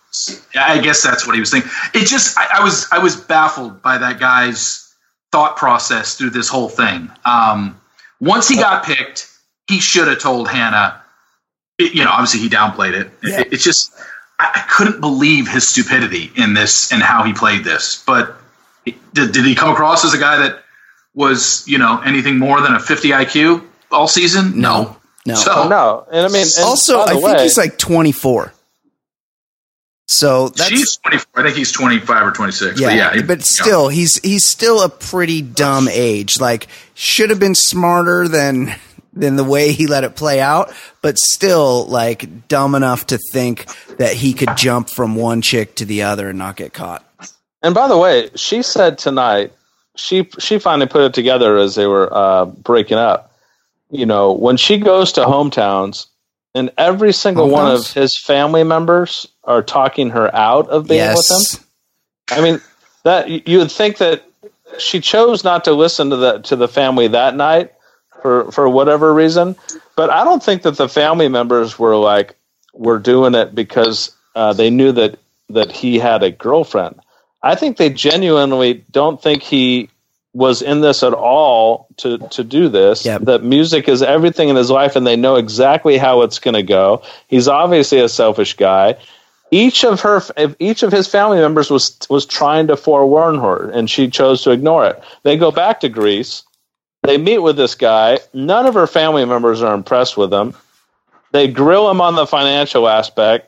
i 0.56 0.78
guess 0.80 1.02
that's 1.02 1.26
what 1.26 1.34
he 1.34 1.40
was 1.40 1.50
thinking 1.50 1.70
it 1.94 2.06
just 2.06 2.36
I, 2.38 2.58
I 2.58 2.64
was 2.64 2.86
i 2.90 2.98
was 2.98 3.16
baffled 3.16 3.80
by 3.82 3.98
that 3.98 4.18
guy's 4.18 4.92
thought 5.32 5.56
process 5.56 6.16
through 6.16 6.30
this 6.30 6.48
whole 6.48 6.68
thing 6.68 7.08
um, 7.24 7.80
once 8.20 8.48
he 8.48 8.56
got 8.56 8.84
picked 8.84 9.28
he 9.68 9.78
should 9.80 10.08
have 10.08 10.18
told 10.18 10.48
hannah 10.48 11.00
it- 11.78 11.94
you 11.94 12.02
know 12.04 12.10
obviously 12.10 12.40
he 12.40 12.48
downplayed 12.48 12.92
it 12.94 13.10
Yeah. 13.22 13.40
it, 13.40 13.52
it's 13.52 13.62
just 13.64 13.92
I, 14.40 14.50
I 14.56 14.60
couldn't 14.70 15.00
believe 15.00 15.46
his 15.48 15.68
stupidity 15.68 16.32
in 16.36 16.54
this 16.54 16.92
and 16.92 17.00
how 17.02 17.22
he 17.22 17.32
played 17.32 17.62
this 17.62 18.02
but 18.04 18.36
did, 19.14 19.32
did 19.32 19.44
he 19.44 19.54
come 19.54 19.70
across 19.72 20.04
as 20.04 20.12
a 20.14 20.18
guy 20.18 20.36
that 20.38 20.64
was 21.14 21.62
you 21.68 21.78
know 21.78 22.00
anything 22.00 22.36
more 22.38 22.60
than 22.60 22.74
a 22.74 22.80
50 22.80 23.10
iq 23.10 23.64
all 23.92 24.08
season 24.08 24.60
No. 24.60 24.96
No. 25.26 25.34
so 25.34 25.68
no, 25.68 26.06
and 26.10 26.24
I 26.26 26.28
mean, 26.30 26.46
and 26.56 26.64
also, 26.64 27.00
I 27.00 27.12
the 27.12 27.20
think 27.20 27.36
way, 27.36 27.42
he's 27.42 27.58
like 27.58 27.76
24. 27.76 28.52
So 30.10 30.48
that's 30.48 30.68
she's 30.68 30.96
24 30.96 31.26
i 31.36 31.42
think 31.44 31.56
he's 31.56 31.70
25 31.70 32.26
or 32.26 32.32
26 32.32 32.80
yeah, 32.80 32.88
but 32.88 32.96
yeah 32.96 33.12
he- 33.14 33.22
but 33.22 33.38
yeah. 33.38 33.44
still, 33.44 33.88
he's 33.88 34.18
he's 34.24 34.44
still 34.44 34.82
a 34.82 34.88
pretty 34.88 35.40
dumb 35.40 35.86
age. 35.88 36.40
Like, 36.40 36.66
should 36.94 37.30
have 37.30 37.38
been 37.38 37.54
smarter 37.54 38.26
than 38.26 38.74
than 39.12 39.36
the 39.36 39.44
way 39.44 39.70
he 39.70 39.86
let 39.86 40.02
it 40.02 40.16
play 40.16 40.40
out, 40.40 40.72
but 41.00 41.16
still, 41.18 41.86
like, 41.86 42.48
dumb 42.48 42.74
enough 42.74 43.06
to 43.06 43.18
think 43.32 43.66
that 43.98 44.14
he 44.14 44.32
could 44.32 44.56
jump 44.56 44.90
from 44.90 45.14
one 45.14 45.42
chick 45.42 45.76
to 45.76 45.84
the 45.84 46.02
other 46.02 46.30
and 46.30 46.38
not 46.38 46.56
get 46.56 46.72
caught. 46.72 47.04
And 47.62 47.72
by 47.72 47.86
the 47.86 47.96
way, 47.98 48.30
she 48.34 48.62
said 48.62 48.98
tonight 48.98 49.52
she 49.94 50.28
she 50.40 50.58
finally 50.58 50.88
put 50.88 51.02
it 51.02 51.14
together 51.14 51.56
as 51.56 51.76
they 51.76 51.86
were 51.86 52.12
uh, 52.12 52.46
breaking 52.46 52.98
up. 52.98 53.32
You 53.90 54.06
know, 54.06 54.32
when 54.32 54.56
she 54.56 54.78
goes 54.78 55.12
to 55.12 55.20
hometowns, 55.20 56.06
and 56.54 56.70
every 56.76 57.12
single 57.12 57.48
one 57.48 57.70
of 57.70 57.92
his 57.92 58.16
family 58.16 58.64
members 58.64 59.28
are 59.44 59.62
talking 59.62 60.10
her 60.10 60.34
out 60.34 60.68
of 60.68 60.86
being 60.88 61.08
with 61.08 61.30
him. 61.30 61.36
yes, 61.38 61.64
I 62.30 62.40
mean, 62.40 62.60
that 63.04 63.28
you 63.28 63.42
you 63.46 63.58
would 63.58 63.72
think 63.72 63.98
that 63.98 64.24
she 64.78 65.00
chose 65.00 65.44
not 65.44 65.64
to 65.64 65.72
listen 65.72 66.10
to 66.10 66.16
the 66.16 66.38
to 66.40 66.56
the 66.56 66.68
family 66.68 67.08
that 67.08 67.34
night 67.34 67.72
for 68.22 68.50
for 68.52 68.68
whatever 68.68 69.12
reason, 69.12 69.56
but 69.96 70.10
I 70.10 70.24
don't 70.24 70.42
think 70.42 70.62
that 70.62 70.76
the 70.76 70.88
family 70.88 71.28
members 71.28 71.78
were 71.78 71.96
like 71.96 72.36
were 72.72 72.98
doing 72.98 73.34
it 73.34 73.54
because 73.54 74.14
uh, 74.34 74.52
they 74.52 74.70
knew 74.70 74.92
that 74.92 75.18
that 75.48 75.72
he 75.72 75.98
had 75.98 76.22
a 76.22 76.30
girlfriend. 76.30 77.00
I 77.42 77.54
think 77.54 77.76
they 77.76 77.90
genuinely 77.90 78.84
don't 78.90 79.20
think 79.20 79.42
he 79.42 79.88
was 80.32 80.62
in 80.62 80.80
this 80.80 81.02
at 81.02 81.12
all 81.12 81.88
to 81.96 82.18
to 82.18 82.44
do 82.44 82.68
this. 82.68 83.04
Yep. 83.04 83.22
That 83.22 83.42
music 83.42 83.88
is 83.88 84.02
everything 84.02 84.48
in 84.48 84.56
his 84.56 84.70
life, 84.70 84.94
and 84.94 85.06
they 85.06 85.16
know 85.16 85.36
exactly 85.36 85.96
how 85.96 86.22
it's 86.22 86.38
going 86.38 86.54
to 86.54 86.62
go. 86.62 87.02
He's 87.28 87.48
obviously 87.48 88.00
a 88.00 88.08
selfish 88.08 88.54
guy 88.54 88.96
each 89.50 89.84
of 89.84 90.00
her 90.00 90.22
each 90.58 90.82
of 90.82 90.92
his 90.92 91.08
family 91.08 91.38
members 91.38 91.70
was 91.70 91.98
was 92.08 92.26
trying 92.26 92.68
to 92.68 92.76
forewarn 92.76 93.38
her 93.38 93.70
and 93.70 93.90
she 93.90 94.08
chose 94.08 94.42
to 94.42 94.50
ignore 94.50 94.86
it. 94.86 95.02
They 95.22 95.36
go 95.36 95.50
back 95.50 95.80
to 95.80 95.88
greece. 95.88 96.44
They 97.02 97.18
meet 97.18 97.38
with 97.38 97.56
this 97.56 97.74
guy. 97.74 98.20
None 98.34 98.66
of 98.66 98.74
her 98.74 98.86
family 98.86 99.24
members 99.24 99.62
are 99.62 99.74
impressed 99.74 100.16
with 100.16 100.32
him. 100.32 100.54
They 101.32 101.48
grill 101.48 101.90
him 101.90 102.00
on 102.00 102.14
the 102.14 102.26
financial 102.26 102.88
aspect. 102.88 103.46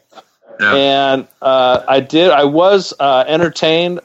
Yeah. 0.61 0.75
and 0.75 1.29
uh, 1.41 1.83
i 1.89 2.01
did 2.01 2.31
i 2.31 2.45
was 2.45 2.93
uh, 3.01 3.25
entertained 3.27 4.01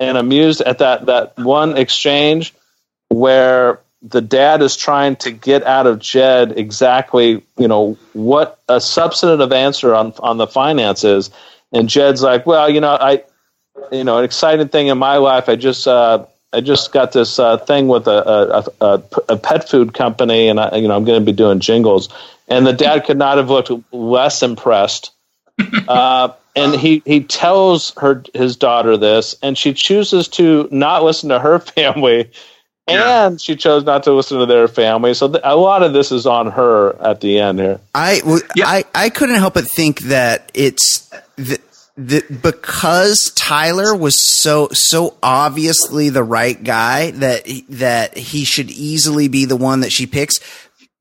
and 0.00 0.18
amused 0.18 0.60
at 0.60 0.78
that 0.78 1.06
that 1.06 1.38
one 1.38 1.76
exchange 1.76 2.52
where 3.08 3.80
the 4.06 4.20
dad 4.20 4.60
is 4.62 4.76
trying 4.76 5.16
to 5.16 5.30
get 5.30 5.64
out 5.64 5.86
of 5.86 5.98
Jed 5.98 6.58
exactly, 6.58 7.42
you 7.56 7.68
know, 7.68 7.96
what 8.12 8.60
a 8.68 8.80
substantive 8.80 9.52
answer 9.52 9.94
on 9.94 10.12
on 10.18 10.36
the 10.36 10.46
finances, 10.46 11.30
and 11.72 11.88
Jed's 11.88 12.22
like, 12.22 12.46
well, 12.46 12.68
you 12.68 12.80
know, 12.80 12.96
I, 13.00 13.24
you 13.90 14.04
know, 14.04 14.18
an 14.18 14.24
exciting 14.24 14.68
thing 14.68 14.88
in 14.88 14.98
my 14.98 15.16
life, 15.16 15.48
I 15.48 15.56
just. 15.56 15.88
Uh, 15.88 16.26
I 16.52 16.60
just 16.60 16.92
got 16.92 17.10
this 17.10 17.40
uh, 17.40 17.58
thing 17.58 17.88
with 17.88 18.06
a, 18.06 18.64
a, 18.80 18.86
a, 18.86 19.02
a 19.30 19.36
pet 19.36 19.68
food 19.68 19.92
company, 19.92 20.46
and 20.46 20.60
I, 20.60 20.76
you 20.76 20.86
know 20.86 20.94
I'm 20.94 21.04
going 21.04 21.20
to 21.20 21.24
be 21.24 21.32
doing 21.32 21.58
jingles. 21.58 22.10
And 22.46 22.64
the 22.64 22.72
dad 22.72 23.06
could 23.06 23.18
not 23.18 23.38
have 23.38 23.50
looked 23.50 23.72
less 23.92 24.42
impressed. 24.42 25.10
Uh, 25.88 26.32
and 26.56 26.74
he 26.74 27.02
he 27.04 27.22
tells 27.22 27.92
her 27.96 28.22
his 28.32 28.56
daughter 28.56 28.96
this, 28.96 29.36
and 29.42 29.58
she 29.58 29.74
chooses 29.74 30.28
to 30.28 30.68
not 30.70 31.02
listen 31.02 31.28
to 31.28 31.38
her 31.38 31.58
family, 31.76 32.30
Yeah. 32.88 33.26
and 33.28 33.40
she 33.40 33.56
chose 33.56 33.84
not 33.84 34.02
to 34.04 34.12
listen 34.12 34.38
to 34.40 34.46
their 34.46 34.68
family. 34.68 35.14
So 35.14 35.28
th- 35.28 35.40
a 35.44 35.56
lot 35.56 35.82
of 35.82 35.92
this 35.94 36.12
is 36.12 36.26
on 36.26 36.50
her 36.50 36.94
at 37.02 37.20
the 37.20 37.38
end 37.38 37.58
here. 37.58 37.80
I, 37.94 38.18
w- 38.20 38.42
Yeah. 38.54 38.66
I 38.68 38.84
I 38.94 39.08
couldn't 39.08 39.36
help 39.36 39.54
but 39.54 39.64
think 39.74 40.00
that 40.00 40.50
it's 40.52 41.08
the, 41.36 41.58
the 41.96 42.22
because 42.42 43.32
Tyler 43.36 43.94
was 43.96 44.20
so 44.20 44.68
so 44.72 45.16
obviously 45.22 46.10
the 46.10 46.22
right 46.24 46.62
guy 46.62 47.12
that 47.12 47.46
he- 47.46 47.64
that 47.70 48.18
he 48.18 48.44
should 48.44 48.70
easily 48.70 49.28
be 49.28 49.46
the 49.46 49.56
one 49.56 49.80
that 49.80 49.90
she 49.92 50.06
picks. 50.06 50.38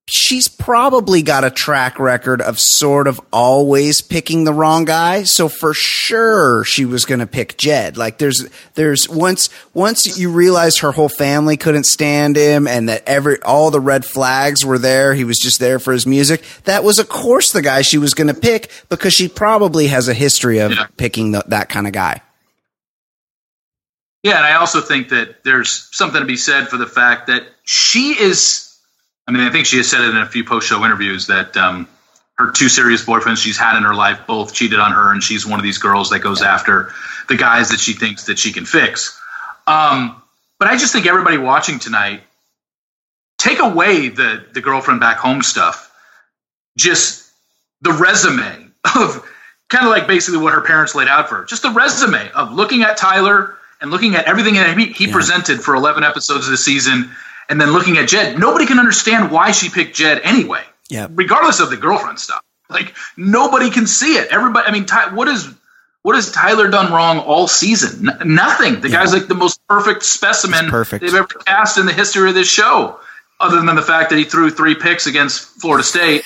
She's 0.10 0.49
probably 0.49 1.22
got 1.22 1.45
a 1.45 1.49
track 1.49 1.97
record 1.97 2.41
of 2.41 2.60
sort 2.60 3.08
of 3.08 3.22
always 3.32 4.01
picking 4.01 4.43
the 4.43 4.51
wrong 4.54 4.84
guy. 4.84 5.24
So 5.24 5.47
for 5.47 5.74
sure 5.74 6.66
she 6.66 6.84
was 6.84 7.06
going 7.06 7.22
to 7.22 7.26
pick 7.26 7.58
Jed. 7.58 7.95
Like 7.95 8.18
there's, 8.18 8.49
there's 8.76 9.08
once, 9.08 9.49
once 9.74 10.18
you 10.18 10.30
realize 10.30 10.80
her 10.80 10.91
whole 10.91 11.08
family 11.10 11.56
couldn't 11.56 11.86
stand 11.86 12.36
him 12.36 12.68
and 12.68 12.89
that 12.89 13.04
every, 13.08 13.41
all 13.43 13.72
the 13.72 13.80
red 13.80 14.04
flags 14.04 14.66
were 14.66 14.78
there. 14.78 15.14
He 15.14 15.24
was 15.24 15.38
just 15.39 15.60
there 15.62 15.80
for 15.80 15.93
his 15.93 16.06
music. 16.06 16.43
That 16.66 16.84
was 16.84 16.99
of 16.99 17.08
course 17.08 17.54
the 17.54 17.62
guy 17.62 17.82
she 17.82 17.97
was 17.97 18.14
going 18.14 18.28
to 18.28 18.34
pick 18.34 18.70
because 18.89 19.14
she 19.14 19.30
probably 19.30 19.88
has 19.88 20.10
a 20.10 20.14
history 20.14 20.60
of 20.60 20.72
Yeah. 20.74 20.88
picking 20.97 21.32
the, 21.32 21.43
that 21.47 21.70
kind 21.70 21.88
of 21.88 21.93
guy. 21.93 22.22
Yeah, 24.22 24.38
and 24.38 24.45
I 24.45 24.56
also 24.56 24.80
think 24.80 25.10
that 25.10 25.43
there's 25.43 25.89
something 25.91 26.22
to 26.22 26.26
be 26.28 26.38
said 26.38 26.70
for 26.70 26.78
the 26.78 26.86
fact 26.88 27.28
that 27.28 27.43
she 27.64 28.12
is. 28.20 28.62
I 29.28 29.32
mean, 29.32 29.43
I 29.43 29.49
think 29.49 29.65
she 29.65 29.78
has 29.78 29.89
said 29.89 30.01
it 30.01 30.09
in 30.09 30.17
a 30.17 30.26
few 30.26 30.43
post-show 30.43 30.84
interviews 30.84 31.28
that 31.28 31.55
um, 31.55 31.88
her 32.36 32.51
two 32.51 32.69
serious 32.69 33.05
boyfriends 33.05 33.38
she's 33.38 33.57
had 33.57 33.78
in 33.78 33.84
her 33.84 33.95
life 33.95 34.21
both 34.28 34.53
cheated 34.53 34.80
on 34.80 34.91
her, 34.91 35.11
and 35.11 35.24
she's 35.24 35.45
one 35.45 35.59
of 35.59 35.63
these 35.63 35.78
girls 35.78 36.09
that 36.09 36.19
goes 36.19 36.41
after 36.41 36.91
the 37.30 37.38
guys 37.38 37.69
that 37.69 37.80
she 37.80 37.93
thinks 37.93 38.26
that 38.26 38.38
she 38.38 38.51
can 38.51 38.65
fix. 38.65 39.19
Um, 39.67 40.21
but 40.59 40.67
I 40.67 40.78
just 40.78 40.93
think 40.93 41.05
everybody 41.05 41.38
watching 41.38 41.80
tonight, 41.80 42.24
take 43.38 43.59
away 43.59 44.09
the 44.09 44.45
the 44.53 44.61
girlfriend 44.61 44.99
back 44.99 45.17
home 45.17 45.41
stuff, 45.41 45.91
just 46.78 47.32
the 47.82 47.93
resume 47.93 48.71
of 48.95 49.30
kind 49.69 49.86
of 49.86 49.91
like 49.91 50.07
basically 50.07 50.39
what 50.39 50.53
her 50.53 50.61
parents 50.61 50.95
laid 50.95 51.07
out 51.07 51.30
for 51.30 51.38
her. 51.38 51.45
Just 51.45 51.63
the 51.63 51.71
resume 51.71 52.30
of 52.32 52.53
looking 52.53 52.84
at 52.84 52.97
Tyler 52.97 53.57
and 53.82 53.91
looking 53.91 54.15
at 54.15 54.26
everything 54.26 54.53
that 54.55 54.78
he, 54.78 54.88
he 54.88 55.07
presented 55.07 55.61
for 55.61 55.76
11 55.76 56.03
episodes 56.03 56.45
of 56.45 56.51
the 56.51 56.57
season, 56.57 57.11
and 57.50 57.60
then 57.60 57.72
looking 57.72 57.98
at 57.98 58.08
Jed. 58.08 58.39
Nobody 58.39 58.66
can 58.66 58.80
understand 58.80 59.32
why 59.32 59.52
she 59.52 59.70
picked 59.70 59.96
Jed 59.96 60.22
anyway, 60.24 60.64
Yeah. 60.89 61.08
regardless 61.12 61.60
of 61.60 61.70
the 61.70 61.78
girlfriend 61.78 62.20
stuff. 62.20 62.41
Like 62.70 62.94
nobody 63.18 63.70
can 63.70 63.86
see 63.88 64.16
it. 64.18 64.30
Everybody, 64.32 64.68
I 64.68 64.72
mean, 64.72 64.86
Ty, 64.86 65.14
what 65.14 65.28
is 65.28 65.48
what 66.02 66.16
has 66.16 66.32
Tyler 66.32 66.70
done 66.70 66.91
wrong 66.91 67.20
all 67.20 67.48
season? 67.48 68.10
N- 68.10 68.36
nothing. 68.36 68.82
The 68.82 68.89
guy's 68.89 69.14
like 69.14 69.28
the 69.28 69.36
most 69.36 69.60
perfect 69.70 70.04
specimen 70.04 70.64
He's 70.64 70.72
perfect. 70.72 71.04
they've 71.06 71.14
ever 71.14 71.28
cast 71.28 71.78
in 71.78 71.86
the 71.86 71.94
history 71.94 72.28
of 72.30 72.36
this 72.36 72.50
show, 72.50 73.00
other 73.39 73.62
than 73.62 73.76
the 73.76 73.82
fact 73.82 74.10
that 74.10 74.18
he 74.18 74.24
threw 74.26 74.50
three 74.50 74.76
picks 74.76 75.08
against 75.08 75.44
Florida 75.62 75.84
State 75.84 76.24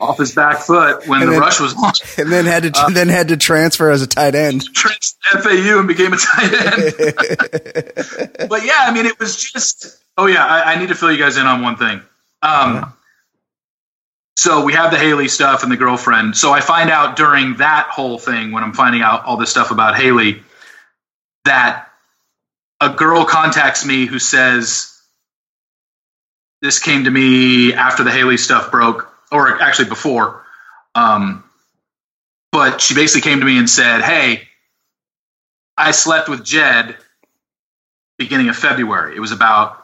off 0.00 0.18
his 0.18 0.34
back 0.34 0.58
foot 0.58 1.06
when 1.06 1.20
And 1.20 1.28
the 1.28 1.32
then- 1.34 1.40
rush 1.40 1.60
was 1.60 1.74
on. 1.74 1.92
And 2.18 2.32
then 2.32 2.44
had 2.46 2.62
to, 2.74 2.80
Uh, 2.80 2.88
then 2.90 3.08
had 3.08 3.28
to 3.28 3.36
transfer 3.36 3.90
as 3.90 4.02
a 4.02 4.06
tight 4.06 4.34
end. 4.34 4.64
FAU 4.76 5.78
and 5.78 5.88
became 5.88 6.12
a 6.12 6.16
tight 6.16 6.52
end. 6.52 6.94
but 8.48 8.64
yeah, 8.64 8.78
I 8.80 8.92
mean, 8.94 9.06
it 9.06 9.18
was 9.18 9.36
just. 9.42 9.98
Oh 10.16 10.26
yeah, 10.26 10.44
I, 10.44 10.74
I 10.74 10.78
need 10.78 10.88
to 10.88 10.94
fill 10.94 11.10
you 11.12 11.18
guys 11.18 11.36
in 11.36 11.46
on 11.46 11.62
one 11.62 11.76
thing. 11.76 12.00
Um, 12.42 12.92
so 14.36 14.64
we 14.64 14.72
have 14.72 14.90
the 14.90 14.98
Haley 14.98 15.28
stuff 15.28 15.62
and 15.62 15.70
the 15.70 15.76
girlfriend. 15.76 16.36
So 16.36 16.52
I 16.52 16.60
find 16.60 16.90
out 16.90 17.16
during 17.16 17.56
that 17.56 17.88
whole 17.88 18.18
thing 18.18 18.52
when 18.52 18.62
I'm 18.62 18.72
finding 18.72 19.02
out 19.02 19.24
all 19.24 19.36
this 19.36 19.50
stuff 19.50 19.70
about 19.70 19.96
Haley 19.96 20.42
that 21.44 21.88
a 22.80 22.90
girl 22.90 23.24
contacts 23.24 23.84
me 23.84 24.06
who 24.06 24.18
says 24.18 25.00
this 26.60 26.78
came 26.78 27.04
to 27.04 27.10
me 27.10 27.72
after 27.74 28.04
the 28.04 28.10
Haley 28.10 28.36
stuff 28.36 28.70
broke, 28.70 29.12
or 29.30 29.60
actually 29.62 29.88
before. 29.88 30.44
Um, 30.94 31.44
but 32.50 32.80
she 32.80 32.94
basically 32.94 33.28
came 33.28 33.40
to 33.40 33.46
me 33.46 33.58
and 33.58 33.68
said, 33.68 34.02
"Hey, 34.02 34.48
I 35.76 35.90
slept 35.90 36.28
with 36.28 36.44
Jed 36.44 36.96
beginning 38.18 38.48
of 38.48 38.56
February. 38.56 39.16
It 39.16 39.20
was 39.20 39.32
about 39.32 39.81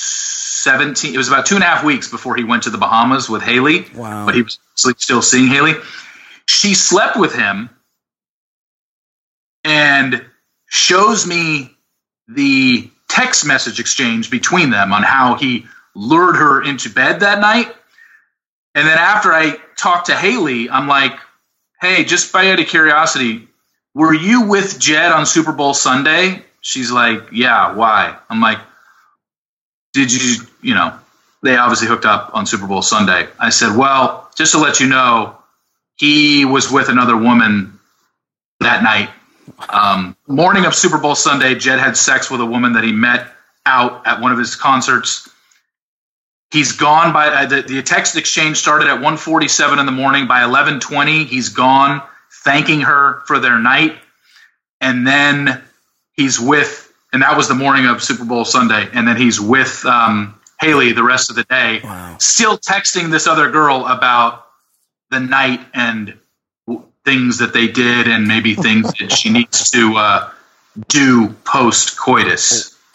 17, 0.00 1.14
it 1.14 1.16
was 1.18 1.28
about 1.28 1.46
two 1.46 1.54
and 1.54 1.64
a 1.64 1.66
half 1.66 1.84
weeks 1.84 2.10
before 2.10 2.36
he 2.36 2.44
went 2.44 2.64
to 2.64 2.70
the 2.70 2.78
Bahamas 2.78 3.28
with 3.28 3.42
Haley. 3.42 3.86
Wow. 3.94 4.26
But 4.26 4.34
he 4.34 4.42
was 4.42 4.58
still- 4.74 4.94
still 4.98 5.22
seeing 5.22 5.46
Haley. 5.48 5.74
She 6.48 6.74
slept 6.74 7.16
with 7.16 7.34
him 7.34 7.70
and 9.64 10.24
shows 10.68 11.26
me 11.26 11.76
the 12.28 12.90
text 13.08 13.44
message 13.46 13.78
exchange 13.80 14.30
between 14.30 14.70
them 14.70 14.92
on 14.92 15.02
how 15.02 15.36
he 15.36 15.66
lured 15.94 16.36
her 16.36 16.62
into 16.62 16.90
bed 16.90 17.20
that 17.20 17.40
night. 17.40 17.74
And 18.74 18.86
then 18.86 18.98
after 18.98 19.32
I 19.32 19.56
talked 19.76 20.06
to 20.06 20.14
Haley, 20.16 20.68
I'm 20.68 20.86
like, 20.86 21.18
hey, 21.80 22.04
just 22.04 22.32
by 22.32 22.50
out 22.50 22.60
of 22.60 22.66
curiosity, 22.66 23.48
were 23.94 24.12
you 24.14 24.42
with 24.42 24.78
Jed 24.78 25.12
on 25.12 25.24
Super 25.24 25.52
Bowl 25.52 25.72
Sunday? 25.72 26.44
She's 26.60 26.90
like, 26.90 27.22
yeah, 27.32 27.72
why? 27.74 28.16
I'm 28.28 28.40
like, 28.40 28.58
did 29.96 30.12
you, 30.12 30.46
you 30.62 30.74
know, 30.74 30.96
they 31.42 31.56
obviously 31.56 31.88
hooked 31.88 32.04
up 32.04 32.30
on 32.34 32.46
Super 32.46 32.66
Bowl 32.66 32.82
Sunday. 32.82 33.28
I 33.40 33.50
said, 33.50 33.76
well, 33.76 34.30
just 34.36 34.52
to 34.52 34.58
let 34.58 34.78
you 34.78 34.86
know, 34.88 35.36
he 35.96 36.44
was 36.44 36.70
with 36.70 36.88
another 36.88 37.16
woman 37.16 37.78
that 38.60 38.82
night. 38.82 39.10
Um, 39.68 40.16
morning 40.26 40.66
of 40.66 40.74
Super 40.74 40.98
Bowl 40.98 41.14
Sunday, 41.14 41.54
Jed 41.54 41.78
had 41.78 41.96
sex 41.96 42.30
with 42.30 42.40
a 42.40 42.46
woman 42.46 42.74
that 42.74 42.84
he 42.84 42.92
met 42.92 43.28
out 43.64 44.06
at 44.06 44.20
one 44.20 44.32
of 44.32 44.38
his 44.38 44.54
concerts. 44.54 45.28
He's 46.50 46.72
gone 46.72 47.12
by 47.12 47.28
uh, 47.28 47.46
the, 47.46 47.62
the 47.62 47.82
text 47.82 48.16
exchange 48.16 48.58
started 48.58 48.88
at 48.88 49.00
1:47 49.00 49.80
in 49.80 49.86
the 49.86 49.92
morning. 49.92 50.26
By 50.26 50.40
11:20, 50.40 51.26
he's 51.26 51.48
gone, 51.48 52.02
thanking 52.44 52.82
her 52.82 53.22
for 53.26 53.38
their 53.38 53.58
night, 53.58 53.96
and 54.80 55.06
then 55.06 55.62
he's 56.12 56.38
with, 56.38 56.85
and 57.12 57.22
that 57.22 57.36
was 57.36 57.48
the 57.48 57.54
morning 57.54 57.86
of 57.86 58.02
Super 58.02 58.24
Bowl 58.24 58.44
Sunday, 58.44 58.88
and 58.92 59.06
then 59.06 59.16
he's 59.16 59.40
with 59.40 59.84
um, 59.86 60.38
Haley 60.60 60.92
the 60.92 61.02
rest 61.02 61.30
of 61.30 61.36
the 61.36 61.44
day, 61.44 61.80
Wow. 61.84 62.16
still 62.18 62.58
texting 62.58 63.10
this 63.10 63.26
other 63.26 63.50
girl 63.50 63.86
about 63.86 64.46
the 65.10 65.20
night 65.20 65.60
and 65.74 66.18
w- 66.66 66.84
things 67.04 67.38
that 67.38 67.52
they 67.52 67.68
did, 67.68 68.08
and 68.08 68.26
maybe 68.26 68.54
things 68.54 68.92
that 68.94 69.12
she 69.12 69.30
needs 69.30 69.70
to 69.70 69.94
uh, 69.96 70.30
do 70.88 71.28
post 71.44 71.96
coitus. 71.98 72.76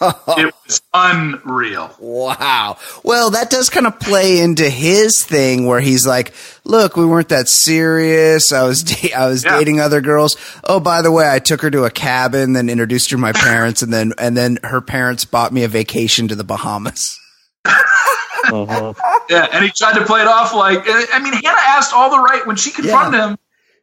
it 0.38 0.54
was 0.66 0.82
unreal. 0.92 1.94
Wow. 1.98 2.76
Well, 3.02 3.30
that 3.30 3.48
does 3.50 3.70
kind 3.70 3.86
of 3.86 3.98
play 3.98 4.40
into 4.40 4.68
his 4.68 5.24
thing 5.24 5.66
where 5.66 5.80
he's 5.80 6.06
like, 6.06 6.34
"Look, 6.64 6.96
we 6.96 7.06
weren't 7.06 7.30
that 7.30 7.48
serious. 7.48 8.52
I 8.52 8.64
was 8.64 8.82
da- 8.84 9.14
I 9.14 9.26
was 9.26 9.44
Yeah. 9.44 9.58
dating 9.58 9.80
other 9.80 10.00
girls. 10.00 10.36
Oh, 10.64 10.80
by 10.80 11.00
the 11.02 11.10
way, 11.12 11.28
I 11.30 11.38
took 11.38 11.62
her 11.62 11.70
to 11.70 11.84
a 11.84 11.90
cabin, 11.90 12.52
then 12.52 12.68
introduced 12.68 13.10
her 13.10 13.16
to 13.16 13.20
my 13.20 13.32
parents, 13.34 13.80
and 13.82 13.92
then 13.92 14.12
and 14.18 14.36
then 14.36 14.58
her 14.64 14.80
parents 14.80 15.24
bought 15.24 15.52
me 15.52 15.64
a 15.64 15.68
vacation 15.68 16.28
to 16.28 16.34
the 16.34 16.44
Bahamas." 16.44 17.18
Uh-huh. 17.64 18.92
Yeah, 19.28 19.48
and 19.52 19.64
he 19.64 19.70
tried 19.70 19.94
to 19.98 20.04
play 20.04 20.20
it 20.20 20.28
off 20.28 20.54
like 20.54 20.82
I 20.86 21.18
mean, 21.18 21.32
Hannah 21.32 21.56
asked 21.58 21.92
all 21.92 22.10
the 22.10 22.20
right 22.20 22.46
when 22.46 22.56
she 22.56 22.70
confronted 22.70 23.20
him. 23.20 23.38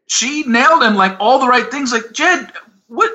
She 0.07 0.43
nailed 0.43 0.83
him 0.83 0.95
like 0.95 1.17
all 1.19 1.39
the 1.39 1.47
right 1.47 1.69
things. 1.69 1.91
Like 1.91 2.11
Jed, 2.13 2.51
what? 2.87 3.11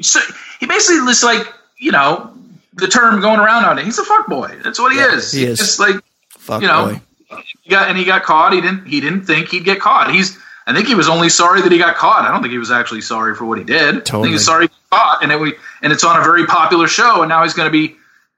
So 0.00 0.18
he 0.58 0.66
basically 0.66 1.02
was 1.02 1.22
like, 1.22 1.46
you 1.78 1.92
know, 1.92 2.32
the 2.74 2.86
term 2.88 3.20
going 3.20 3.40
around 3.40 3.64
on 3.64 3.78
it. 3.78 3.84
He's 3.84 3.98
a 3.98 4.04
fuck 4.04 4.26
boy. 4.26 4.56
That's 4.62 4.78
what 4.78 4.92
he 4.92 4.98
is. 4.98 5.32
he 5.32 5.44
is. 5.44 5.58
just 5.58 5.78
like 5.80 5.96
Fuck 6.30 6.62
you 6.62 6.68
know, 6.68 6.98
boy. 7.28 7.40
he 7.62 7.70
got 7.70 7.88
and 7.88 7.98
he 7.98 8.04
got 8.04 8.22
caught. 8.22 8.52
He 8.52 8.60
didn't. 8.60 8.86
He 8.86 9.00
didn't 9.00 9.22
think 9.24 9.48
he'd 9.48 9.64
get 9.64 9.80
caught. 9.80 10.10
He's. 10.12 10.38
I 10.68 10.74
think 10.74 10.88
he 10.88 10.96
was 10.96 11.08
only 11.08 11.28
sorry 11.28 11.62
that 11.62 11.70
he 11.70 11.78
got 11.78 11.94
caught. 11.96 12.24
I 12.24 12.32
don't 12.32 12.42
think 12.42 12.50
he 12.50 12.58
was 12.58 12.72
actually 12.72 13.00
sorry 13.00 13.36
for 13.36 13.44
what 13.44 13.56
he 13.58 13.62
did. 13.64 13.88
I 13.88 13.92
think 13.92 14.04
Totally. 14.04 14.30
he's 14.32 14.44
sorry 14.44 14.64
he 14.64 14.68
got 14.90 14.98
caught, 14.98 15.22
and 15.22 15.30
it 15.30 15.38
we 15.38 15.54
and 15.82 15.92
it's 15.92 16.02
on 16.02 16.18
a 16.20 16.24
very 16.24 16.44
popular 16.46 16.88
show, 16.88 17.22
and 17.22 17.28
now 17.28 17.44
he's 17.44 17.54
going 17.54 17.66
to 17.66 17.70
be, 17.72 17.94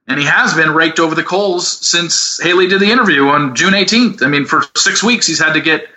and 0.09 0.20
he 0.20 0.26
has 0.26 0.53
been 0.55 0.70
raked 0.74 1.01
over 1.01 1.14
the 1.14 1.22
coals 1.24 1.66
since 1.86 2.39
Haley 2.43 2.66
did 2.68 2.80
the 2.80 2.91
interview 2.91 3.28
on 3.28 3.55
June 3.57 3.72
18th. 3.72 4.22
I 4.22 4.28
mean, 4.28 4.45
for 4.45 4.62
six 4.76 5.03
weeks 5.03 5.26
he's 5.26 5.39
had 5.43 5.55
to 5.55 5.61
get 5.62 5.89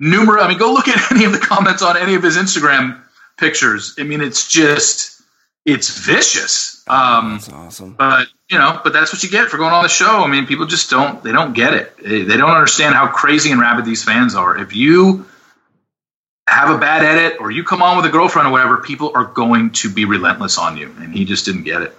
numerous. 0.00 0.42
I 0.42 0.48
mean, 0.48 0.58
go 0.58 0.72
look 0.72 0.88
at 0.88 1.12
any 1.12 1.24
of 1.24 1.32
the 1.32 1.38
comments 1.38 1.82
on 1.82 1.96
any 1.96 2.14
of 2.16 2.22
his 2.24 2.36
Instagram 2.36 3.00
pictures. 3.38 3.94
I 3.98 4.02
mean, 4.02 4.20
it's 4.20 4.48
just 4.48 5.22
it's 5.64 5.96
vicious. 5.98 6.75
Um, 6.88 7.32
That's 7.34 7.48
awesome. 7.48 7.94
but 7.94 8.28
you 8.48 8.58
know, 8.58 8.80
but 8.84 8.92
that's 8.92 9.12
what 9.12 9.22
you 9.24 9.28
get 9.28 9.48
for 9.48 9.56
going 9.56 9.72
on 9.72 9.82
the 9.82 9.88
show. 9.88 10.22
I 10.22 10.28
mean, 10.28 10.46
people 10.46 10.66
just 10.66 10.88
don't 10.88 11.22
they 11.22 11.32
don't 11.32 11.52
get 11.52 11.74
it. 11.74 11.96
They, 11.98 12.22
they 12.22 12.36
don't 12.36 12.50
understand 12.50 12.94
how 12.94 13.08
crazy 13.08 13.50
and 13.50 13.60
rabid 13.60 13.84
these 13.84 14.04
fans 14.04 14.34
are. 14.36 14.56
If 14.56 14.74
you 14.74 15.26
have 16.48 16.70
a 16.70 16.78
bad 16.78 17.04
edit 17.04 17.40
or 17.40 17.50
you 17.50 17.64
come 17.64 17.82
on 17.82 17.96
with 17.96 18.06
a 18.06 18.08
girlfriend 18.08 18.46
or 18.48 18.52
whatever, 18.52 18.76
people 18.78 19.10
are 19.16 19.24
going 19.24 19.70
to 19.72 19.90
be 19.92 20.04
relentless 20.04 20.58
on 20.58 20.76
you. 20.76 20.94
And 21.00 21.12
he 21.12 21.24
just 21.24 21.44
didn't 21.44 21.64
get 21.64 21.82
it. 21.82 21.92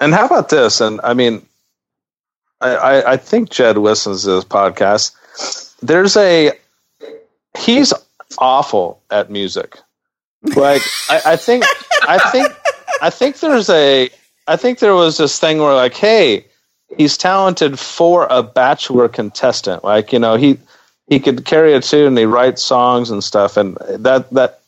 And 0.00 0.12
how 0.12 0.26
about 0.26 0.48
this? 0.48 0.80
And 0.80 1.00
I 1.04 1.14
mean, 1.14 1.46
I, 2.60 2.74
I, 2.74 3.12
I 3.12 3.16
think 3.16 3.50
Jed 3.50 3.78
listens 3.78 4.24
to 4.24 4.32
this 4.32 4.44
podcast. 4.44 5.14
There's 5.80 6.16
a 6.16 6.50
he's 7.56 7.92
awful 8.38 9.00
at 9.12 9.30
music. 9.30 9.78
Like 10.42 10.82
I, 11.08 11.20
I 11.26 11.36
think 11.36 11.64
I 12.02 12.18
think 12.30 12.48
I 13.00 13.10
think 13.10 13.38
there's 13.38 13.70
a 13.70 14.10
I 14.46 14.56
think 14.56 14.78
there 14.78 14.94
was 14.94 15.16
this 15.18 15.38
thing 15.38 15.58
where 15.58 15.74
like, 15.74 15.94
hey, 15.94 16.46
he's 16.96 17.16
talented 17.16 17.78
for 17.78 18.26
a 18.30 18.42
bachelor 18.42 19.08
contestant. 19.08 19.84
Like, 19.84 20.12
you 20.12 20.18
know, 20.18 20.36
he 20.36 20.58
he 21.08 21.20
could 21.20 21.44
carry 21.44 21.74
a 21.74 21.80
tune 21.80 22.16
he 22.16 22.24
writes 22.24 22.64
songs 22.64 23.10
and 23.10 23.22
stuff 23.24 23.56
and 23.56 23.76
that 23.98 24.30
that 24.30 24.60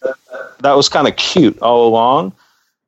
that 0.61 0.77
was 0.77 0.89
kind 0.89 1.09
of 1.09 1.17
cute 1.17 1.59
all 1.61 1.89
along. 1.89 2.33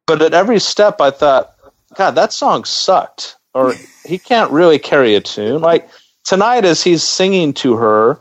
But 0.07 0.23
at 0.23 0.35
every 0.35 0.61
step 0.61 1.01
I 1.01 1.11
thought, 1.11 1.55
God, 1.97 2.13
that 2.13 2.33
song 2.33 2.65
sucked. 2.65 3.37
or 3.55 3.75
he 4.05 4.19
can't 4.19 4.51
really 4.53 4.79
carry 4.79 5.15
a 5.15 5.21
tune. 5.21 5.61
Like 5.63 5.89
tonight, 6.25 6.65
as 6.65 6.83
he's 6.83 7.03
singing 7.03 7.53
to 7.55 7.77
her, 7.77 8.19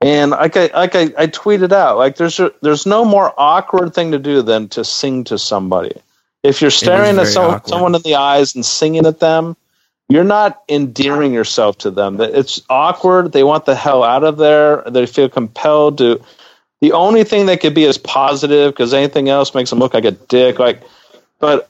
and 0.00 0.30
like 0.32 0.56
I 0.56 0.70
like 0.74 0.94
I, 0.94 1.02
I 1.18 1.26
tweeted 1.28 1.72
out, 1.72 1.98
like 1.98 2.16
there's 2.16 2.40
a, 2.40 2.52
there's 2.62 2.86
no 2.86 3.04
more 3.04 3.34
awkward 3.38 3.94
thing 3.94 4.12
to 4.12 4.18
do 4.18 4.42
than 4.42 4.68
to 4.70 4.84
sing 4.84 5.24
to 5.24 5.38
somebody. 5.38 5.94
If 6.42 6.60
you're 6.60 6.70
staring 6.70 7.18
at 7.18 7.26
some, 7.26 7.60
someone 7.66 7.94
in 7.94 8.02
the 8.02 8.14
eyes 8.14 8.54
and 8.54 8.64
singing 8.64 9.06
at 9.06 9.20
them, 9.20 9.56
you're 10.08 10.24
not 10.24 10.62
endearing 10.68 11.34
yourself 11.34 11.78
to 11.78 11.90
them. 11.90 12.20
It's 12.20 12.62
awkward. 12.70 13.32
They 13.32 13.44
want 13.44 13.66
the 13.66 13.74
hell 13.74 14.02
out 14.02 14.24
of 14.24 14.36
there. 14.38 14.82
They 14.88 15.06
feel 15.06 15.28
compelled 15.28 15.98
to. 15.98 16.22
The 16.80 16.92
only 16.92 17.24
thing 17.24 17.46
they 17.46 17.56
could 17.56 17.74
be 17.74 17.84
is 17.84 17.98
positive 17.98 18.72
because 18.72 18.94
anything 18.94 19.28
else 19.28 19.54
makes 19.54 19.70
them 19.70 19.80
look 19.80 19.94
like 19.94 20.04
a 20.04 20.12
dick. 20.12 20.58
Like, 20.58 20.82
but 21.40 21.68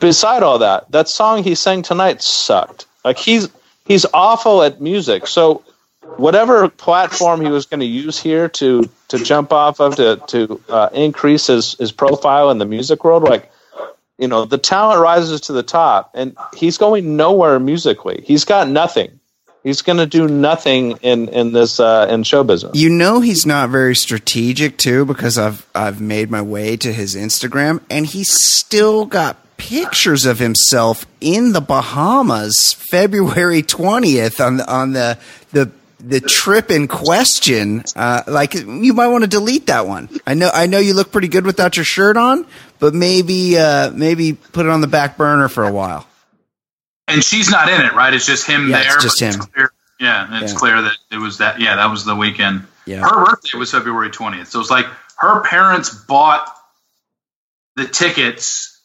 beside 0.00 0.42
all 0.42 0.58
that, 0.60 0.90
that 0.92 1.08
song 1.08 1.42
he 1.42 1.54
sang 1.54 1.82
tonight 1.82 2.22
sucked. 2.22 2.86
Like 3.04 3.18
he's 3.18 3.48
he's 3.84 4.06
awful 4.14 4.62
at 4.62 4.80
music. 4.80 5.26
So 5.26 5.62
whatever 6.16 6.68
platform 6.68 7.40
he 7.40 7.48
was 7.48 7.66
going 7.66 7.80
to 7.80 7.86
use 7.86 8.18
here 8.18 8.48
to 8.48 8.88
to 9.08 9.18
jump 9.18 9.52
off 9.52 9.80
of 9.80 9.96
to 9.96 10.22
to 10.28 10.60
uh, 10.68 10.88
increase 10.92 11.48
his 11.48 11.74
his 11.74 11.92
profile 11.92 12.50
in 12.50 12.58
the 12.58 12.64
music 12.64 13.04
world, 13.04 13.24
like 13.24 13.50
you 14.18 14.28
know, 14.28 14.44
the 14.44 14.58
talent 14.58 15.00
rises 15.00 15.42
to 15.42 15.52
the 15.52 15.62
top, 15.62 16.10
and 16.14 16.36
he's 16.56 16.78
going 16.78 17.16
nowhere 17.16 17.58
musically. 17.58 18.22
He's 18.24 18.44
got 18.44 18.68
nothing. 18.68 19.20
He's 19.64 19.80
going 19.80 19.96
to 19.96 20.06
do 20.06 20.28
nothing 20.28 20.98
in 21.00 21.28
in 21.28 21.52
this 21.52 21.80
uh, 21.80 22.06
in 22.10 22.22
show 22.22 22.44
business. 22.44 22.72
You 22.74 22.90
know 22.90 23.20
he's 23.20 23.46
not 23.46 23.70
very 23.70 23.96
strategic 23.96 24.76
too 24.76 25.06
because 25.06 25.38
I've 25.38 25.66
I've 25.74 26.02
made 26.02 26.30
my 26.30 26.42
way 26.42 26.76
to 26.76 26.92
his 26.92 27.16
Instagram 27.16 27.80
and 27.88 28.04
he's 28.04 28.30
still 28.30 29.06
got 29.06 29.38
pictures 29.56 30.26
of 30.26 30.38
himself 30.38 31.06
in 31.22 31.52
the 31.52 31.62
Bahamas 31.62 32.74
February 32.90 33.62
20th 33.62 34.44
on 34.44 34.58
the 34.58 34.70
on 34.70 34.92
the 34.92 35.18
the 35.52 35.70
the 36.06 36.20
trip 36.20 36.70
in 36.70 36.86
question 36.88 37.82
uh, 37.96 38.22
like 38.26 38.54
you 38.54 38.92
might 38.94 39.08
want 39.08 39.24
to 39.24 39.28
delete 39.30 39.66
that 39.68 39.86
one. 39.86 40.08
I 40.26 40.34
know 40.34 40.50
I 40.52 40.66
know 40.66 40.78
you 40.78 40.94
look 40.94 41.10
pretty 41.12 41.28
good 41.28 41.46
without 41.46 41.76
your 41.76 41.84
shirt 41.84 42.16
on, 42.16 42.46
but 42.78 42.94
maybe 42.94 43.56
uh, 43.58 43.90
maybe 43.90 44.34
put 44.34 44.66
it 44.66 44.70
on 44.70 44.80
the 44.80 44.86
back 44.86 45.16
burner 45.16 45.48
for 45.48 45.64
a 45.64 45.72
while. 45.72 46.06
and 47.08 47.22
she's 47.22 47.50
not 47.50 47.68
in 47.68 47.80
it, 47.80 47.92
right? 47.94 48.12
It's 48.14 48.26
just 48.26 48.46
him 48.46 48.68
Yeah, 48.70 48.82
there. 48.82 48.94
it's 48.94 49.02
just 49.02 49.20
him. 49.20 49.40
clear- 49.40 49.72
yeah, 50.00 50.42
it's 50.42 50.52
Yeah. 50.52 50.58
clear 50.58 50.82
that 50.82 50.96
it 51.10 51.18
was 51.18 51.38
that. 51.38 51.60
Yeah, 51.60 51.76
that 51.76 51.86
was 51.90 52.04
the 52.04 52.16
weekend. 52.16 52.66
Yeah. 52.86 53.00
Her 53.02 53.24
birthday 53.26 53.56
was 53.58 53.70
February 53.70 54.10
twentieth, 54.10 54.48
so 54.48 54.60
it's 54.60 54.70
like 54.70 54.86
her 55.18 55.40
parents 55.40 55.90
bought 55.90 56.48
the 57.76 57.86
tickets 57.86 58.78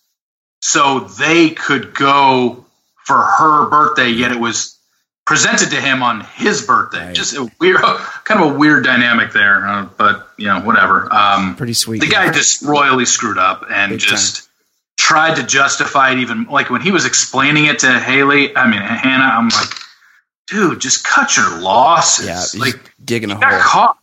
so 0.61 0.99
they 1.01 1.49
could 1.51 1.93
go 1.93 2.65
for 3.05 3.17
her 3.17 3.69
birthday. 3.69 4.09
Yet 4.09 4.31
it 4.31 4.39
was 4.39 4.77
presented 5.29 5.69
to 5.69 5.79
him 5.79 6.01
on 6.01 6.21
his 6.21 6.65
birthday. 6.65 7.05
Right. 7.05 7.15
Just 7.15 7.35
a 7.35 7.47
weird, 7.59 7.79
kind 8.23 8.41
of 8.41 8.55
a 8.55 8.57
weird 8.57 8.83
dynamic 8.83 9.31
there. 9.31 9.63
Uh, 9.63 9.87
but 9.95 10.27
you 10.37 10.47
know, 10.47 10.59
whatever. 10.61 11.07
Um, 11.13 11.55
Pretty 11.55 11.75
sweet. 11.75 12.01
the 12.01 12.07
guy 12.07 12.31
just 12.31 12.63
royally 12.63 13.05
screwed 13.05 13.37
up 13.37 13.63
and 13.69 13.91
Big 13.91 13.99
just 13.99 14.49
tried 14.97 15.35
to 15.35 15.43
justify 15.43 16.13
it 16.13 16.17
even 16.17 16.45
like 16.45 16.71
when 16.71 16.81
he 16.81 16.89
was 16.89 17.05
explaining 17.05 17.65
it 17.65 17.77
to 17.79 17.99
Haley, 17.99 18.57
I 18.57 18.67
mean 18.67 18.81
Hannah, 18.81 19.23
I'm 19.23 19.49
like, 19.49 19.69
dude, 20.47 20.81
just 20.81 21.03
cut 21.03 21.37
your 21.37 21.61
losses. 21.61 22.25
yeah, 22.25 22.39
he's 22.39 22.57
like 22.57 22.91
digging 23.05 23.29
a 23.29 23.35
hole. 23.35 23.43
caught. 23.61 23.97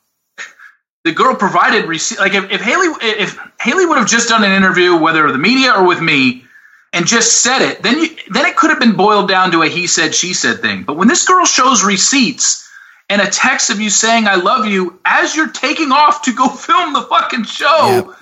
The 1.03 1.11
girl 1.11 1.35
provided 1.35 1.87
receipt. 1.87 2.20
Like 2.20 2.35
if, 2.35 2.53
if 2.53 2.61
Haley 2.61 2.87
if 3.03 3.37
Haley 3.61 3.85
would 3.85 3.99
have 3.99 4.07
just 4.07 4.29
done 4.29 4.45
an 4.45 4.53
interview, 4.53 4.97
whether 4.97 5.33
the 5.33 5.39
media 5.39 5.72
or 5.72 5.89
with 5.89 6.01
me, 6.01 6.45
and 6.93 7.07
just 7.07 7.43
said 7.43 7.61
it, 7.62 7.82
then 7.82 7.99
you, 7.99 8.09
then 8.30 8.47
it 8.47 8.57
could 8.57 8.70
have 8.70 8.80
been 8.80 8.97
boiled 8.97 9.28
down 9.28 9.51
to 9.53 9.62
a 9.62 9.68
he 9.68 9.87
said 9.87 10.14
she 10.14 10.32
said 10.34 10.61
thing. 10.61 10.84
But 10.84 10.97
when 10.97 11.09
this 11.09 11.26
girl 11.26 11.45
shows 11.45 11.84
receipts 11.84 12.68
and 13.09 13.20
a 13.20 13.26
text 13.30 13.70
of 13.70 13.80
you 13.80 13.91
saying 13.91 14.26
I 14.26 14.37
love 14.37 14.66
you 14.66 14.99
as 15.05 15.37
you're 15.37 15.51
taking 15.51 15.93
off 15.93 16.22
to 16.22 16.32
go 16.32 16.49
film 16.66 16.93
the 16.93 17.03
fucking 17.03 17.45
show, 17.45 18.14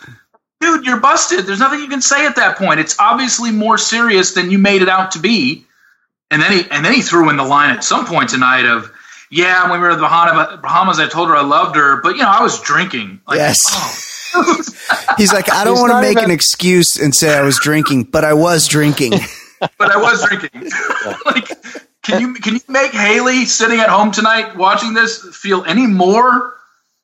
dude, 0.61 0.85
you're 0.87 1.01
busted. 1.01 1.47
There's 1.47 1.61
nothing 1.61 1.81
you 1.81 1.89
can 1.89 2.03
say 2.03 2.27
at 2.27 2.37
that 2.37 2.57
point. 2.59 2.81
It's 2.81 2.99
obviously 2.99 3.51
more 3.51 3.79
serious 3.79 4.35
than 4.35 4.51
you 4.51 4.59
made 4.59 4.83
it 4.83 4.89
out 4.89 5.13
to 5.13 5.19
be. 5.21 5.65
And 6.31 6.43
then 6.43 6.53
he 6.53 6.65
and 6.71 6.85
then 6.85 6.93
he 6.95 7.03
threw 7.03 7.31
in 7.31 7.37
the 7.37 7.45
line 7.45 7.71
at 7.71 7.85
some 7.85 8.07
point 8.07 8.31
tonight 8.31 8.65
of, 8.67 8.91
yeah, 9.31 9.71
when 9.71 9.81
we 9.81 9.87
were 9.87 9.93
in 9.93 9.99
the 9.99 10.59
Bahamas, 10.63 10.99
I 10.99 11.09
told 11.09 11.29
her 11.29 11.37
I 11.37 11.43
loved 11.43 11.77
her, 11.77 12.01
but 12.03 12.17
you 12.17 12.23
know, 12.23 12.29
I 12.29 12.43
was 12.43 12.61
drinking. 12.61 13.21
Like, 13.29 13.39
Yes. 13.39 13.61
oh, 13.67 14.01
He's 15.17 15.33
like, 15.33 15.53
I 15.53 15.65
don't 15.65 15.79
want 15.79 15.93
to 15.93 16.01
make 16.01 16.13
even- 16.19 16.25
an 16.25 16.31
excuse 16.31 16.99
and 16.99 17.15
say 17.15 17.37
I 17.37 17.43
was 17.43 17.59
drinking, 17.59 18.05
but 18.05 18.25
I 18.25 18.35
was 18.35 18.67
drinking. 18.69 19.13
but 19.79 19.91
I 19.91 19.97
was 19.97 20.25
drinking. 20.27 20.71
like, 21.27 21.49
can 22.03 22.21
you 22.21 22.35
can 22.35 22.55
you 22.55 22.61
make 22.69 22.93
Haley 22.93 23.45
sitting 23.47 23.81
at 23.81 23.89
home 23.89 24.11
tonight 24.11 24.57
watching 24.57 24.93
this 24.95 25.25
feel 25.37 25.65
any 25.65 25.87
more 25.87 26.55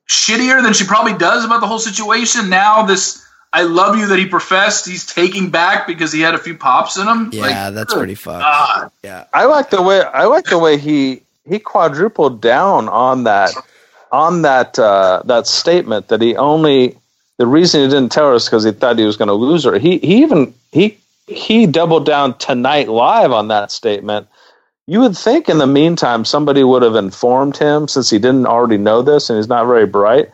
shittier 0.08 0.62
than 0.62 0.72
she 0.72 0.84
probably 0.84 1.16
does 1.16 1.44
about 1.44 1.60
the 1.60 1.66
whole 1.66 1.78
situation? 1.78 2.50
Now 2.50 2.84
this 2.84 3.24
I 3.52 3.62
love 3.62 3.96
you 3.96 4.06
that 4.08 4.18
he 4.18 4.26
professed 4.26 4.86
he's 4.86 5.06
taking 5.06 5.50
back 5.50 5.86
because 5.86 6.12
he 6.12 6.20
had 6.20 6.34
a 6.34 6.38
few 6.38 6.56
pops 6.56 6.96
in 6.96 7.06
him. 7.08 7.30
Yeah, 7.32 7.42
Like, 7.42 7.74
that's 7.74 7.94
pretty 7.94 8.14
fucked. 8.14 8.42
God. 8.42 8.92
Yeah. 9.02 9.24
I 9.32 9.46
like 9.46 9.70
the 9.70 9.82
way 9.82 10.02
I 10.02 10.26
like 10.26 10.44
the 10.46 10.58
way 10.58 10.76
he 10.78 11.22
he 11.48 11.58
quadrupled 11.58 12.40
down 12.40 12.88
on 12.88 13.24
that 13.24 13.52
on 14.12 14.42
that 14.42 14.78
uh, 14.78 15.22
that 15.24 15.46
statement 15.46 16.08
that 16.08 16.20
he 16.20 16.36
only 16.36 16.96
the 17.40 17.46
reason 17.46 17.80
he 17.80 17.88
didn't 17.88 18.12
tell 18.12 18.28
her 18.28 18.34
is 18.34 18.44
because 18.44 18.64
he 18.64 18.72
thought 18.72 18.98
he 18.98 19.06
was 19.06 19.16
going 19.16 19.28
to 19.28 19.34
lose 19.34 19.64
her. 19.64 19.78
He 19.78 19.96
he 19.98 20.22
even 20.22 20.52
he 20.72 20.98
he 21.26 21.66
doubled 21.66 22.04
down 22.04 22.36
tonight 22.36 22.88
live 22.88 23.32
on 23.32 23.48
that 23.48 23.72
statement. 23.72 24.28
You 24.86 25.00
would 25.00 25.16
think 25.16 25.48
in 25.48 25.56
the 25.56 25.66
meantime 25.66 26.26
somebody 26.26 26.62
would 26.62 26.82
have 26.82 26.96
informed 26.96 27.56
him 27.56 27.88
since 27.88 28.10
he 28.10 28.18
didn't 28.18 28.46
already 28.46 28.76
know 28.76 29.00
this 29.00 29.30
and 29.30 29.38
he's 29.38 29.48
not 29.48 29.66
very 29.66 29.86
bright 29.86 30.30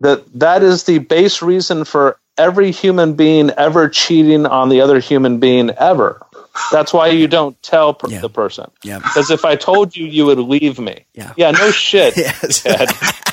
that 0.00 0.24
that 0.38 0.62
is 0.62 0.84
the 0.84 0.98
base 0.98 1.42
reason 1.42 1.84
for 1.84 2.18
every 2.38 2.70
human 2.70 3.14
being 3.14 3.50
ever 3.50 3.88
cheating 3.88 4.46
on 4.46 4.70
the 4.70 4.80
other 4.80 5.00
human 5.00 5.40
being 5.40 5.70
ever. 5.70 6.24
That's 6.72 6.92
why 6.92 7.08
you 7.08 7.28
don't 7.28 7.60
tell 7.62 7.94
per- 7.94 8.08
Yeah. 8.10 8.20
the 8.20 8.28
person. 8.28 8.70
Yeah. 8.82 8.98
Because 8.98 9.30
if 9.30 9.44
I 9.44 9.56
told 9.56 9.96
you, 9.96 10.06
you 10.06 10.26
would 10.26 10.38
leave 10.38 10.78
me. 10.78 11.04
Yeah. 11.14 11.32
Yeah, 11.36 11.50
no 11.52 11.70
shit. 11.70 12.14
Yes. 12.16 12.64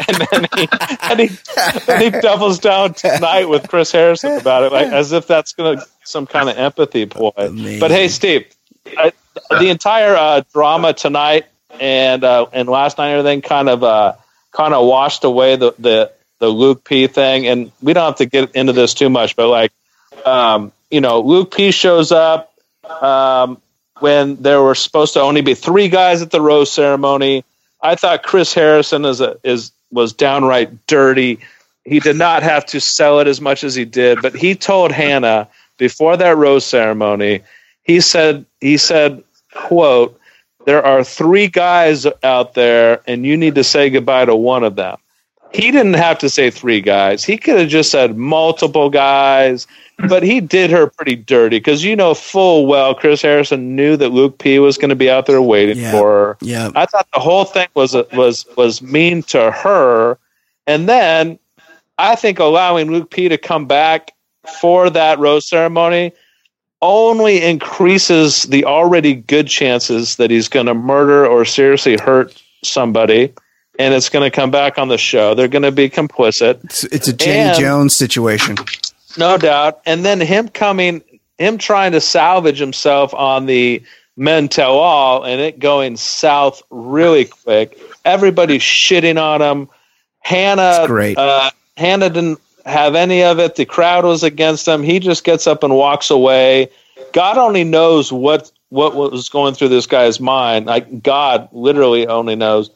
And 0.07 0.17
then 0.29 0.47
he, 0.57 0.67
and 1.01 1.19
he, 1.19 1.27
then 1.87 2.01
he 2.01 2.09
doubles 2.21 2.59
down 2.59 2.93
tonight 2.93 3.45
with 3.45 3.67
Chris 3.69 3.91
Harrison 3.91 4.37
about 4.37 4.63
it, 4.63 4.71
like 4.71 4.87
as 4.87 5.11
if 5.13 5.25
that's 5.25 5.53
gonna 5.53 5.83
some 6.03 6.27
kind 6.27 6.49
of 6.49 6.57
empathy 6.57 7.05
ploy. 7.05 7.31
Amazing. 7.37 7.79
But 7.79 7.91
hey, 7.91 8.07
Steve, 8.09 8.45
I, 8.97 9.13
the 9.49 9.69
entire 9.69 10.15
uh, 10.15 10.41
drama 10.53 10.93
tonight 10.93 11.45
and 11.79 12.23
uh, 12.23 12.45
and 12.53 12.67
last 12.69 12.97
night, 12.97 13.07
and 13.09 13.19
everything 13.19 13.41
kind 13.41 13.69
of 13.69 13.83
uh, 13.83 14.13
kind 14.51 14.73
of 14.73 14.85
washed 14.85 15.23
away 15.23 15.55
the, 15.55 15.73
the 15.79 16.11
the 16.39 16.47
Luke 16.49 16.83
P 16.83 17.07
thing, 17.07 17.47
and 17.47 17.71
we 17.81 17.93
don't 17.93 18.05
have 18.05 18.15
to 18.17 18.25
get 18.25 18.51
into 18.55 18.73
this 18.73 18.93
too 18.93 19.09
much, 19.09 19.35
but 19.35 19.47
like, 19.47 19.71
um, 20.25 20.71
you 20.91 21.01
know, 21.01 21.21
Luke 21.21 21.55
P 21.55 21.71
shows 21.71 22.11
up 22.11 22.51
um, 22.89 23.61
when 23.99 24.35
there 24.37 24.61
were 24.61 24.75
supposed 24.75 25.13
to 25.13 25.21
only 25.21 25.41
be 25.41 25.53
three 25.53 25.89
guys 25.89 26.21
at 26.21 26.31
the 26.31 26.41
rose 26.41 26.71
ceremony. 26.71 27.43
I 27.81 27.95
thought 27.95 28.23
Chris 28.23 28.53
Harrison 28.53 29.05
is 29.05 29.21
a, 29.21 29.37
is 29.43 29.71
was 29.91 30.13
downright 30.13 30.87
dirty. 30.87 31.39
He 31.83 31.99
did 31.99 32.15
not 32.15 32.43
have 32.43 32.65
to 32.67 32.81
sell 32.81 33.19
it 33.19 33.27
as 33.27 33.39
much 33.39 33.63
as 33.63 33.75
he 33.75 33.85
did, 33.85 34.21
but 34.21 34.35
he 34.35 34.55
told 34.55 34.91
Hannah 34.91 35.47
before 35.77 36.17
that 36.17 36.35
rose 36.35 36.65
ceremony. 36.65 37.41
He 37.83 38.01
said 38.01 38.45
he 38.59 38.77
said, 38.77 39.23
"quote 39.53 40.19
There 40.65 40.83
are 40.85 41.03
three 41.03 41.47
guys 41.47 42.07
out 42.23 42.55
there, 42.55 43.01
and 43.07 43.25
you 43.25 43.37
need 43.37 43.55
to 43.55 43.63
say 43.63 43.89
goodbye 43.89 44.25
to 44.25 44.35
one 44.35 44.63
of 44.63 44.75
them." 44.75 44.97
He 45.53 45.71
didn't 45.71 45.93
have 45.93 46.19
to 46.19 46.29
say 46.29 46.49
three 46.49 46.81
guys. 46.81 47.23
He 47.23 47.37
could 47.37 47.59
have 47.59 47.69
just 47.69 47.91
said 47.91 48.17
multiple 48.17 48.89
guys 48.89 49.67
but 49.97 50.23
he 50.23 50.41
did 50.41 50.69
her 50.71 50.87
pretty 50.87 51.15
dirty 51.15 51.57
because 51.57 51.83
you 51.83 51.95
know 51.95 52.13
full 52.13 52.65
well 52.65 52.93
Chris 52.93 53.21
Harrison 53.21 53.75
knew 53.75 53.95
that 53.97 54.09
Luke 54.09 54.37
P 54.39 54.59
was 54.59 54.77
going 54.77 54.89
to 54.89 54.95
be 54.95 55.09
out 55.09 55.25
there 55.25 55.41
waiting 55.41 55.77
Yeah. 55.79 55.91
for 55.91 56.09
her. 56.09 56.37
Yeah. 56.41 56.71
I 56.75 56.85
thought 56.85 57.07
the 57.13 57.19
whole 57.19 57.45
thing 57.45 57.67
was 57.75 57.95
was 58.13 58.45
was 58.57 58.81
mean 58.81 59.23
to 59.23 59.51
her, 59.51 60.17
and 60.67 60.89
then 60.89 61.39
I 61.97 62.15
think 62.15 62.39
allowing 62.39 62.91
Luke 62.91 63.09
P 63.09 63.29
to 63.29 63.37
come 63.37 63.65
back 63.67 64.11
for 64.59 64.89
that 64.89 65.17
rose 65.19 65.45
ceremony 65.47 66.11
only 66.81 67.41
increases 67.41 68.43
the 68.43 68.65
already 68.65 69.15
good 69.15 69.47
chances 69.47 70.17
that 70.17 70.29
he's 70.29 70.47
going 70.49 70.65
to 70.67 70.73
murder 70.73 71.25
or 71.25 71.45
seriously 71.45 71.97
hurt 71.97 72.39
somebody. 72.63 73.33
And 73.77 73.93
it's 73.93 74.09
going 74.09 74.29
to 74.29 74.33
come 74.33 74.51
back 74.51 74.77
on 74.77 74.87
the 74.87 74.97
show. 74.97 75.33
They're 75.33 75.47
going 75.47 75.63
to 75.63 75.71
be 75.71 75.89
complicit. 75.89 76.63
It's, 76.65 76.83
it's 76.85 77.07
a 77.07 77.13
Jenny 77.13 77.49
And- 77.51 77.59
Jones 77.59 77.95
situation. 77.95 78.55
No 79.17 79.37
doubt. 79.37 79.79
And 79.85 80.03
then 80.03 80.19
him 80.19 80.49
coming, 80.49 81.01
him 81.37 81.57
trying 81.57 81.93
to 81.93 82.01
salvage 82.01 82.59
himself 82.59 83.13
on 83.13 83.45
the 83.45 83.81
men 84.17 84.47
tell 84.47 84.77
all 84.77 85.23
and 85.23 85.41
it 85.41 85.59
going 85.59 85.97
south 85.97 86.61
really 86.69 87.25
quick. 87.25 87.77
Everybody's 88.05 88.61
shitting 88.61 89.21
on 89.21 89.41
him. 89.41 89.69
Hannah, 90.19 90.77
It's 90.79 90.87
great. 90.87 91.17
Uh, 91.17 91.49
Hannah 91.77 92.09
didn't 92.09 92.39
have 92.65 92.95
any 92.95 93.23
of 93.23 93.39
it. 93.39 93.55
The 93.55 93.65
crowd 93.65 94.05
was 94.05 94.23
against 94.23 94.67
him. 94.67 94.83
He 94.83 94.99
just 94.99 95.23
gets 95.23 95.47
up 95.47 95.63
and 95.63 95.75
walks 95.75 96.09
away. 96.09 96.69
God 97.13 97.37
only 97.37 97.63
knows 97.63 98.11
what 98.11 98.51
what 98.69 98.95
was 98.95 99.29
going 99.29 99.53
through 99.53 99.69
this 99.69 99.85
guy's 99.87 100.19
mind. 100.19 100.65
Like 100.65 101.03
God 101.03 101.47
literally 101.51 102.07
only 102.07 102.35
knows. 102.35 102.69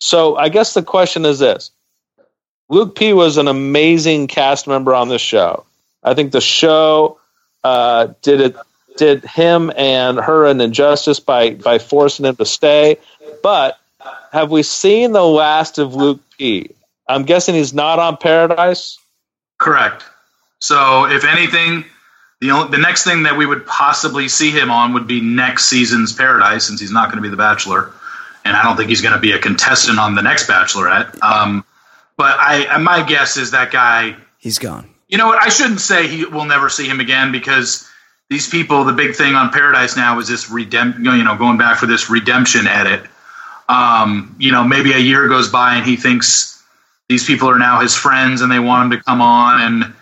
So 0.00 0.36
I 0.36 0.48
guess 0.48 0.74
the 0.74 0.82
question 0.82 1.24
is 1.24 1.38
this: 1.38 1.70
Luke 2.68 2.96
P 2.96 3.12
was 3.12 3.36
an 3.36 3.48
amazing 3.48 4.26
cast 4.26 4.66
member 4.66 4.94
on 4.94 5.08
this 5.08 5.22
show. 5.22 5.64
I 6.02 6.14
think 6.14 6.32
the 6.32 6.40
show 6.40 7.18
uh, 7.62 8.08
did 8.22 8.40
it 8.40 8.56
did 8.96 9.24
him 9.24 9.70
and 9.76 10.18
her 10.18 10.46
an 10.46 10.60
injustice 10.60 11.20
by 11.20 11.50
by 11.54 11.78
forcing 11.78 12.26
him 12.26 12.36
to 12.36 12.46
stay. 12.46 12.98
But 13.42 13.78
have 14.32 14.50
we 14.50 14.62
seen 14.62 15.12
the 15.12 15.24
last 15.24 15.78
of 15.78 15.94
Luke 15.94 16.20
P? 16.38 16.70
I'm 17.08 17.24
guessing 17.24 17.54
he's 17.54 17.74
not 17.74 17.98
on 17.98 18.16
Paradise. 18.16 18.98
Correct. 19.58 20.04
So, 20.60 21.06
if 21.06 21.24
anything, 21.24 21.84
the 22.40 22.50
only, 22.50 22.70
the 22.70 22.78
next 22.78 23.04
thing 23.04 23.24
that 23.24 23.36
we 23.36 23.46
would 23.46 23.66
possibly 23.66 24.28
see 24.28 24.50
him 24.50 24.70
on 24.70 24.94
would 24.94 25.06
be 25.06 25.20
next 25.20 25.66
season's 25.66 26.12
Paradise, 26.12 26.66
since 26.66 26.80
he's 26.80 26.92
not 26.92 27.06
going 27.06 27.16
to 27.16 27.22
be 27.22 27.28
the 27.28 27.36
Bachelor, 27.36 27.92
and 28.44 28.56
I 28.56 28.62
don't 28.62 28.76
think 28.76 28.88
he's 28.88 29.00
going 29.00 29.14
to 29.14 29.20
be 29.20 29.32
a 29.32 29.38
contestant 29.38 29.98
on 29.98 30.14
the 30.14 30.22
next 30.22 30.48
Bachelorette. 30.48 31.22
Um, 31.22 31.64
but 32.16 32.36
I, 32.38 32.78
my 32.78 33.02
guess 33.02 33.36
is 33.36 33.50
that 33.52 33.70
guy. 33.70 34.16
He's 34.38 34.58
gone. 34.58 34.88
You 35.08 35.18
know 35.18 35.26
what? 35.26 35.42
I 35.42 35.48
shouldn't 35.48 35.80
say 35.80 36.06
he 36.06 36.24
will 36.24 36.44
never 36.44 36.68
see 36.68 36.86
him 36.86 37.00
again 37.00 37.32
because 37.32 37.88
these 38.28 38.48
people. 38.48 38.84
The 38.84 38.92
big 38.92 39.14
thing 39.14 39.34
on 39.34 39.50
Paradise 39.50 39.96
now 39.96 40.18
is 40.18 40.28
this 40.28 40.50
redemption. 40.50 41.04
You 41.04 41.24
know, 41.24 41.36
going 41.36 41.58
back 41.58 41.78
for 41.78 41.86
this 41.86 42.10
redemption 42.10 42.66
edit. 42.66 43.02
Um, 43.68 44.34
you 44.38 44.50
know, 44.50 44.64
maybe 44.64 44.92
a 44.92 44.98
year 44.98 45.28
goes 45.28 45.48
by 45.48 45.76
and 45.76 45.86
he 45.86 45.94
thinks 45.94 46.60
these 47.08 47.24
people 47.24 47.48
are 47.48 47.58
now 47.58 47.80
his 47.80 47.94
friends 47.94 48.40
and 48.40 48.50
they 48.50 48.58
want 48.58 48.84
him 48.92 48.98
to 48.98 49.04
come 49.04 49.20
on 49.20 49.60
and 49.60 49.94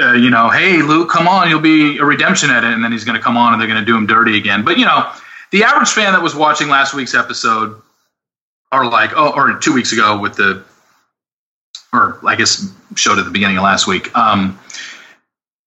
uh, 0.00 0.12
you 0.12 0.30
know, 0.30 0.48
hey 0.50 0.82
Luke, 0.82 1.08
come 1.08 1.26
on, 1.26 1.48
you'll 1.48 1.60
be 1.60 1.98
a 1.98 2.04
redemption 2.04 2.50
edit, 2.50 2.72
and 2.72 2.84
then 2.84 2.92
he's 2.92 3.04
going 3.04 3.16
to 3.16 3.22
come 3.22 3.36
on 3.36 3.52
and 3.52 3.60
they're 3.60 3.68
going 3.68 3.80
to 3.80 3.86
do 3.86 3.96
him 3.96 4.06
dirty 4.06 4.36
again. 4.36 4.64
But 4.64 4.78
you 4.78 4.84
know, 4.84 5.10
the 5.52 5.64
average 5.64 5.90
fan 5.90 6.14
that 6.14 6.22
was 6.22 6.34
watching 6.34 6.68
last 6.68 6.94
week's 6.94 7.14
episode, 7.14 7.80
are 8.72 8.90
like, 8.90 9.10
oh, 9.14 9.32
or 9.34 9.58
two 9.58 9.74
weeks 9.74 9.92
ago 9.92 10.18
with 10.18 10.34
the, 10.34 10.64
or 11.92 12.18
I 12.26 12.34
guess 12.36 12.74
showed 12.96 13.18
at 13.18 13.26
the 13.26 13.30
beginning 13.30 13.58
of 13.58 13.62
last 13.62 13.86
week, 13.86 14.16
um, 14.16 14.58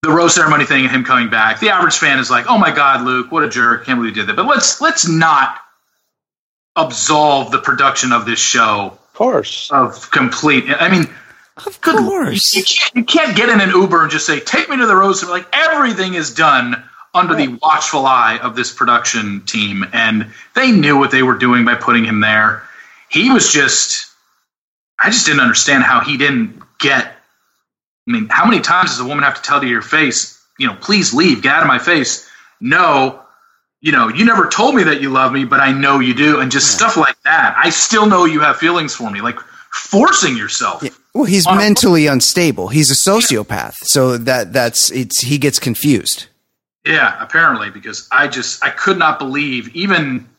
the 0.02 0.10
rose 0.10 0.34
ceremony 0.36 0.66
thing 0.66 0.84
and 0.84 0.92
him 0.92 1.04
coming 1.04 1.30
back. 1.30 1.60
The 1.60 1.70
average 1.70 1.98
fan 1.98 2.20
is 2.20 2.30
like, 2.30 2.46
oh 2.50 2.58
my 2.58 2.72
god, 2.72 3.06
Luke, 3.06 3.32
what 3.32 3.44
a 3.44 3.50
jerk! 3.50 3.86
Can't 3.86 4.00
believe 4.00 4.16
he 4.16 4.22
did 4.22 4.30
that. 4.30 4.36
But 4.36 4.48
let's 4.48 4.82
let's 4.82 5.08
not 5.08 5.60
absolve 6.76 7.52
the 7.52 7.60
production 7.60 8.12
of 8.12 8.26
this 8.26 8.40
show, 8.40 8.88
of 8.92 9.14
course, 9.14 9.72
of 9.72 10.10
complete. 10.12 10.66
I 10.68 10.90
mean 10.90 11.08
of 11.66 11.80
course. 11.82 12.54
You, 12.54 12.60
you, 12.60 12.66
can't, 12.66 12.96
you 12.96 13.04
can't 13.06 13.38
get 13.38 13.50
in 13.50 13.62
an 13.62 13.70
Uber 13.70 14.02
and 14.02 14.12
just 14.12 14.26
say, 14.26 14.42
take 14.42 14.68
me 14.70 14.78
to 14.78 14.86
the 14.86 14.96
rose. 14.96 15.24
Like 15.24 15.48
everything 15.54 16.16
is 16.16 16.34
done 16.34 16.84
under 17.16 17.34
right. 17.34 17.50
the 17.50 17.58
watchful 17.62 18.06
eye 18.06 18.38
of 18.44 18.56
this 18.56 18.72
production 18.72 19.42
team. 19.46 19.86
And 19.94 20.32
they 20.56 20.72
knew 20.72 20.98
what 20.98 21.10
they 21.10 21.24
were 21.24 21.38
doing 21.38 21.66
by 21.66 21.74
putting 21.74 22.06
him 22.06 22.20
there. 22.20 22.62
He 23.10 23.32
was 23.32 23.52
just, 23.52 24.12
I 25.00 25.10
just 25.10 25.26
didn't 25.26 25.42
understand 25.42 25.84
how 25.84 26.02
he 26.02 26.18
didn't 26.18 26.62
get. 26.80 27.08
I 28.08 28.12
mean, 28.12 28.28
how 28.30 28.46
many 28.46 28.62
times 28.62 28.92
does 28.92 29.00
a 29.00 29.06
woman 29.06 29.24
have 29.24 29.36
to 29.36 29.42
tell 29.42 29.60
to 29.60 29.68
your 29.68 29.82
face, 29.82 30.40
you 30.60 30.68
know, 30.68 30.76
please 30.76 31.14
leave, 31.14 31.42
get 31.42 31.56
out 31.56 31.62
of 31.62 31.68
my 31.68 31.80
face? 31.80 32.30
No, 32.62 33.20
you 33.82 33.92
know, 33.92 34.10
you 34.10 34.26
never 34.26 34.48
told 34.48 34.76
me 34.76 34.84
that 34.84 35.02
you 35.02 35.10
love 35.10 35.32
me, 35.32 35.46
but 35.46 35.60
I 35.60 35.72
know 35.72 36.00
you 36.00 36.14
do. 36.14 36.40
And 36.40 36.52
just 36.52 36.72
yeah. 36.72 36.78
stuff 36.78 36.98
like 36.98 37.20
that. 37.24 37.56
I 37.58 37.72
still 37.72 38.06
know 38.06 38.26
you 38.26 38.42
have 38.42 38.58
feelings 38.58 38.94
for 38.94 39.10
me. 39.10 39.22
Like, 39.22 39.40
forcing 39.76 40.38
yourself. 40.38 40.82
Yeah. 40.84 40.90
Well, 41.14 41.26
he's 41.26 41.46
mentally 41.48 42.08
a- 42.08 42.14
unstable. 42.14 42.70
He's 42.70 42.90
a 42.92 42.94
sociopath, 42.94 43.76
so 43.84 44.18
that 44.18 44.54
that's 44.54 44.92
it's 44.92 45.22
he 45.22 45.38
gets 45.38 45.60
confused. 45.60 46.28
Yeah, 46.86 47.16
apparently, 47.20 47.70
because 47.72 48.08
I 48.12 48.28
just 48.28 48.64
I 48.64 48.70
could 48.70 48.98
not 48.98 49.20
believe 49.20 49.76
even 49.76 50.30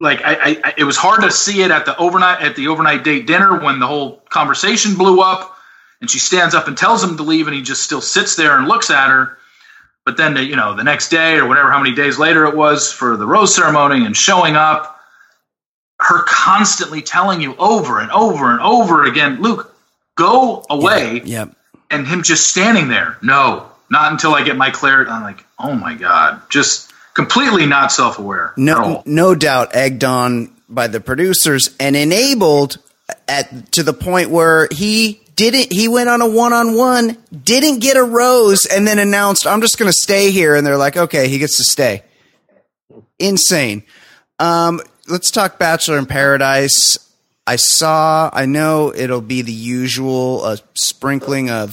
like 0.00 0.20
I, 0.24 0.60
I 0.64 0.74
it 0.76 0.84
was 0.84 0.96
hard 0.96 1.22
to 1.22 1.30
see 1.30 1.62
it 1.62 1.70
at 1.70 1.86
the 1.86 1.96
overnight 1.96 2.42
at 2.42 2.56
the 2.56 2.68
overnight 2.68 3.04
date 3.04 3.26
dinner 3.26 3.58
when 3.58 3.78
the 3.78 3.86
whole 3.86 4.22
conversation 4.28 4.96
blew 4.96 5.20
up 5.20 5.56
and 6.00 6.10
she 6.10 6.18
stands 6.18 6.54
up 6.54 6.66
and 6.68 6.76
tells 6.76 7.04
him 7.04 7.16
to 7.16 7.22
leave 7.22 7.46
and 7.46 7.54
he 7.54 7.62
just 7.62 7.82
still 7.82 8.00
sits 8.00 8.34
there 8.34 8.58
and 8.58 8.66
looks 8.66 8.90
at 8.90 9.08
her 9.08 9.38
but 10.06 10.16
then 10.16 10.34
you 10.36 10.56
know 10.56 10.74
the 10.74 10.82
next 10.82 11.10
day 11.10 11.36
or 11.36 11.46
whatever 11.46 11.70
how 11.70 11.80
many 11.80 11.94
days 11.94 12.18
later 12.18 12.46
it 12.46 12.56
was 12.56 12.90
for 12.90 13.16
the 13.18 13.26
rose 13.26 13.54
ceremony 13.54 14.06
and 14.06 14.16
showing 14.16 14.56
up 14.56 15.00
her 16.00 16.22
constantly 16.26 17.02
telling 17.02 17.40
you 17.40 17.54
over 17.56 18.00
and 18.00 18.10
over 18.10 18.50
and 18.50 18.60
over 18.60 19.04
again, 19.04 19.40
Luke, 19.40 19.74
go 20.16 20.64
away. 20.70 21.14
Yep. 21.14 21.26
yep. 21.26 21.56
And 21.90 22.06
him 22.06 22.22
just 22.22 22.48
standing 22.48 22.88
there. 22.88 23.18
No, 23.20 23.69
not 23.90 24.12
until 24.12 24.34
I 24.34 24.42
get 24.44 24.56
my 24.56 24.70
clarity. 24.70 25.10
I'm 25.10 25.22
like, 25.22 25.44
oh 25.58 25.74
my 25.74 25.94
God. 25.94 26.42
Just 26.48 26.92
completely 27.14 27.66
not 27.66 27.92
self 27.92 28.18
aware. 28.18 28.52
No, 28.56 29.02
no 29.06 29.34
doubt 29.34 29.74
egged 29.74 30.04
on 30.04 30.54
by 30.68 30.86
the 30.86 31.00
producers 31.00 31.74
and 31.80 31.96
enabled 31.96 32.78
at 33.28 33.72
to 33.72 33.82
the 33.82 33.92
point 33.92 34.30
where 34.30 34.68
he 34.70 35.20
didn't 35.34 35.72
he 35.72 35.88
went 35.88 36.08
on 36.08 36.22
a 36.22 36.28
one-on-one 36.28 37.16
didn't 37.42 37.80
get 37.80 37.96
a 37.96 38.02
rose 38.04 38.66
and 38.66 38.86
then 38.86 39.00
announced 39.00 39.48
i'm 39.48 39.60
just 39.60 39.78
going 39.78 39.88
to 39.88 39.98
stay 40.00 40.30
here 40.30 40.54
and 40.54 40.64
they're 40.64 40.76
like 40.76 40.96
okay 40.96 41.26
he 41.26 41.38
gets 41.38 41.56
to 41.56 41.64
stay 41.64 42.04
insane 43.18 43.82
um, 44.40 44.80
let's 45.06 45.30
talk 45.30 45.58
Bachelor 45.58 45.98
in 45.98 46.06
Paradise. 46.06 46.98
I 47.46 47.56
saw. 47.56 48.30
I 48.32 48.46
know 48.46 48.92
it'll 48.94 49.20
be 49.20 49.42
the 49.42 49.52
usual 49.52 50.42
uh, 50.42 50.56
sprinkling 50.74 51.50
of 51.50 51.72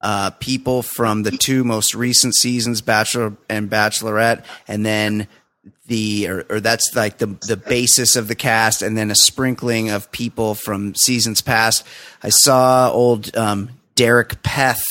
uh, 0.00 0.30
people 0.30 0.82
from 0.82 1.22
the 1.22 1.30
two 1.30 1.64
most 1.64 1.94
recent 1.94 2.34
seasons, 2.34 2.80
Bachelor 2.80 3.36
and 3.48 3.70
Bachelorette, 3.70 4.44
and 4.68 4.84
then 4.84 5.26
the 5.86 6.28
or, 6.28 6.46
or, 6.48 6.60
that's 6.60 6.94
like 6.94 7.18
the 7.18 7.26
the 7.26 7.56
basis 7.56 8.16
of 8.16 8.28
the 8.28 8.34
cast, 8.34 8.82
and 8.82 8.96
then 8.96 9.10
a 9.10 9.14
sprinkling 9.14 9.90
of 9.90 10.10
people 10.12 10.54
from 10.54 10.94
seasons 10.94 11.40
past. 11.40 11.84
I 12.22 12.28
saw 12.28 12.90
old 12.90 13.36
um, 13.36 13.70
Derek 13.94 14.42
Peth 14.42 14.82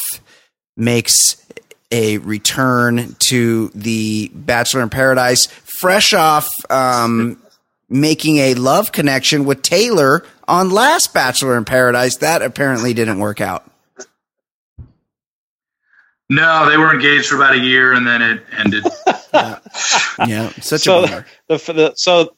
makes 0.76 1.46
a 1.92 2.18
return 2.20 3.16
to 3.20 3.70
the 3.70 4.30
Bachelor 4.34 4.82
in 4.82 4.90
Paradise, 4.90 5.48
fresh 5.80 6.14
off 6.14 6.48
um, 6.70 7.42
making 7.90 8.38
a 8.38 8.54
love 8.56 8.92
connection 8.92 9.46
with 9.46 9.62
Taylor 9.62 10.26
on 10.48 10.70
last 10.70 11.14
Bachelor 11.14 11.58
in 11.58 11.66
Paradise. 11.66 12.18
That 12.18 12.42
apparently 12.42 12.94
didn't 12.94 13.20
work 13.20 13.40
out. 13.40 13.70
No, 16.30 16.70
they 16.70 16.78
were 16.78 16.94
engaged 16.94 17.28
for 17.28 17.36
about 17.36 17.54
a 17.54 17.60
year 17.60 17.94
and 17.94 18.06
then 18.06 18.22
it 18.22 18.44
ended. 18.58 18.86
yeah. 19.34 19.60
yeah, 20.26 20.50
such 20.62 20.82
so 20.82 21.04
a 21.04 21.08
bummer. 21.08 21.26
The, 21.48 21.58
the, 21.58 21.94
so, 21.96 22.36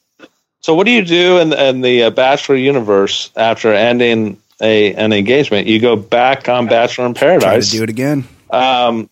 so 0.60 0.74
what 0.74 0.84
do 0.84 0.92
you 0.92 1.04
do 1.04 1.38
in, 1.38 1.52
in 1.52 1.80
the 1.80 2.04
uh, 2.04 2.10
Bachelor 2.10 2.56
universe 2.56 3.30
after 3.34 3.72
ending 3.72 4.40
a 4.60 4.92
an 4.94 5.12
engagement? 5.12 5.68
You 5.68 5.80
go 5.80 5.96
back 5.96 6.48
on 6.48 6.66
Bachelor 6.66 7.06
in 7.06 7.14
Paradise. 7.14 7.42
Try 7.42 7.60
to 7.60 7.70
do 7.70 7.82
it 7.84 7.90
again. 7.90 8.24
Um, 8.50 9.08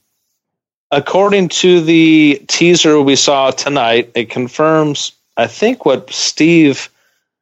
according 0.91 1.49
to 1.49 1.81
the 1.81 2.43
teaser 2.47 3.01
we 3.01 3.16
saw 3.16 3.53
tonight, 3.53 4.11
it 4.14 4.29
confirms 4.29 5.12
I 5.37 5.47
think 5.47 5.85
what 5.85 6.11
Steve, 6.11 6.91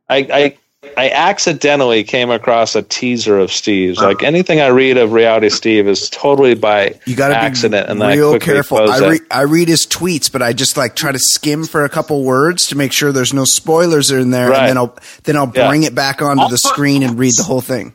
I, 0.09 0.27
I 0.33 0.57
I 0.97 1.11
accidentally 1.11 2.05
came 2.05 2.31
across 2.31 2.75
a 2.77 2.83
teaser 2.83 3.39
of 3.39 3.51
Steve's. 3.51 3.99
Like 3.99 4.23
anything 4.23 4.61
I 4.61 4.69
read 4.69 4.97
of 4.97 5.13
reality 5.13 5.49
Steve 5.49 5.89
is 5.89 6.09
totally 6.11 6.55
by 6.55 6.99
you 7.07 7.17
gotta 7.17 7.37
accident. 7.37 7.87
Be 7.87 7.93
and 7.93 8.01
real 8.01 8.39
careful. 8.39 8.79
I, 8.79 8.99
re- 8.99 9.21
I 9.31 9.43
read 9.43 9.69
his 9.69 9.87
tweets, 9.87 10.31
but 10.31 10.43
I 10.43 10.53
just 10.53 10.77
like 10.77 10.95
try 10.95 11.13
to 11.13 11.19
skim 11.19 11.65
for 11.65 11.85
a 11.85 11.89
couple 11.89 12.23
words 12.25 12.69
to 12.69 12.77
make 12.77 12.93
sure 12.93 13.13
there's 13.13 13.35
no 13.35 13.45
spoilers 13.45 14.11
in 14.11 14.31
there, 14.31 14.51
right. 14.51 14.61
and 14.61 14.69
then 14.69 14.77
I'll 14.77 14.99
then 15.25 15.37
I'll 15.37 15.47
bring 15.47 15.83
yeah. 15.83 15.89
it 15.89 15.95
back 15.95 16.23
onto 16.23 16.43
I'll 16.43 16.49
the 16.49 16.55
put, 16.55 16.61
screen 16.61 17.03
and 17.03 17.19
read 17.19 17.35
the 17.35 17.43
whole 17.43 17.61
thing. 17.61 17.95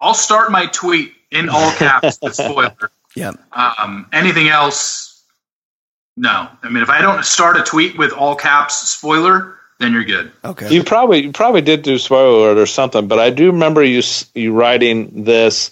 I'll 0.00 0.14
start 0.14 0.50
my 0.50 0.66
tweet 0.66 1.12
in 1.30 1.48
all 1.48 1.70
caps. 1.72 2.18
the 2.18 2.32
spoiler. 2.32 2.90
Yeah. 3.14 3.32
Um, 3.52 4.08
anything 4.12 4.48
else? 4.48 5.22
No, 6.16 6.48
I 6.62 6.68
mean 6.70 6.82
if 6.82 6.90
I 6.90 7.00
don't 7.00 7.24
start 7.24 7.56
a 7.56 7.62
tweet 7.62 7.96
with 7.96 8.12
all 8.12 8.34
caps 8.34 8.88
spoiler, 8.88 9.59
then 9.80 9.94
you're 9.94 10.04
good. 10.04 10.30
Okay. 10.44 10.72
You 10.72 10.84
probably 10.84 11.24
you 11.24 11.32
probably 11.32 11.62
did 11.62 11.82
do 11.82 11.98
spoiler 11.98 12.50
alert 12.50 12.58
or 12.58 12.66
something, 12.66 13.08
but 13.08 13.18
I 13.18 13.30
do 13.30 13.46
remember 13.46 13.82
you 13.82 14.02
you 14.34 14.52
writing 14.52 15.24
this 15.24 15.70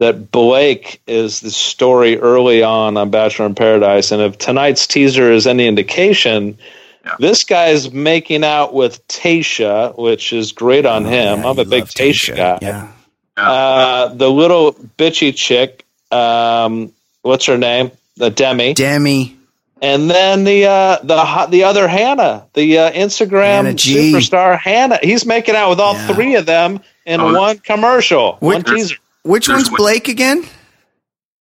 that 0.00 0.32
Blake 0.32 1.00
is 1.06 1.40
the 1.40 1.52
story 1.52 2.18
early 2.18 2.64
on 2.64 2.96
on 2.96 3.10
Bachelor 3.10 3.46
in 3.46 3.54
Paradise, 3.54 4.10
and 4.10 4.20
if 4.20 4.36
tonight's 4.38 4.86
teaser 4.86 5.30
is 5.32 5.46
any 5.46 5.66
indication. 5.66 6.58
Yeah. 7.04 7.16
This 7.18 7.44
guy's 7.44 7.92
making 7.92 8.44
out 8.44 8.72
with 8.72 9.06
Tasha, 9.08 9.96
which 9.98 10.32
is 10.32 10.52
great 10.52 10.86
on 10.86 11.04
oh, 11.04 11.08
him. 11.10 11.40
Yeah, 11.40 11.50
I'm 11.50 11.58
a 11.58 11.64
big 11.66 11.84
Tasha 11.84 12.34
guy. 12.34 12.58
Yeah. 12.62 12.92
Uh, 13.36 14.08
the 14.14 14.30
little 14.30 14.72
bitchy 14.72 15.36
chick, 15.36 15.84
um, 16.10 16.94
what's 17.20 17.44
her 17.44 17.58
name? 17.58 17.90
The 18.16 18.30
Demi. 18.30 18.72
Demi 18.72 19.36
and 19.82 20.08
then 20.10 20.44
the 20.44 20.66
uh, 20.66 20.98
the 21.02 21.46
the 21.50 21.64
other 21.64 21.88
Hannah, 21.88 22.46
the 22.54 22.78
uh, 22.78 22.92
Instagram 22.92 23.74
superstar 23.74 24.58
Hannah, 24.58 24.98
he's 25.02 25.26
making 25.26 25.54
out 25.54 25.70
with 25.70 25.80
all 25.80 25.94
yeah. 25.94 26.06
three 26.08 26.34
of 26.36 26.46
them 26.46 26.80
in 27.06 27.20
oh, 27.20 27.38
one 27.38 27.58
commercial, 27.58 28.36
which, 28.40 28.54
one 28.54 28.64
teaser. 28.64 28.96
Which 29.22 29.48
one's 29.48 29.70
Blake 29.70 30.08
again? 30.08 30.44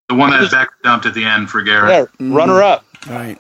The 0.10 0.16
one 0.16 0.32
that 0.32 0.52
Beck 0.52 0.70
dumped 0.84 1.06
at 1.06 1.14
the 1.14 1.26
end 1.26 1.50
for 1.50 1.62
Garrett. 1.62 2.10
Yeah, 2.20 2.34
runner 2.34 2.62
up. 2.62 2.86
All 3.08 3.14
right. 3.14 3.40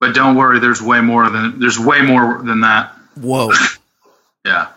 But 0.00 0.14
don't 0.14 0.34
worry, 0.34 0.58
there's 0.58 0.80
way 0.80 1.00
more 1.00 1.28
than 1.28 1.60
there's 1.60 1.78
way 1.78 2.02
more 2.02 2.42
than 2.42 2.60
that. 2.60 2.94
Whoa. 3.16 3.52
Yeah. 4.42 4.68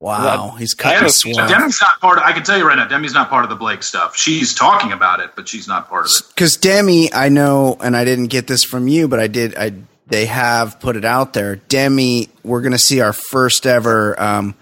Wow. 0.00 0.52
He's 0.58 0.74
I 0.78 0.82
cutting 0.82 0.94
haven't 0.94 1.08
a 1.08 1.12
seen. 1.12 1.34
Demi's 1.34 1.80
not 1.80 2.00
part 2.00 2.18
of, 2.18 2.24
I 2.24 2.32
can 2.32 2.42
tell 2.42 2.56
you 2.56 2.66
right 2.66 2.76
now, 2.76 2.88
Demi's 2.88 3.12
not 3.12 3.28
part 3.28 3.44
of 3.44 3.50
the 3.50 3.56
Blake 3.56 3.82
stuff. 3.82 4.16
She's 4.16 4.54
talking 4.54 4.92
about 4.92 5.20
it, 5.20 5.32
but 5.36 5.46
she's 5.46 5.68
not 5.68 5.88
part 5.90 6.06
of 6.06 6.10
it. 6.10 6.28
Because 6.34 6.56
Demi, 6.56 7.12
I 7.12 7.28
know, 7.28 7.76
and 7.80 7.94
I 7.94 8.04
didn't 8.06 8.28
get 8.28 8.46
this 8.46 8.64
from 8.64 8.88
you, 8.88 9.08
but 9.08 9.20
I 9.20 9.26
did. 9.26 9.56
I 9.56 9.74
they 10.06 10.26
have 10.26 10.80
put 10.80 10.96
it 10.96 11.04
out 11.04 11.34
there. 11.34 11.56
Demi, 11.56 12.30
we're 12.42 12.62
going 12.62 12.72
to 12.72 12.78
see 12.78 13.00
our 13.00 13.12
first 13.12 13.66
ever 13.66 14.20
um, 14.20 14.54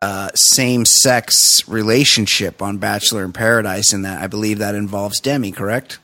uh, 0.00 0.30
same 0.34 0.84
sex 0.86 1.68
relationship 1.68 2.62
on 2.62 2.78
Bachelor 2.78 3.24
in 3.24 3.32
Paradise, 3.32 3.92
and 3.92 4.04
that 4.04 4.22
I 4.22 4.28
believe 4.28 4.58
that 4.58 4.74
involves 4.74 5.20
Demi. 5.20 5.52
Correct? 5.52 5.98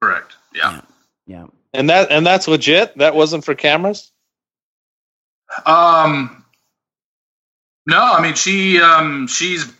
Correct. 0.00 0.36
Yeah. 0.54 0.82
Yeah. 1.26 1.46
And 1.72 1.88
that 1.88 2.10
and 2.10 2.26
that's 2.26 2.46
legit. 2.48 2.98
That 2.98 3.14
wasn't 3.14 3.44
for 3.44 3.54
cameras. 3.54 4.12
Um, 5.64 6.39
no, 7.90 8.00
I 8.00 8.22
mean 8.22 8.34
she 8.34 8.80
um, 8.80 9.26
she's. 9.26 9.70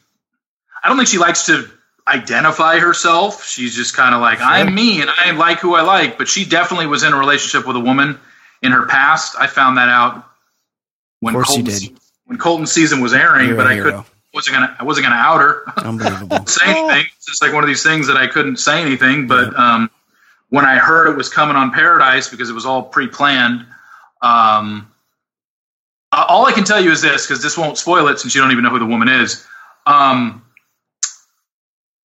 I 0.85 0.89
don't 0.89 0.97
think 0.97 1.09
she 1.09 1.19
likes 1.19 1.47
to 1.47 1.69
identify 2.09 2.79
herself. 2.79 3.45
She's 3.47 3.75
just 3.75 3.95
kind 3.97 4.15
of 4.15 4.21
like 4.21 4.41
I'm 4.41 4.75
me 4.75 5.01
and 5.01 5.11
I 5.11 5.31
like 5.33 5.59
who 5.61 5.75
I 5.75 5.83
like. 5.83 6.19
But 6.19 6.27
she 6.29 6.45
definitely 6.45 6.87
was 6.87 7.03
in 7.03 7.13
a 7.13 7.17
relationship 7.19 7.67
with 7.67 7.77
a 7.77 7.81
woman 7.81 8.19
in 8.63 8.73
her 8.73 8.87
past. 8.87 9.37
I 9.39 9.47
found 9.47 9.77
that 9.79 9.89
out 9.89 10.27
when 11.21 11.35
Of 11.35 11.45
course 11.45 11.57
you 11.57 11.65
Colton's- 11.65 12.01
when 12.27 12.39
Colton's 12.39 12.73
season 12.73 13.01
was 13.01 13.13
airing. 13.15 13.49
You're 13.49 13.57
but 13.57 13.67
I 13.67 13.75
hero. 13.75 14.03
could 14.03 14.05
wasn't 14.33 14.55
gonna 14.55 14.77
I 14.79 14.85
wasn't 14.85 15.05
gonna 15.07 15.17
out 15.17 15.41
her. 15.41 15.65
Unbelievable. 15.77 16.45
say 16.47 16.67
anything. 16.67 17.07
It's 17.17 17.27
just 17.27 17.43
like 17.43 17.53
one 17.53 17.63
of 17.65 17.69
these 17.69 17.83
things 17.83 18.07
that 18.07 18.17
I 18.17 18.27
couldn't 18.27 18.57
say 18.59 18.81
anything. 18.81 19.27
But 19.29 19.55
um, 19.59 19.91
when 20.49 20.65
I 20.65 20.77
heard 20.79 21.11
it 21.11 21.17
was 21.17 21.29
coming 21.29 21.57
on 21.57 21.73
Paradise 21.73 22.29
because 22.29 22.49
it 22.49 22.55
was 22.55 22.65
all 22.67 22.83
pre-planned, 22.83 23.67
um, 24.23 24.91
uh, 26.13 26.27
all 26.29 26.47
I 26.47 26.53
can 26.53 26.65
tell 26.65 26.81
you 26.83 26.91
is 26.91 27.03
this 27.03 27.27
because 27.27 27.43
this 27.43 27.57
won't 27.57 27.79
spoil 27.79 28.09
it 28.09 28.19
since 28.19 28.35
you 28.35 28.41
don't 28.41 28.51
even 28.53 28.65
know 28.65 28.71
who 28.71 28.79
the 28.79 28.87
woman 28.87 29.09
is. 29.09 29.47
Um, 29.87 30.45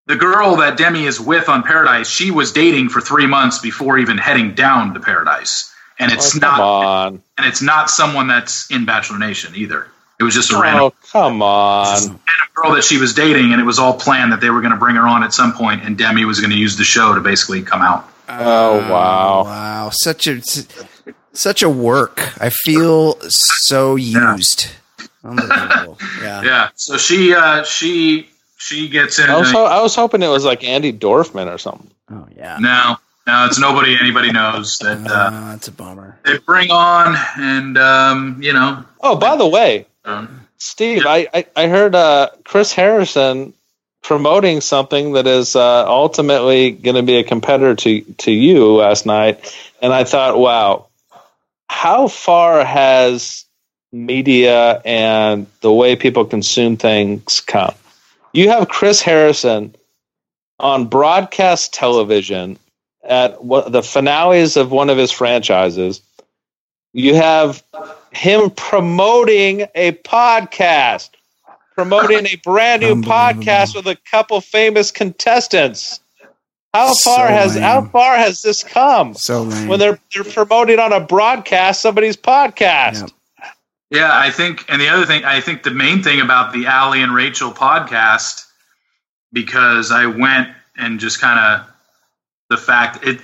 the 0.08 0.16
girl 0.16 0.56
that 0.58 0.78
Demi 0.78 1.06
is 1.06 1.20
with 1.20 1.50
on 1.50 1.64
Paradise, 1.64 2.08
she 2.10 2.30
was 2.30 2.52
dating 2.52 2.90
for 2.90 3.02
three 3.02 3.26
months 3.26 3.60
before 3.60 3.98
even 3.98 4.18
heading 4.18 4.54
down 4.54 4.94
to 4.94 5.00
Paradise, 5.00 5.74
and 5.98 6.12
it's 6.12 6.36
oh, 6.36 6.40
come 6.40 6.52
not 6.52 6.60
on. 6.62 7.24
and 7.38 7.48
it's 7.48 7.62
not 7.62 7.90
someone 7.90 8.28
that's 8.28 8.70
in 8.70 8.86
Bachelor 8.86 9.18
Nation 9.18 9.54
either. 9.56 9.88
It 10.20 10.24
was 10.24 10.34
just 10.34 10.52
a 10.54 10.60
random 10.62 10.84
Oh, 10.84 10.94
come 11.12 11.42
on. 11.42 11.96
random 11.96 12.20
girl 12.54 12.74
that 12.76 12.84
she 12.84 12.98
was 12.98 13.14
dating, 13.14 13.52
and 13.52 13.60
it 13.60 13.66
was 13.66 13.80
all 13.80 13.94
planned 13.94 14.32
that 14.32 14.40
they 14.42 14.50
were 14.52 14.62
going 14.62 14.72
to 14.74 14.78
bring 14.80 14.96
her 14.96 15.08
on 15.08 15.24
at 15.24 15.34
some 15.34 15.52
point, 15.54 15.84
and 15.84 15.98
Demi 15.98 16.24
was 16.24 16.40
going 16.40 16.52
to 16.52 16.58
use 16.58 16.78
the 16.78 16.84
show 16.84 17.16
to 17.16 17.20
basically 17.20 17.62
come 17.64 17.82
out. 17.82 18.08
Oh, 18.30 18.78
wow. 18.90 19.44
Wow. 19.44 19.90
Such 19.92 20.28
a 20.28 20.40
such 21.38 21.62
a 21.64 21.70
work. 21.70 22.20
I 22.42 22.50
feel 22.50 23.18
so 23.30 23.96
used. 23.96 24.68
Unbelievable. 25.24 25.98
Yeah. 26.22 26.42
Yeah, 26.44 26.70
so 26.76 26.98
she 26.98 27.34
uh, 27.34 27.64
she 27.64 28.30
she 28.58 28.90
gets 28.90 29.20
in. 29.20 29.30
I 29.30 29.38
was, 29.40 29.52
ho- 29.52 29.66
I 29.66 29.82
was 29.82 29.96
hoping 29.96 30.22
it 30.22 30.28
was 30.28 30.46
like 30.46 30.62
Andi 30.62 30.98
Dorfman 30.98 31.54
or 31.54 31.58
something. 31.58 31.90
Oh 32.12 32.28
yeah. 32.36 32.58
no, 32.60 32.98
no, 33.26 33.46
it's 33.48 33.60
nobody 33.60 33.98
anybody 34.00 34.32
knows 34.32 34.78
that 34.80 35.00
uh, 35.08 35.14
Uh, 35.14 35.52
that's 35.52 35.68
a 35.68 35.72
bummer. 35.72 36.18
they 36.26 36.38
bring 36.38 36.70
on, 36.72 37.16
and 37.38 37.78
um, 37.78 38.38
you 38.42 38.54
know, 38.54 38.84
Oh, 39.02 39.16
by 39.16 39.36
the 39.36 39.48
way, 39.48 39.86
um, 40.06 40.42
Steve, 40.58 41.04
I, 41.08 41.28
I, 41.34 41.46
I 41.56 41.68
heard 41.68 41.96
uh, 41.96 42.30
Chris 42.44 42.72
Harrison 42.74 43.54
promoting 44.04 44.62
something 44.62 45.14
that 45.14 45.26
is 45.26 45.56
uh, 45.56 45.88
ultimately 45.88 46.70
going 46.72 46.96
to 46.96 47.02
be 47.04 47.18
a 47.18 47.24
competitor 47.24 47.74
to, 47.76 48.02
to 48.20 48.32
you 48.32 48.74
last 48.76 49.08
night. 49.08 49.52
And 49.82 49.92
I 49.92 50.04
thought, 50.04 50.38
wow, 50.38 50.86
how 51.76 52.08
far 52.08 52.64
has 52.64 53.44
media 53.92 54.82
and 54.86 55.46
the 55.60 55.72
way 55.72 55.98
people 55.98 56.24
consume 56.24 56.78
things 56.78 57.42
come? 57.42 57.76
You 58.32 58.50
have 58.50 58.70
Chris 58.70 59.02
Harrison 59.02 59.76
on 60.58 60.86
broadcast 60.86 61.74
television 61.74 62.58
at 63.04 63.38
the 63.42 63.84
finales 63.84 64.56
of 64.56 64.72
one 64.72 64.90
of 64.90 64.98
his 64.98 65.12
franchises. 65.12 66.02
You 66.94 67.16
have 67.16 67.62
him 68.14 68.52
promoting 68.52 69.68
a 69.76 69.92
podcast, 69.92 71.10
promoting 71.74 72.26
a 72.26 72.38
brand 72.38 72.84
new 72.84 73.02
podcast 73.02 73.76
with 73.76 73.86
a 73.86 73.98
couple 74.10 74.40
famous 74.40 74.92
contestants. 74.92 76.00
How 76.76 76.92
So 76.92 77.10
far 77.10 77.28
has 77.28 77.56
how 77.56 77.86
far 77.86 78.18
has 78.18 78.42
this 78.42 78.62
come? 78.62 79.14
So 79.14 79.44
lame. 79.44 79.70
When 79.70 79.80
they're 79.80 79.98
they're 80.14 80.26
promoting 80.26 80.78
on 80.78 80.92
a 80.92 81.00
broadcast 81.00 81.82
somebody's 81.82 82.18
podcast. 82.18 83.14
Yeah. 83.40 83.52
yeah, 83.90 84.12
I 84.12 84.30
think, 84.30 84.66
and 84.68 84.82
the 84.82 84.90
other 84.90 85.06
thing, 85.06 85.24
I 85.24 85.40
think 85.40 85.64
the 85.64 85.72
main 85.72 86.04
thing 86.04 86.20
about 86.20 86.52
the 86.52 86.68
Ali 86.68 87.02
and 87.02 87.16
Rachel 87.16 87.52
podcast, 87.52 88.46
because 89.32 89.90
I 89.90 90.08
went 90.08 90.50
and 90.78 91.00
just 91.00 91.22
kind 91.22 91.40
of 91.40 91.68
the 92.50 92.58
fact 92.58 93.06
it 93.06 93.22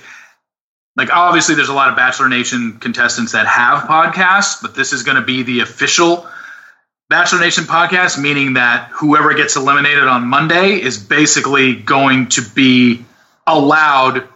like 0.96 1.10
obviously 1.12 1.54
there's 1.54 1.68
a 1.68 1.74
lot 1.74 1.90
of 1.90 1.96
bachelor 1.96 2.30
nation 2.30 2.78
contestants 2.80 3.32
that 3.32 3.46
have 3.46 3.84
podcasts 3.84 4.60
but 4.62 4.74
this 4.74 4.92
is 4.92 5.02
going 5.02 5.16
to 5.16 5.22
be 5.22 5.42
the 5.42 5.60
official 5.60 6.26
bachelor 7.08 7.40
nation 7.40 7.64
podcast 7.64 8.20
meaning 8.20 8.54
that 8.54 8.88
whoever 8.92 9.32
gets 9.34 9.54
eliminated 9.54 10.04
on 10.04 10.26
monday 10.26 10.80
is 10.80 10.98
basically 10.98 11.74
going 11.74 12.28
to 12.28 12.42
be 12.42 13.04
allowed 13.46 14.28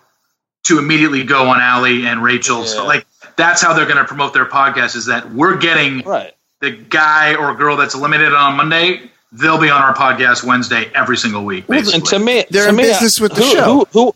to 0.65 0.79
immediately 0.79 1.23
go 1.25 1.49
on 1.49 1.61
Ali 1.61 2.07
and 2.07 2.23
Rachel's 2.23 2.75
Yeah. 2.75 2.83
like 2.83 3.07
that's 3.37 3.61
how 3.63 3.73
they're 3.75 3.85
going 3.87 3.99
to 3.99 4.05
promote 4.05 4.33
their 4.35 4.47
podcast 4.47 4.97
is 4.97 5.07
that 5.07 5.31
we're 5.33 5.57
getting 5.57 6.03
Right. 6.03 6.33
the 6.61 6.71
guy 6.71 7.35
or 7.35 7.55
girl 7.55 7.77
that's 7.77 7.95
eliminated 7.95 8.33
on 8.35 8.57
Monday 8.57 9.11
they'll 9.33 9.59
be 9.61 9.69
on 9.71 9.83
our 9.83 9.95
podcast 9.95 10.43
Wednesday 10.45 10.91
every 10.95 11.17
single 11.17 11.45
week 11.45 11.67
basically. 11.67 11.95
and 11.99 12.05
to 12.07 12.19
me, 12.19 12.45
They're 12.49 12.65
to 12.65 12.69
in 12.71 12.77
me, 12.77 12.83
business 12.85 13.21
with 13.21 13.35
the 13.35 13.43
who, 13.43 13.51
show. 13.53 13.65
Who, 13.65 13.87
who, 13.93 14.15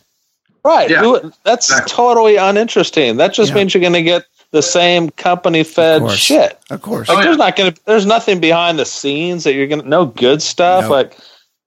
right. 0.65 0.89
Yeah. 0.89 1.01
Who, 1.01 1.33
that's 1.45 1.69
Exactly. 1.69 1.91
totally 1.95 2.37
uninteresting. 2.37 3.17
That 3.19 3.35
just 3.35 3.51
Yeah. 3.51 3.57
means 3.57 3.75
you're 3.75 3.81
going 3.83 3.93
to 3.93 4.03
get 4.03 4.25
the 4.53 4.63
same 4.63 5.11
company 5.11 5.63
fed 5.65 6.01
course. 6.03 6.17
shit. 6.17 6.59
Of 6.71 6.81
course. 6.81 7.09
Like 7.09 7.19
Oh, 7.19 7.21
yeah. 7.21 7.25
there's 7.27 7.37
not 7.37 7.57
going 7.57 7.73
to 7.73 7.81
there's 7.87 8.07
nothing 8.07 8.41
behind 8.41 8.79
the 8.79 8.87
scenes 8.87 9.45
that 9.45 9.53
you're 9.55 9.67
going 9.67 9.83
to 9.83 9.89
no 9.89 10.07
good 10.07 10.41
stuff. 10.41 10.83
Nope. 10.83 10.91
Like 10.91 11.17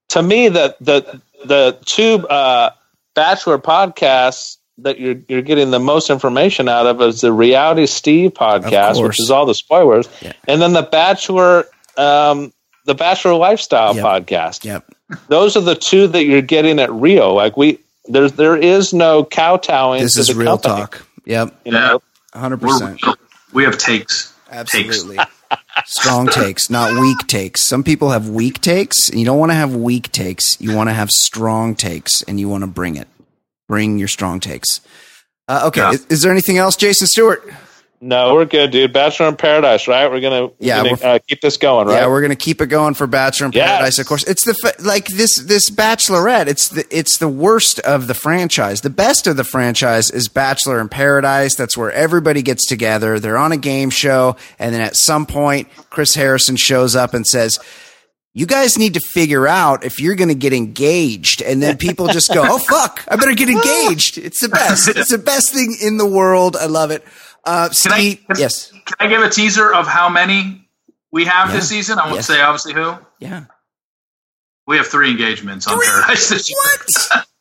to 0.08 0.22
me 0.22 0.48
the 0.48 0.74
the 0.80 1.20
the 1.44 1.78
two 1.84 2.26
uh, 2.28 2.70
bachelor 3.14 3.58
podcasts 3.58 4.58
that 4.78 4.98
you're 4.98 5.16
you're 5.28 5.42
getting 5.42 5.70
the 5.70 5.78
most 5.78 6.10
information 6.10 6.68
out 6.68 6.86
of 6.86 7.00
is 7.00 7.20
the 7.20 7.32
Reality 7.32 7.86
Steve 7.86 8.32
podcast, 8.32 9.02
which 9.02 9.20
is 9.20 9.30
all 9.30 9.46
the 9.46 9.54
spoilers, 9.54 10.08
Yeah. 10.20 10.32
and 10.48 10.60
then 10.60 10.72
the 10.72 10.82
Bachelor 10.82 11.66
um, 11.96 12.52
the 12.86 12.94
Bachelor 12.94 13.34
Lifestyle 13.34 13.94
Yep. 13.94 14.04
podcast. 14.04 14.64
Yep. 14.64 14.84
Those 15.28 15.56
are 15.56 15.60
the 15.60 15.76
two 15.76 16.08
that 16.08 16.24
you're 16.24 16.42
getting 16.42 16.80
at 16.80 16.92
Rio. 16.92 17.32
Like 17.34 17.56
we 17.56 17.78
there's 18.06 18.32
there 18.32 18.56
is 18.56 18.92
no 18.92 19.24
kowtowing. 19.24 20.02
This 20.02 20.14
to 20.14 20.20
is 20.20 20.26
the 20.28 20.34
real 20.34 20.58
company, 20.58 20.74
talk. 20.80 21.06
Yep. 21.24 21.60
You 21.64 21.72
know? 21.72 22.02
hundred 22.34 22.60
percent. 22.60 23.00
we 23.52 23.62
have 23.64 23.78
takes. 23.78 24.32
Absolutely. 24.50 25.18
Strong 25.86 26.28
takes, 26.28 26.70
not 26.70 27.00
weak 27.00 27.18
takes. 27.26 27.60
Some 27.60 27.82
people 27.82 28.10
have 28.10 28.28
weak 28.28 28.60
takes, 28.60 29.08
and 29.08 29.18
you 29.18 29.26
don't 29.26 29.38
want 29.38 29.50
to 29.50 29.56
have 29.56 29.74
weak 29.74 30.10
takes. 30.12 30.60
You 30.60 30.74
want 30.74 30.88
to 30.88 30.94
have 30.94 31.10
strong 31.10 31.74
takes, 31.74 32.22
and 32.22 32.38
you 32.38 32.48
want 32.48 32.62
to 32.62 32.66
bring 32.68 32.96
it. 32.96 33.08
Bring 33.68 33.98
your 33.98 34.08
strong 34.08 34.40
takes. 34.40 34.80
Uh, 35.48 35.64
okay. 35.66 35.80
Yeah. 35.80 35.92
Is, 35.92 36.06
is 36.06 36.22
there 36.22 36.32
anything 36.32 36.58
else, 36.58 36.76
Jason 36.76 37.06
Stewart? 37.06 37.42
No, 38.06 38.34
we're 38.34 38.44
good, 38.44 38.70
dude. 38.70 38.92
Bachelor 38.92 39.28
in 39.28 39.36
Paradise, 39.36 39.88
right? 39.88 40.10
We're 40.10 40.20
gonna, 40.20 40.50
Yeah, 40.58 40.84
gonna, 40.84 41.02
uh, 41.02 41.18
keep 41.26 41.40
this 41.40 41.56
going, 41.56 41.88
right? 41.88 42.02
Yeah, 42.02 42.06
we're 42.08 42.20
gonna 42.20 42.36
keep 42.36 42.60
it 42.60 42.66
going 42.66 42.92
for 42.92 43.06
Bachelor 43.06 43.46
in 43.46 43.52
Yes. 43.52 43.66
Paradise. 43.66 43.98
Of 43.98 44.06
course, 44.06 44.24
it's 44.24 44.44
the 44.44 44.74
like 44.80 45.06
this 45.08 45.36
this 45.36 45.70
Bachelorette. 45.70 46.46
It's 46.46 46.68
the 46.68 46.84
it's 46.90 47.16
the 47.16 47.28
worst 47.28 47.78
of 47.80 48.06
the 48.06 48.12
franchise. 48.12 48.82
The 48.82 48.90
best 48.90 49.26
of 49.26 49.38
the 49.38 49.44
franchise 49.44 50.10
is 50.10 50.28
Bachelor 50.28 50.80
in 50.82 50.90
Paradise. 50.90 51.54
That's 51.56 51.78
where 51.78 51.90
everybody 51.92 52.42
gets 52.42 52.66
together. 52.66 53.18
They're 53.18 53.38
on 53.38 53.52
a 53.52 53.56
game 53.56 53.88
show, 53.88 54.36
and 54.58 54.74
then 54.74 54.82
at 54.82 54.96
some 54.96 55.24
point, 55.24 55.68
Chris 55.88 56.14
Harrison 56.14 56.56
shows 56.56 56.94
up 56.94 57.14
and 57.14 57.26
says. 57.26 57.58
You 58.36 58.46
guys 58.46 58.76
need 58.76 58.94
to 58.94 59.00
figure 59.00 59.46
out 59.46 59.84
if 59.84 60.00
you're 60.00 60.16
going 60.16 60.26
to 60.28 60.34
get 60.34 60.52
engaged, 60.52 61.40
and 61.40 61.62
then 61.62 61.76
people 61.76 62.08
just 62.08 62.34
go, 62.34 62.42
"Oh 62.44 62.58
fuck, 62.58 63.04
I 63.06 63.14
better 63.14 63.32
get 63.32 63.48
engaged." 63.58 64.18
It's 64.18 64.40
the 64.40 64.48
best. 64.48 64.88
It's 64.88 65.10
the 65.10 65.18
best 65.18 65.54
thing 65.54 65.76
in 65.80 65.98
the 65.98 66.04
world. 66.06 66.56
I 66.56 66.66
love 66.66 66.90
it. 66.90 67.04
Uh, 67.46 67.68
Can 67.82 67.92
I, 67.92 68.14
can, 68.14 68.36
yes, 68.38 68.70
can 68.70 68.96
I 69.00 69.06
give 69.08 69.20
a 69.22 69.28
teaser 69.28 69.72
of 69.72 69.86
how 69.86 70.08
many 70.08 70.66
we 71.12 71.24
have 71.26 71.52
this 71.52 71.68
season? 71.68 71.98
I 71.98 72.04
won't 72.06 72.16
Yes. 72.16 72.26
say 72.26 72.40
obviously 72.40 72.72
who. 72.74 72.94
yeah. 73.18 73.44
We 74.66 74.78
have 74.78 74.86
three 74.86 75.10
engagements 75.10 75.66
on 75.66 75.78
Paradise 75.78 76.28
this 76.30 76.48
year. 76.48 76.58
What? 76.58 77.26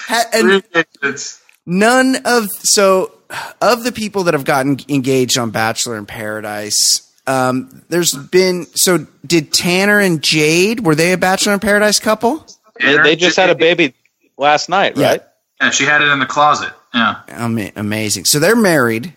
Ha- 0.00 0.24
Three 0.32 0.62
engagements. 0.74 1.42
None 1.66 2.16
of 2.24 2.46
so 2.60 3.12
of 3.60 3.84
the 3.84 3.92
people 3.92 4.24
that 4.24 4.34
have 4.34 4.44
gotten 4.44 4.78
engaged 4.88 5.36
on 5.38 5.50
Bachelor 5.50 5.96
in 5.98 6.06
Paradise. 6.06 7.10
Um, 7.26 7.82
there's 7.90 8.14
been 8.14 8.64
so 8.74 9.06
did 9.26 9.52
Tanner 9.52 9.98
and 10.00 10.22
Jade 10.22 10.80
were 10.80 10.94
they 10.94 11.12
a 11.12 11.18
Bachelor 11.18 11.52
in 11.54 11.60
Paradise 11.60 11.98
couple? 12.00 12.46
They, 12.80 12.96
they 12.98 13.16
just 13.16 13.36
had 13.36 13.50
a 13.50 13.54
baby 13.54 13.92
last 14.38 14.68
night, 14.70 14.96
Yeah. 14.96 15.08
right? 15.08 15.22
Yeah, 15.60 15.70
she 15.70 15.84
had 15.84 16.00
it 16.00 16.08
in 16.08 16.20
the 16.20 16.26
closet. 16.26 16.72
Yeah. 16.94 17.20
Ama- 17.28 17.72
amazing. 17.76 18.24
So 18.24 18.38
they're 18.38 18.56
married. 18.56 19.12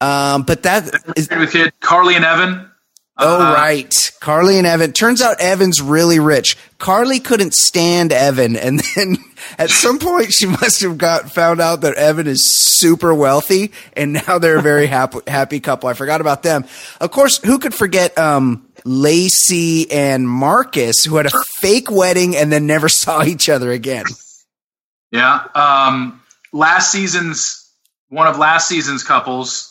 Um, 0.00 0.42
but 0.42 0.62
that 0.62 0.84
is 1.16 1.28
with 1.30 1.52
kid 1.52 1.72
Carly 1.80 2.16
and 2.16 2.24
Evan. 2.24 2.70
oh 3.18 3.42
Uh, 3.42 3.54
right, 3.54 4.12
Carly 4.20 4.56
and 4.58 4.66
Evan. 4.66 4.92
Turns 4.92 5.20
out 5.20 5.40
Evan's 5.40 5.82
really 5.82 6.18
rich. 6.18 6.56
Carly 6.78 7.20
couldn't 7.20 7.52
stand 7.54 8.12
Evan, 8.12 8.56
and 8.56 8.80
then 8.96 9.18
at 9.58 9.68
some 9.70 9.98
point 9.98 10.32
she 10.32 10.46
must 10.46 10.80
have 10.82 10.96
got 10.96 11.30
found 11.30 11.60
out 11.60 11.82
that 11.82 11.94
Evan 11.94 12.26
is 12.26 12.40
super 12.50 13.14
wealthy, 13.14 13.72
and 13.94 14.14
now 14.26 14.38
they're 14.38 14.58
a 14.58 14.62
very 14.62 14.86
happy 14.86 15.18
happy 15.26 15.60
couple. 15.60 15.88
I 15.88 15.92
forgot 15.94 16.20
about 16.20 16.42
them. 16.42 16.64
Of 17.00 17.10
course, 17.10 17.38
who 17.38 17.58
could 17.58 17.74
forget 17.74 18.16
um, 18.16 18.66
Lacy 18.86 19.90
and 19.90 20.26
Marcus, 20.26 21.04
who 21.04 21.16
had 21.16 21.26
a 21.26 21.30
fake 21.58 21.90
wedding 21.90 22.36
and 22.36 22.50
then 22.50 22.66
never 22.66 22.88
saw 23.02 23.22
each 23.22 23.50
other 23.50 23.70
again. 23.70 24.04
Yeah. 25.12 25.44
Um, 25.54 26.22
last 26.52 26.90
season's 26.92 27.68
one 28.08 28.26
of 28.26 28.38
last 28.38 28.68
season's 28.68 29.02
couples, 29.04 29.69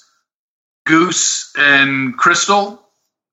Goose 0.89 1.53
and 1.57 2.17
Krystal. 2.19 2.79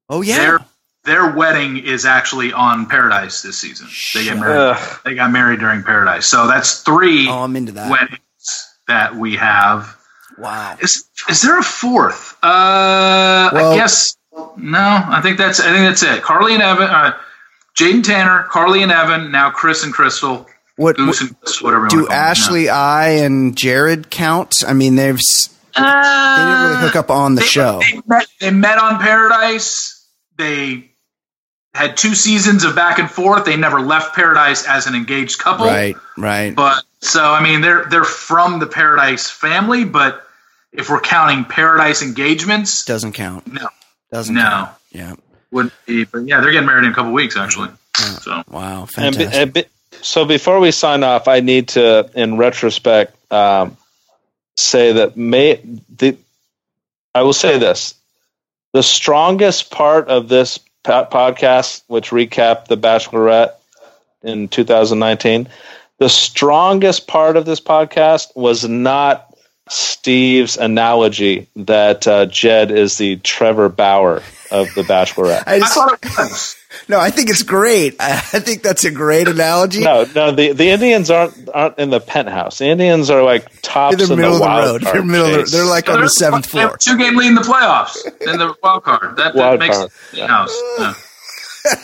Oh 0.08 0.20
yeah, 0.22 0.36
Their 0.38 0.60
their 1.04 1.30
wedding 1.34 1.78
is 1.78 2.04
actually 2.04 2.52
on 2.52 2.86
Paradise 2.86 3.42
this 3.42 3.58
season. 3.58 3.88
They 4.14 4.24
get 4.24 4.38
married. 4.38 4.56
Ugh. 4.76 5.00
They 5.04 5.14
got 5.16 5.30
married 5.32 5.58
during 5.60 5.82
Paradise. 5.82 6.26
So 6.26 6.46
that's 6.46 6.82
three 6.82 7.28
oh 7.28 7.42
I'm 7.42 7.56
into 7.56 7.72
that. 7.72 7.90
weddings 7.90 8.68
that 8.86 9.16
we 9.16 9.34
have. 9.36 9.96
Wow. 10.38 10.76
Is 10.80 11.06
is 11.28 11.42
there 11.42 11.58
a 11.58 11.62
fourth? 11.64 12.36
Uh, 12.42 13.50
Well- 13.52 13.72
I 13.72 13.76
guess 13.76 14.16
no. 14.56 14.78
I 15.08 15.20
think 15.22 15.38
that's 15.38 15.58
I 15.60 15.72
think 15.72 15.86
that's 15.88 16.02
it. 16.02 16.22
Carly 16.22 16.54
and 16.54 16.62
Evan, 16.62 16.88
uh, 16.88 17.16
Jaden 17.78 18.04
Tanner, 18.04 18.44
Carly 18.50 18.82
and 18.82 18.92
Evan. 18.92 19.30
Now 19.30 19.50
Chris 19.50 19.82
and 19.84 19.94
Krystal, 19.94 20.46
What, 20.76 20.96
Goose 20.96 21.20
and 21.22 21.40
Chris, 21.40 21.62
whatever. 21.62 21.84
you 21.84 21.88
do 21.90 21.96
wanna 21.96 22.08
call 22.08 22.16
them. 22.16 22.24
Ashley, 22.30 22.68
I, 22.68 23.08
and 23.24 23.56
Jared 23.56 24.10
count? 24.10 24.62
I 24.66 24.72
mean, 24.74 24.96
they've 24.96 25.20
s- 25.76 26.36
No. 26.36 26.36
they 26.36 26.50
didn't 26.50 26.68
really 26.70 26.80
hook 26.86 26.96
up 26.96 27.10
on 27.10 27.34
the 27.34 27.40
They- 27.42 27.46
show. 27.46 27.80
They 27.80 28.00
met, 28.06 28.26
they 28.40 28.50
met 28.50 28.78
on 28.78 28.98
Paradise. 29.00 30.04
They 30.36 30.90
had 31.74 31.96
two 31.96 32.14
seasons 32.14 32.64
of 32.64 32.74
back 32.74 32.98
and 32.98 33.10
forth. 33.10 33.44
They 33.44 33.56
never 33.56 33.80
left 33.80 34.14
Paradise 34.14 34.64
as 34.66 34.86
an 34.86 34.94
engaged 34.94 35.38
couple. 35.38 35.66
Right, 35.66 35.96
right. 36.16 36.54
But 36.54 36.82
so 37.00 37.22
I 37.24 37.42
mean, 37.42 37.60
they're 37.60 37.84
they're 37.90 38.04
from 38.04 38.58
the 38.58 38.66
Paradise 38.66 39.28
family. 39.30 39.84
But 39.84 40.22
if 40.72 40.88
we're 40.90 41.00
counting 41.00 41.44
Paradise 41.44 42.02
engagements, 42.02 42.84
Doesn't 42.84 43.12
count. 43.12 43.50
no, 43.52 43.68
Doesn't 44.12 44.34
no. 44.34 44.40
count. 44.42 44.70
Yeah. 44.92 45.12
would 45.52 45.70
be. 45.86 46.04
But 46.04 46.20
yeah, 46.26 46.40
they're 46.40 46.52
getting 46.52 46.66
married 46.66 46.84
in 46.84 46.92
a 46.92 46.94
couple 46.94 47.12
weeks 47.12 47.36
actually. 47.36 47.70
So 48.22 48.42
Wow. 48.50 48.88
And 48.96 49.16
be, 49.16 49.24
Fantastic. 49.24 49.34
and 49.42 49.52
be, 49.52 49.64
so 50.02 50.24
before 50.26 50.60
we 50.60 50.70
sign 50.70 51.02
off, 51.02 51.28
I 51.28 51.40
need 51.40 51.68
to, 51.68 52.10
in 52.14 52.36
retrospect, 52.36 53.14
um, 53.32 53.76
say 54.56 54.92
that 54.92 55.16
may 55.16 55.60
the 55.96 56.16
I 57.14 57.22
will 57.22 57.32
say 57.32 57.58
this: 57.58 57.94
the 58.72 58.82
strongest 58.82 59.70
part 59.70 60.08
of 60.08 60.28
this 60.28 60.58
podcast, 60.84 61.82
which 61.86 62.10
recapped 62.10 62.66
the 62.66 62.76
Bachelorette 62.76 63.54
in 64.22 64.48
2019, 64.48 65.48
the 65.98 66.08
strongest 66.08 67.06
part 67.06 67.36
of 67.36 67.44
this 67.44 67.60
podcast 67.60 68.36
was 68.36 68.68
not 68.68 69.25
Steve's 69.68 70.56
analogy 70.56 71.48
that 71.56 72.06
uh, 72.06 72.26
Jed 72.26 72.70
is 72.70 72.98
the 72.98 73.16
Trevor 73.16 73.68
Bauer 73.68 74.22
of 74.52 74.72
the 74.74 74.82
Bachelorette. 74.82 75.42
I 75.46 75.56
I 75.56 75.60
thought 75.60 75.98
it 76.02 76.04
was. 76.16 76.56
no, 76.88 77.00
I 77.00 77.10
think 77.10 77.30
it's 77.30 77.42
great. 77.42 77.96
I, 77.98 78.12
I 78.32 78.38
think 78.40 78.62
that's 78.62 78.84
a 78.84 78.90
great 78.92 79.26
analogy. 79.26 79.82
No, 79.82 80.06
no, 80.14 80.30
the, 80.30 80.52
the 80.52 80.68
Indians 80.68 81.10
aren't 81.10 81.48
aren't 81.52 81.78
in 81.78 81.90
the 81.90 82.00
penthouse. 82.00 82.58
The 82.58 82.66
Indians 82.66 83.10
are 83.10 83.22
like 83.24 83.60
tops 83.62 83.96
They're 83.96 84.06
the 84.06 84.12
in 84.12 84.20
middle 84.20 84.38
the 84.38 84.44
of 84.44 84.44
the 84.44 84.46
wild 84.46 84.82
road. 84.82 84.82
They're 84.94 85.02
middle. 85.04 85.34
Of 85.40 85.50
the, 85.50 85.56
they're 85.56 85.66
like 85.66 85.88
on 85.88 86.00
the 86.00 86.08
seventh 86.08 86.44
They 86.52 86.60
floor. 86.60 86.76
Two 86.76 86.96
game 86.96 87.16
lead 87.16 87.28
in 87.28 87.34
the 87.34 87.40
playoffs 87.40 87.96
in 88.20 88.38
the 88.38 88.54
wild 88.62 88.84
card. 88.84 89.16
That, 89.16 89.34
that 89.34 89.36
Wild 89.36 89.58
makes 89.60 89.76
card. 89.76 89.90
the 90.12 90.26
house. 90.28 90.56
Yeah. 90.78 90.94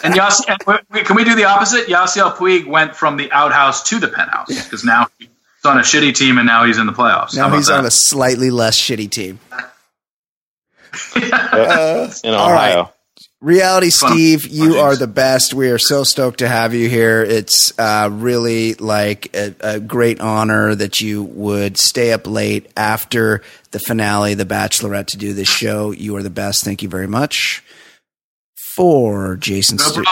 And 0.04 0.14
Yas, 0.14 0.44
and 0.46 0.60
can 1.04 1.16
we 1.16 1.24
do 1.24 1.34
the 1.34 1.46
opposite? 1.46 1.88
Yasiel 1.88 2.32
Puig 2.36 2.66
went 2.68 2.94
from 2.94 3.16
the 3.16 3.32
outhouse 3.32 3.82
to 3.88 3.98
the 3.98 4.06
penthouse 4.06 4.46
because 4.46 4.84
now 4.84 5.08
he's 5.18 5.26
on 5.66 5.78
a 5.78 5.82
shitty 5.82 6.14
team 6.14 6.38
and 6.38 6.46
now 6.46 6.64
he's 6.64 6.78
in 6.78 6.86
the 6.86 6.92
playoffs. 6.92 7.36
Now 7.36 7.46
about 7.46 7.56
he's 7.56 7.70
on 7.70 7.84
a 7.86 7.90
slightly 7.90 8.50
less 8.50 8.78
shitty 8.78 9.10
team. 9.10 9.38
in 11.16 12.34
all 12.34 12.52
right. 12.52 12.72
Ohio. 12.76 12.92
Reality 13.40 13.90
Fun. 13.90 14.12
Steve, 14.12 14.46
you 14.46 14.68
news. 14.68 14.76
are 14.76 14.96
the 14.96 15.08
best. 15.08 15.52
We 15.52 15.70
are 15.70 15.78
so 15.78 16.04
stoked 16.04 16.38
to 16.38 16.48
have 16.48 16.74
you 16.74 16.88
here. 16.88 17.22
It's 17.22 17.76
uh, 17.76 18.08
really 18.12 18.74
like 18.74 19.34
a, 19.34 19.54
a 19.60 19.80
great 19.80 20.20
honor 20.20 20.76
that 20.76 21.00
you 21.00 21.24
would 21.24 21.76
stay 21.76 22.12
up 22.12 22.28
late 22.28 22.70
after 22.76 23.42
the 23.72 23.80
finale, 23.80 24.34
The 24.34 24.44
Bachelorette, 24.44 25.08
to 25.08 25.16
do 25.16 25.32
this 25.32 25.48
show. 25.48 25.90
You 25.90 26.14
are 26.16 26.22
the 26.22 26.30
best. 26.30 26.62
Thank 26.62 26.82
you 26.84 26.88
very 26.88 27.08
much. 27.08 27.64
For 28.76 29.36
Jason 29.36 29.76
No 29.78 29.84
Stewart. 29.84 30.06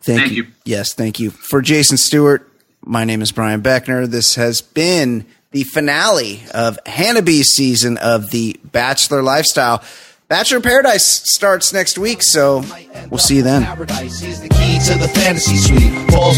Thank, 0.00 0.20
Thank 0.20 0.30
you. 0.30 0.44
you. 0.44 0.48
Yes, 0.64 0.94
thank 0.94 1.18
you. 1.18 1.30
For 1.30 1.60
Jason 1.60 1.96
Stewart, 1.96 2.47
my 2.84 3.04
name 3.04 3.22
is 3.22 3.32
Brian 3.32 3.62
Beckner. 3.62 4.06
This 4.06 4.34
has 4.36 4.60
been 4.60 5.26
the 5.50 5.64
finale 5.64 6.42
of 6.52 6.78
Hannah 6.86 7.22
B's 7.22 7.48
season 7.48 7.96
of 7.98 8.30
The 8.30 8.58
Bachelor 8.64 9.22
Lifestyle. 9.22 9.82
Bachelor 10.28 10.58
in 10.58 10.62
Paradise 10.62 11.06
starts 11.24 11.72
next 11.72 11.96
week, 11.96 12.22
so 12.22 12.62
we'll 13.08 13.16
see 13.16 13.36
you 13.36 13.42
then. 13.42 13.62
To 13.64 14.94
the 14.94 15.08
fantasy 15.08 15.56
suite. 15.56 15.88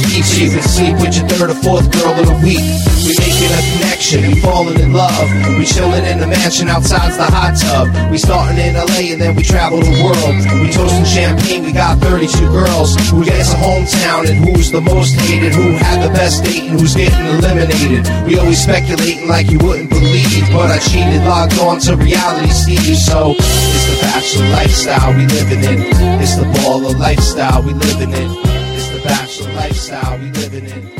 Deep, 0.07 0.23
so 0.23 0.39
you 0.39 0.51
can 0.55 0.63
sleep 0.63 0.95
with 1.03 1.17
your 1.19 1.27
third 1.27 1.51
or 1.51 1.59
fourth 1.59 1.91
girl 1.91 2.15
of 2.15 2.23
the 2.23 2.39
week. 2.47 2.63
We 3.03 3.13
making 3.19 3.51
a 3.51 3.63
connection, 3.75 4.23
we 4.31 4.39
falling 4.39 4.79
in 4.79 4.93
love. 4.95 5.27
We 5.59 5.67
chilling 5.67 6.07
in 6.07 6.21
the 6.21 6.29
mansion 6.31 6.69
the 6.69 7.27
hot 7.35 7.59
tub. 7.59 7.91
We 8.13 8.19
starting 8.19 8.63
in 8.63 8.79
LA 8.79 9.11
and 9.11 9.21
then 9.21 9.35
we 9.35 9.43
travel 9.43 9.81
the 9.83 9.97
world. 10.05 10.39
We 10.63 10.71
toasting 10.71 11.05
champagne, 11.05 11.65
we 11.65 11.73
got 11.73 11.99
32 11.99 12.47
girls. 12.53 12.95
A 12.95 13.59
hometown 13.59 14.31
and 14.31 14.39
who's 14.39 14.71
the 14.71 14.81
most 14.81 15.19
hated? 15.19 15.53
Who 15.53 15.75
had 15.75 16.07
the 16.07 16.13
best 16.15 16.45
date 16.45 16.71
and 16.71 16.79
who's 16.79 16.95
getting 16.95 17.27
eliminated? 17.27 18.07
We 18.25 18.39
always 18.39 18.63
speculating 18.63 19.27
like 19.27 19.51
you 19.51 19.59
wouldn't 19.59 19.91
believe, 19.91 20.47
but 20.53 20.71
I 20.71 20.79
cheated, 20.79 21.25
logged 21.27 21.59
on 21.59 21.81
to 21.89 21.97
reality. 21.97 22.95
So 22.95 23.35
it's 23.81 23.89
the 23.89 24.03
bachelor 24.03 24.49
lifestyle 24.51 25.15
we 25.15 25.27
living 25.27 25.65
in. 25.65 25.81
It's 26.21 26.37
the 26.37 26.45
baller 26.45 26.99
lifestyle 26.99 27.63
we 27.63 27.73
living 27.73 28.13
in. 28.13 28.31
It's 28.77 28.89
the 28.89 29.01
bachelor 29.03 29.53
lifestyle 29.55 30.19
we 30.19 30.31
living 30.33 30.67
in. 30.67 31.00